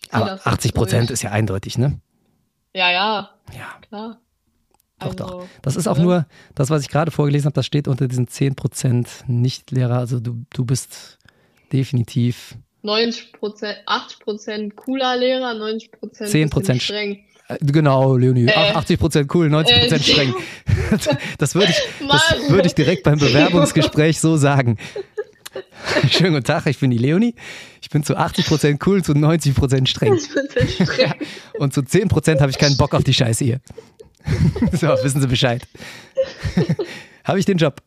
[0.03, 2.01] ich Aber das 80 Prozent ist ja eindeutig, ne?
[2.75, 4.21] Ja, ja, Ja, klar.
[5.01, 5.47] doch, Also, doch.
[5.63, 6.03] Das ist auch ne?
[6.05, 9.99] nur das, was ich gerade vorgelesen habe, das steht unter diesen 10 Prozent Nichtlehrer.
[9.99, 11.19] Also du, du bist
[11.73, 17.25] definitiv 90 Prozent, 80 Prozent cooler Lehrer, 90 Prozent 10% streng.
[17.49, 18.47] Äh, Genau, Leonie.
[18.47, 18.53] Äh.
[18.55, 20.13] Ach, 80 Prozent cool, 90 Prozent Äh.
[20.13, 20.35] streng.
[21.39, 24.77] Das würde ich, das würde ich direkt beim Bewerbungsgespräch so sagen.
[26.11, 27.35] Schönen guten Tag, ich bin die Leonie.
[27.83, 30.15] Ich bin zu 80 Prozent cool, zu 90 Prozent streng.
[30.15, 31.15] 90% streng.
[31.59, 33.61] Und zu 10 Prozent habe ich keinen Bock auf die Scheiße hier.
[34.73, 35.67] So, wissen Sie Bescheid.
[37.25, 37.81] Habe ich den Job.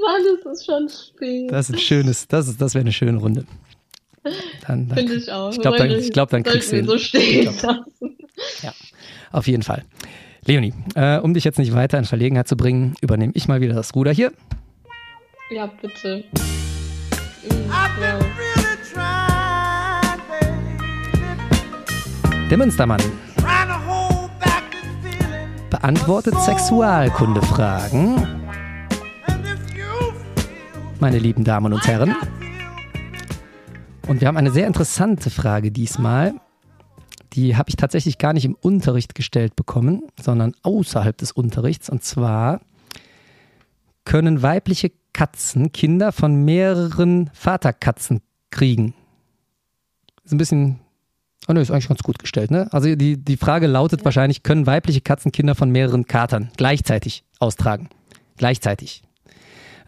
[0.00, 1.52] Mann, es ist schon spät.
[1.52, 3.44] Das ist ein schönes, das ist, das wäre eine schöne Runde.
[4.66, 5.52] Dann, dann, Finde ich auch.
[5.52, 6.86] Ich glaube, dann, ich glaub, dann kriegst du ihn.
[6.86, 7.54] so stehen.
[8.62, 8.72] Ja,
[9.32, 9.84] auf jeden Fall.
[10.46, 13.74] Leonie, äh, um dich jetzt nicht weiter in Verlegenheit zu bringen, übernehme ich mal wieder
[13.74, 14.32] das Ruder hier.
[15.50, 16.24] Ja, bitte.
[22.50, 23.00] Der Münstermann
[25.70, 28.26] beantwortet Sexualkundefragen.
[31.00, 32.14] Meine lieben Damen und Herren.
[34.06, 36.34] Und wir haben eine sehr interessante Frage diesmal.
[37.32, 41.88] Die habe ich tatsächlich gar nicht im Unterricht gestellt bekommen, sondern außerhalb des Unterrichts.
[41.88, 42.60] Und zwar
[44.04, 48.94] können weibliche Katzen Kinder von mehreren Vaterkatzen kriegen.
[50.24, 50.80] Ist ein bisschen.
[51.46, 52.68] Oh ne, ist eigentlich ganz gut gestellt, ne?
[52.72, 57.88] Also die, die Frage lautet wahrscheinlich, können weibliche Katzen Kinder von mehreren Katern gleichzeitig austragen?
[58.36, 59.02] Gleichzeitig.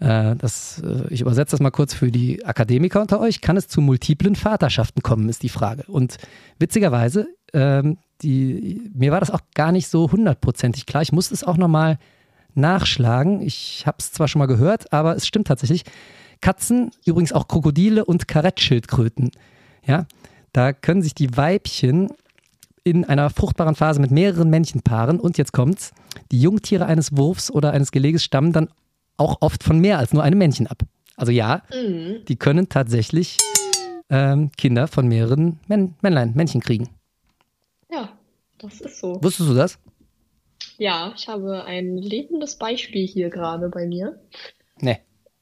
[0.01, 3.43] Äh, das, äh, ich übersetze das mal kurz für die Akademiker unter euch.
[3.43, 5.85] Kann es zu multiplen Vaterschaften kommen, ist die Frage.
[5.87, 6.17] Und
[6.59, 11.03] witzigerweise, ähm, die, mir war das auch gar nicht so hundertprozentig klar.
[11.03, 11.99] Ich musste es auch nochmal
[12.55, 13.41] nachschlagen.
[13.43, 15.85] Ich habe es zwar schon mal gehört, aber es stimmt tatsächlich.
[16.41, 19.31] Katzen, übrigens auch Krokodile und Karettschildkröten.
[19.85, 20.07] Ja,
[20.53, 22.11] da können sich die Weibchen
[22.83, 25.93] in einer fruchtbaren Phase mit mehreren Männchen paaren und jetzt kommt's,
[26.33, 28.69] die Jungtiere eines Wurfs oder eines Geleges stammen dann
[29.19, 30.83] auch oft von mehr als nur einem Männchen ab.
[31.17, 32.25] Also ja, Mhm.
[32.27, 33.37] die können tatsächlich
[34.09, 36.89] ähm, Kinder von mehreren Männ Männlein, Männchen kriegen.
[37.93, 38.09] Ja,
[38.59, 39.23] das ist so.
[39.23, 39.79] Wusstest du das?
[40.81, 44.19] Ja, ich habe ein lebendes Beispiel hier gerade bei mir.
[44.81, 44.97] Nee.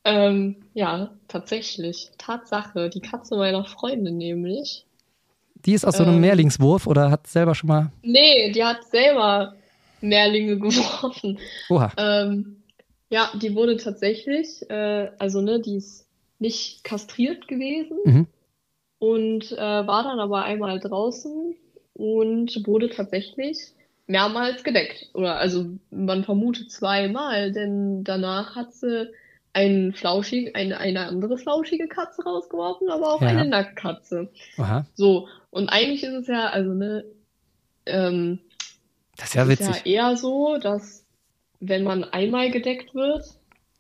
[0.05, 2.11] Ähm, ja, tatsächlich.
[2.19, 2.91] Tatsache.
[2.91, 4.85] Die Katze meiner Freundin nämlich.
[5.65, 6.21] Die ist aus so einem Ähm.
[6.23, 7.93] Mehrlingswurf oder hat selber schon mal.
[8.03, 9.55] Nee, die hat selber
[10.01, 11.39] Mehrlinge geworfen.
[11.71, 11.93] Oha.
[11.97, 12.57] Ähm,
[13.09, 16.05] ja, die wurde tatsächlich, äh, also ne, die ist
[16.41, 18.27] nicht kastriert gewesen Mhm.
[18.99, 21.55] und äh, war dann aber einmal draußen
[21.95, 23.59] und wurde tatsächlich
[24.09, 25.09] mehrmals gedeckt.
[25.15, 29.09] Oder also man vermutet zweimal, denn danach hat sie
[29.53, 33.29] einen flauschig, eine, eine andere flauschige Katze rausgeworfen, aber auch Ja.
[33.29, 34.31] eine Nacktkatze.
[34.57, 34.87] Aha.
[34.95, 37.05] So, und eigentlich ist es ja, also ne,
[37.87, 38.41] ähm,
[39.17, 39.87] Das ist ja es ist ja witzig.
[39.87, 41.05] eher so, dass
[41.61, 43.25] wenn man einmal gedeckt wird,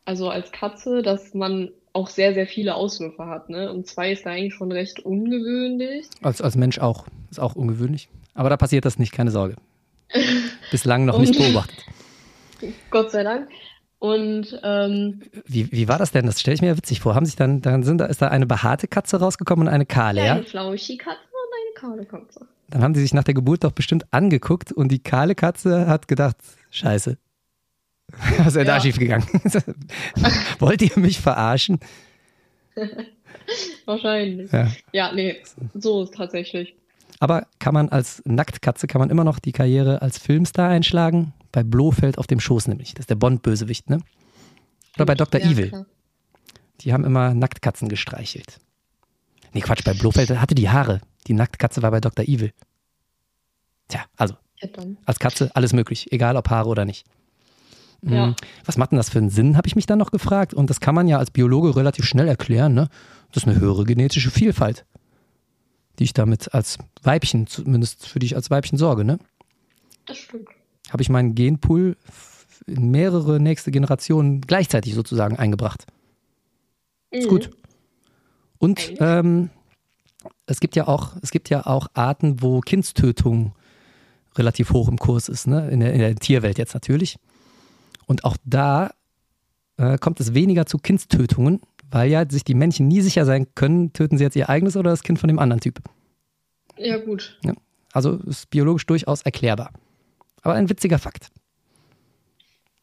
[0.04, 3.70] also als Katze, dass man auch sehr, sehr viele Auswürfe hat, ne?
[3.72, 6.06] Und zwei ist da eigentlich schon recht ungewöhnlich.
[6.22, 7.06] Als, als Mensch auch.
[7.30, 8.08] Ist auch ungewöhnlich.
[8.34, 9.56] Aber da passiert das nicht, keine Sorge.
[10.70, 11.84] Bislang noch nicht beobachtet.
[12.90, 13.48] Gott sei Dank.
[14.00, 16.26] Und ähm, Wie, wie war das denn?
[16.26, 17.14] Das stelle ich mir ja witzig vor.
[17.16, 20.24] Haben sich dann, dann sind da, ist da eine behaarte Katze rausgekommen und eine kahle,
[20.24, 20.34] ja?
[20.34, 22.46] eine Flauschi-Katze und eine kahle Katze.
[22.70, 26.06] Dann haben die sich nach der Geburt doch bestimmt angeguckt und die kahle Katze hat
[26.06, 26.36] gedacht,
[26.70, 27.18] scheiße.
[28.38, 28.80] Was ist denn da Ja.
[28.80, 29.26] schiefgegangen?
[30.60, 31.80] Wollt ihr mich verarschen?
[33.84, 34.52] Wahrscheinlich.
[34.52, 34.70] Ja.
[34.92, 35.36] Ja, nee,
[35.74, 36.76] so ist tatsächlich.
[37.20, 41.32] Aber kann man als Nacktkatze, kann man immer noch die Karriere als Filmstar einschlagen?
[41.50, 42.94] Bei Blofeld auf dem Schoß nämlich.
[42.94, 44.00] Das ist der Bond-Bösewicht, ne?
[44.96, 45.40] Oder bei Dr.
[45.40, 45.68] Ja, Evil.
[45.68, 45.86] klar.
[46.82, 48.58] Die haben immer Nacktkatzen gestreichelt.
[49.52, 51.00] Nee, Quatsch, bei Blofeld hatte die Haare.
[51.26, 52.24] Die Nacktkatze war bei Dr.
[52.24, 52.52] Evil.
[53.88, 54.68] Tja, also Ja,
[55.06, 57.06] als Katze alles möglich, egal ob Haare oder nicht.
[58.02, 58.12] Mhm.
[58.12, 58.34] Ja.
[58.64, 60.54] Was macht denn das für einen Sinn, habe ich mich dann noch gefragt.
[60.54, 62.74] Und das kann man ja als Biologe relativ schnell erklären.
[62.74, 62.88] Ne?
[63.32, 64.84] Das ist eine höhere genetische Vielfalt,
[65.98, 69.04] die ich damit als Weibchen, zumindest für die ich als Weibchen sorge.
[69.04, 69.18] Ne?
[70.06, 70.48] Das stimmt.
[70.90, 71.96] Habe ich meinen Genpool
[72.66, 75.86] in mehrere nächste Generationen gleichzeitig sozusagen eingebracht.
[77.10, 77.28] Ist Mhm.
[77.30, 77.50] gut.
[78.58, 79.50] Und ähm,
[80.46, 83.54] es gibt ja auch, es gibt ja auch Arten, wo Kindstötung
[84.36, 85.68] relativ hoch im Kurs ist, ne?
[85.70, 87.18] In der, in der Tierwelt jetzt natürlich.
[88.06, 88.90] Und auch da
[89.76, 91.60] äh, kommt es weniger zu Kindstötungen,
[91.90, 94.90] weil ja sich die Männchen nie sicher sein können, töten sie jetzt ihr eigenes oder
[94.90, 95.78] das Kind von dem anderen Typ.
[96.76, 97.38] Ja, gut.
[97.92, 99.72] Also ist biologisch durchaus erklärbar.
[100.42, 101.28] Aber ein witziger Fakt.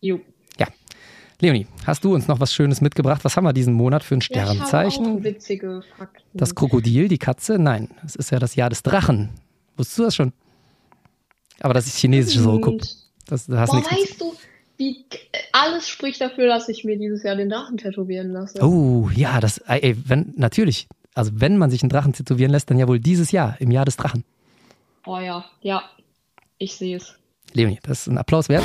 [0.01, 0.19] Jo.
[1.41, 3.25] Leonie, hast du uns noch was Schönes mitgebracht?
[3.25, 4.23] Was haben wir diesen Monat für ein Ja,
[4.55, 5.05] Sternzeichen?
[5.19, 6.23] auch witzige Fakten.
[6.33, 7.59] Das Krokodil, die Katze?
[7.59, 9.31] Nein, es ist ja das Jahr des Drachen.
[9.75, 10.31] Wusstest du das schon?
[11.59, 12.75] Aber das ist chinesisches Horoskop.
[12.75, 12.97] Und-
[13.27, 14.24] Das, da hast Boah, weißt du,
[14.77, 15.05] wie
[15.51, 18.63] alles spricht dafür, dass ich mir dieses Jahr den Drachen tätowieren lasse.
[18.63, 20.87] Oh, ja, das, ey, wenn, natürlich.
[21.13, 23.85] Also, wenn man sich einen Drachen tätowieren lässt, dann ja wohl dieses Jahr, im Jahr
[23.85, 24.23] des Drachen.
[25.05, 25.83] Oh ja, ja.
[26.57, 27.15] Ich sehe es.
[27.53, 28.63] Leonie, das ist ein Applaus wert.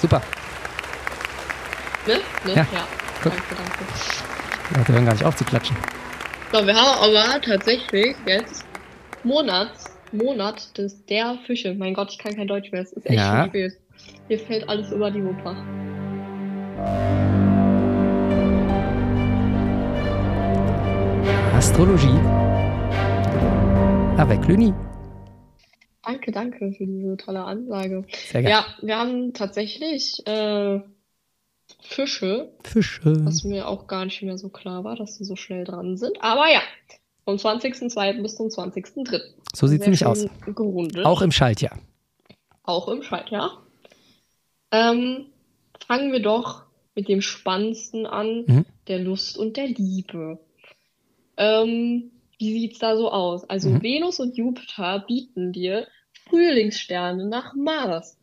[0.00, 0.22] Super.
[2.06, 2.14] Ne?
[2.44, 2.54] ne?
[2.54, 2.88] Ja, ja.
[3.22, 3.84] Danke, danke.
[4.70, 5.76] Die Leute hören gar nicht auf zu klatschen.
[6.52, 8.64] So, wir haben aber tatsächlich jetzt
[9.22, 11.74] Monats, Monat des der Fische.
[11.74, 12.82] Mein Gott, ich kann kein Deutsch mehr.
[12.82, 13.46] Es ist echt Ja.
[13.48, 13.72] spät.
[14.28, 15.56] Mir fällt alles über die Wupper.
[21.54, 22.18] Astrologie.
[24.16, 24.72] Avec Luni.
[26.04, 28.04] Danke, danke für diese tolle Ansage.
[28.30, 28.50] Sehr gerne.
[28.50, 30.80] Ja, wir haben tatsächlich äh,
[31.80, 33.24] Fische, Fische.
[33.24, 36.20] was mir auch gar nicht mehr so klar war, dass sie so schnell dran sind.
[36.22, 36.60] Aber ja,
[37.24, 38.22] vom 20.02.
[38.22, 39.20] bis zum 20.03.
[39.54, 40.26] So sieht es nämlich aus.
[40.46, 41.04] Gerundet.
[41.06, 41.78] Auch im Schaltjahr.
[42.64, 43.62] Auch im Schaltjahr.
[44.72, 45.26] Ähm,
[45.86, 46.64] fangen wir doch
[46.94, 48.64] mit dem Spannendsten an, Mhm.
[48.88, 50.38] der Lust und der Liebe.
[51.36, 53.48] Ähm, wie sieht's da so aus?
[53.48, 53.82] Also Mhm.
[53.82, 55.86] Venus und Jupiter bieten dir
[56.28, 58.17] Frühlingssterne nach Mars.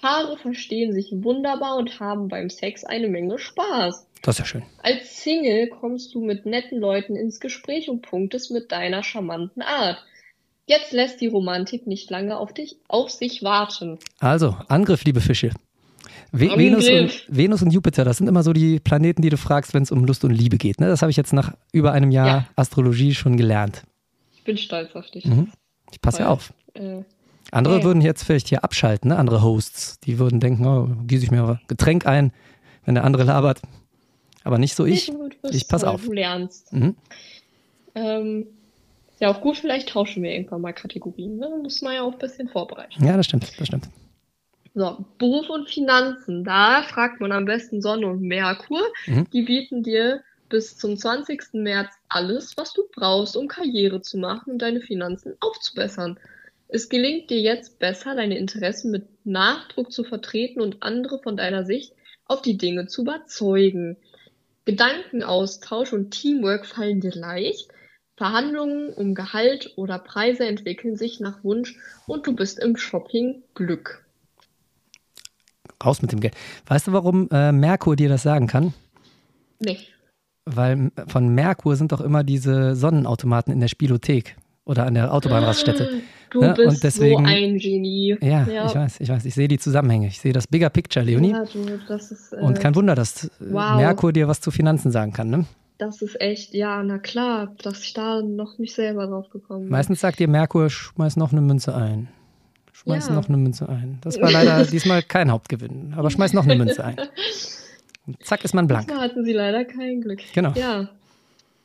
[0.00, 4.06] Paare verstehen sich wunderbar und haben beim Sex eine Menge Spaß.
[4.22, 4.62] Das ist ja schön.
[4.82, 9.98] Als Single kommst du mit netten Leuten ins Gespräch und punktest mit deiner charmanten Art.
[10.66, 13.98] Jetzt lässt die Romantik nicht lange auf dich, auf sich warten.
[14.18, 15.50] Also, Angriff, liebe Fische.
[16.32, 16.58] Angriff.
[16.58, 19.82] Venus, und, Venus und Jupiter, das sind immer so die Planeten, die du fragst, wenn
[19.82, 20.78] es um Lust und Liebe geht.
[20.78, 20.86] Ne?
[20.88, 22.48] Das habe ich jetzt nach über einem Jahr Ja.
[22.54, 23.82] Astrologie schon gelernt.
[24.34, 25.24] Ich bin stolz auf dich.
[25.24, 25.50] Mhm.
[25.90, 26.52] Ich passe ja auf.
[26.74, 27.02] Äh,
[27.50, 27.84] Andere Ja.
[27.84, 29.16] würden jetzt vielleicht hier abschalten, ne?
[29.18, 30.00] andere Hosts.
[30.00, 32.32] Die würden denken, oh, gieße ich mir ein Getränk ein,
[32.84, 33.60] wenn der andere labert.
[34.44, 35.12] Aber nicht so ich.
[35.42, 36.04] bist ich pass auf.
[36.04, 36.72] Du lernst.
[36.72, 36.96] Mhm.
[37.94, 38.46] Ähm,
[39.10, 41.38] ist ja auch gut, vielleicht tauschen wir irgendwann mal Kategorien.
[41.38, 41.50] Ne?
[41.62, 43.04] Muss man ja auch ein bisschen vorbereiten.
[43.04, 43.88] Ja, das stimmt, das stimmt.
[44.74, 46.44] So, Beruf und Finanzen.
[46.44, 48.80] Da fragt man am besten Sonne und Merkur.
[49.06, 49.28] Mhm.
[49.32, 51.54] Die bieten dir bis zum 20.
[51.54, 56.18] März alles, was du brauchst, um Karriere zu machen und deine Finanzen aufzubessern.
[56.68, 61.64] Es gelingt dir jetzt besser, deine Interessen mit Nachdruck zu vertreten und andere von deiner
[61.64, 61.94] Sicht
[62.26, 63.96] auf die Dinge zu überzeugen.
[64.66, 67.68] Gedankenaustausch und Teamwork fallen dir leicht.
[68.16, 74.04] Verhandlungen um Gehalt oder Preise entwickeln sich nach Wunsch und du bist im Shopping Glück.
[75.82, 76.34] Raus mit dem Geld.
[76.66, 78.74] Weißt du, warum äh, Merkur dir das sagen kann?
[79.60, 79.78] Nee.
[80.44, 84.36] Weil von Merkur sind doch immer diese Sonnenautomaten in der Spielothek
[84.68, 85.90] oder an der Autobahnraststätte.
[86.30, 88.16] Du Ne, bist und deswegen- so ein Genie.
[88.20, 88.66] Ja, ja.
[88.66, 89.24] ich weiß, ich weiß.
[89.24, 90.08] Ich sehe die Zusammenhänge.
[90.08, 91.30] Ich sehe das Bigger Picture, Leonie.
[91.30, 93.76] Ja, du, das ist, äh, Und kein Wunder, dass äh, wow.
[93.76, 95.30] Merkur dir was zu Finanzen sagen kann.
[95.30, 95.46] Ne?
[95.78, 99.70] das ist echt, ja, na klar, dass ich da noch nicht selber drauf gekommen bin.
[99.70, 102.08] Meistens sagt dir Merkur, schmeiß noch eine Münze ein.
[102.72, 103.14] Schmeiß Ja.
[103.14, 103.98] noch eine Münze ein.
[104.02, 106.96] Das war leider diesmal kein Hauptgewinn, aber schmeiß noch eine Münze ein.
[108.08, 108.88] Und zack ist man blank.
[108.88, 110.18] Da hatten sie leider kein Glück.
[110.34, 110.50] Genau.
[110.56, 110.88] Ja.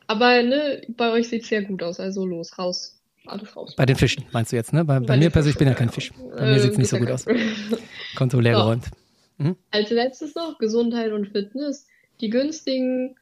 [0.06, 3.00] Aber ne, bei euch sieht's sehr gut aus, also los, raus.
[3.26, 3.74] Alles raus.
[3.76, 4.84] Bei den Fischen meinst du jetzt, ne?
[4.84, 6.12] Bei, bei, Bei mir den persönlich bin ja kein Fisch.
[6.12, 7.24] Bei mir Äh, sieht's nicht bist so gut aus.
[8.16, 8.84] Konto leer geräumt.
[9.70, 11.86] Als letztes noch Gesundheit und Fitness.
[12.20, 13.16] Die günstigen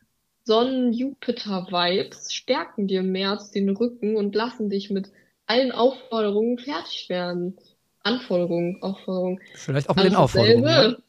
[0.45, 5.11] Sonnen-Jupiter-Vibes stärken dir im März den Rücken und lassen dich mit
[5.47, 7.57] allen Aufforderungen fertig werden.
[8.01, 9.41] Anforderungen, Aufforderungen.
[9.55, 10.65] Vielleicht auch mit den Alles Aufforderungen.
[10.65, 10.77] Ja.
[10.77, 11.03] dasselbe.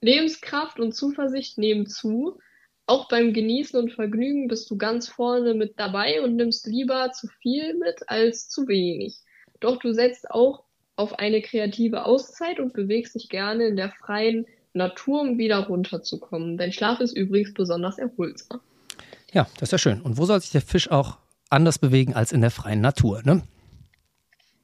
[0.00, 2.38] Lebenskraft und Zuversicht nehmen zu.
[2.86, 7.28] Auch beim Genießen und Vergnügen bist du ganz vorne mit dabei und nimmst lieber zu
[7.40, 9.18] viel mit als zu wenig.
[9.60, 10.64] Doch du setzt auch
[10.96, 16.58] auf eine kreative Auszeit und bewegst dich gerne in der freien Natur, um wieder runterzukommen.
[16.58, 18.60] Dein Schlaf ist übrigens besonders erholsam.
[19.32, 20.00] ja, das ist ja schön.
[20.02, 21.16] Und wo soll sich der Fisch auch
[21.48, 23.42] anders bewegen als in der freien Natur, ne?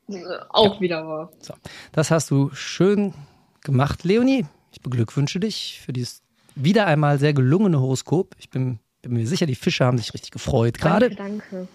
[0.08, 1.32] Äh, Auch wieder wahr.
[1.40, 1.54] So,
[1.92, 3.14] das hast du schön
[3.62, 4.46] gemacht, Leonie.
[4.72, 6.22] Ich beglückwünsche dich für dieses
[6.54, 8.34] wieder einmal sehr gelungene Horoskop.
[8.38, 11.10] Ich bin, bin mir sicher, die Fische haben sich richtig gefreut gerade.
[11.10, 11.68] Danke, danke.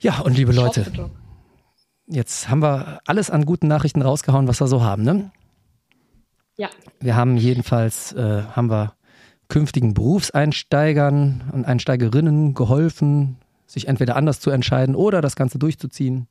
[0.00, 1.10] Ja, und liebe Leute, hoffe
[2.06, 5.30] jetzt haben wir alles an guten Nachrichten rausgehauen, was wir so haben, ne?
[6.56, 6.68] Ja,
[7.00, 8.94] Wir haben jedenfalls, äh, haben wir
[9.48, 16.28] künftigen Berufseinsteigern und Einsteigerinnen geholfen, sich entweder anders zu entscheiden oder das Ganze durchzuziehen.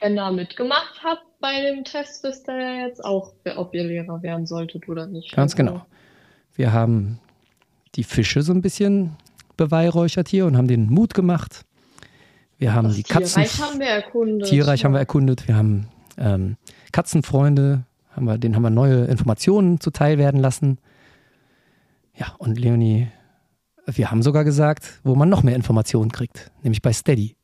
[0.00, 4.22] wenn ihr mitgemacht habt bei dem Test, wisst ihr ja jetzt auch, ob ihr Lehrer
[4.22, 5.32] werden solltet oder nicht.
[5.34, 5.86] Ganz Also, genau.
[6.54, 7.18] Wir haben
[7.94, 9.16] die Fische so ein bisschen
[9.56, 11.64] beweihräuchert hier und haben den Mut gemacht.
[12.58, 13.42] Wir haben Das die Katzen.
[13.44, 14.48] Tierreich haben wir erkundet.
[14.48, 15.48] Tierreich haben wir erkundet.
[15.48, 16.56] Wir haben ähm,
[16.92, 20.78] Katzenfreunde, haben wir, denen haben wir neue Informationen zuteil werden lassen.
[22.16, 23.08] Ja, und Leonie,
[23.86, 27.36] wir haben sogar gesagt, wo man noch mehr Informationen kriegt, nämlich bei Steady,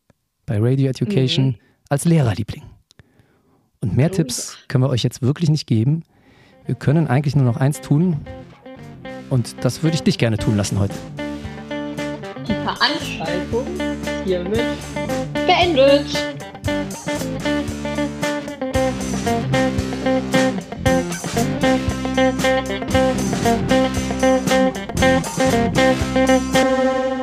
[0.46, 1.56] bei Radio Education Mhm.
[1.88, 2.62] als Lehrerliebling.
[3.80, 6.04] Und mehr Tipps können wir euch jetzt wirklich nicht geben.
[6.66, 8.18] Wir können eigentlich nur noch eins tun.
[9.30, 10.94] Und das würde ich dich gerne tun lassen heute.
[12.46, 13.66] Die Veranstaltung
[14.24, 14.60] hiermit
[15.46, 16.06] beendet.
[26.20, 27.19] Thank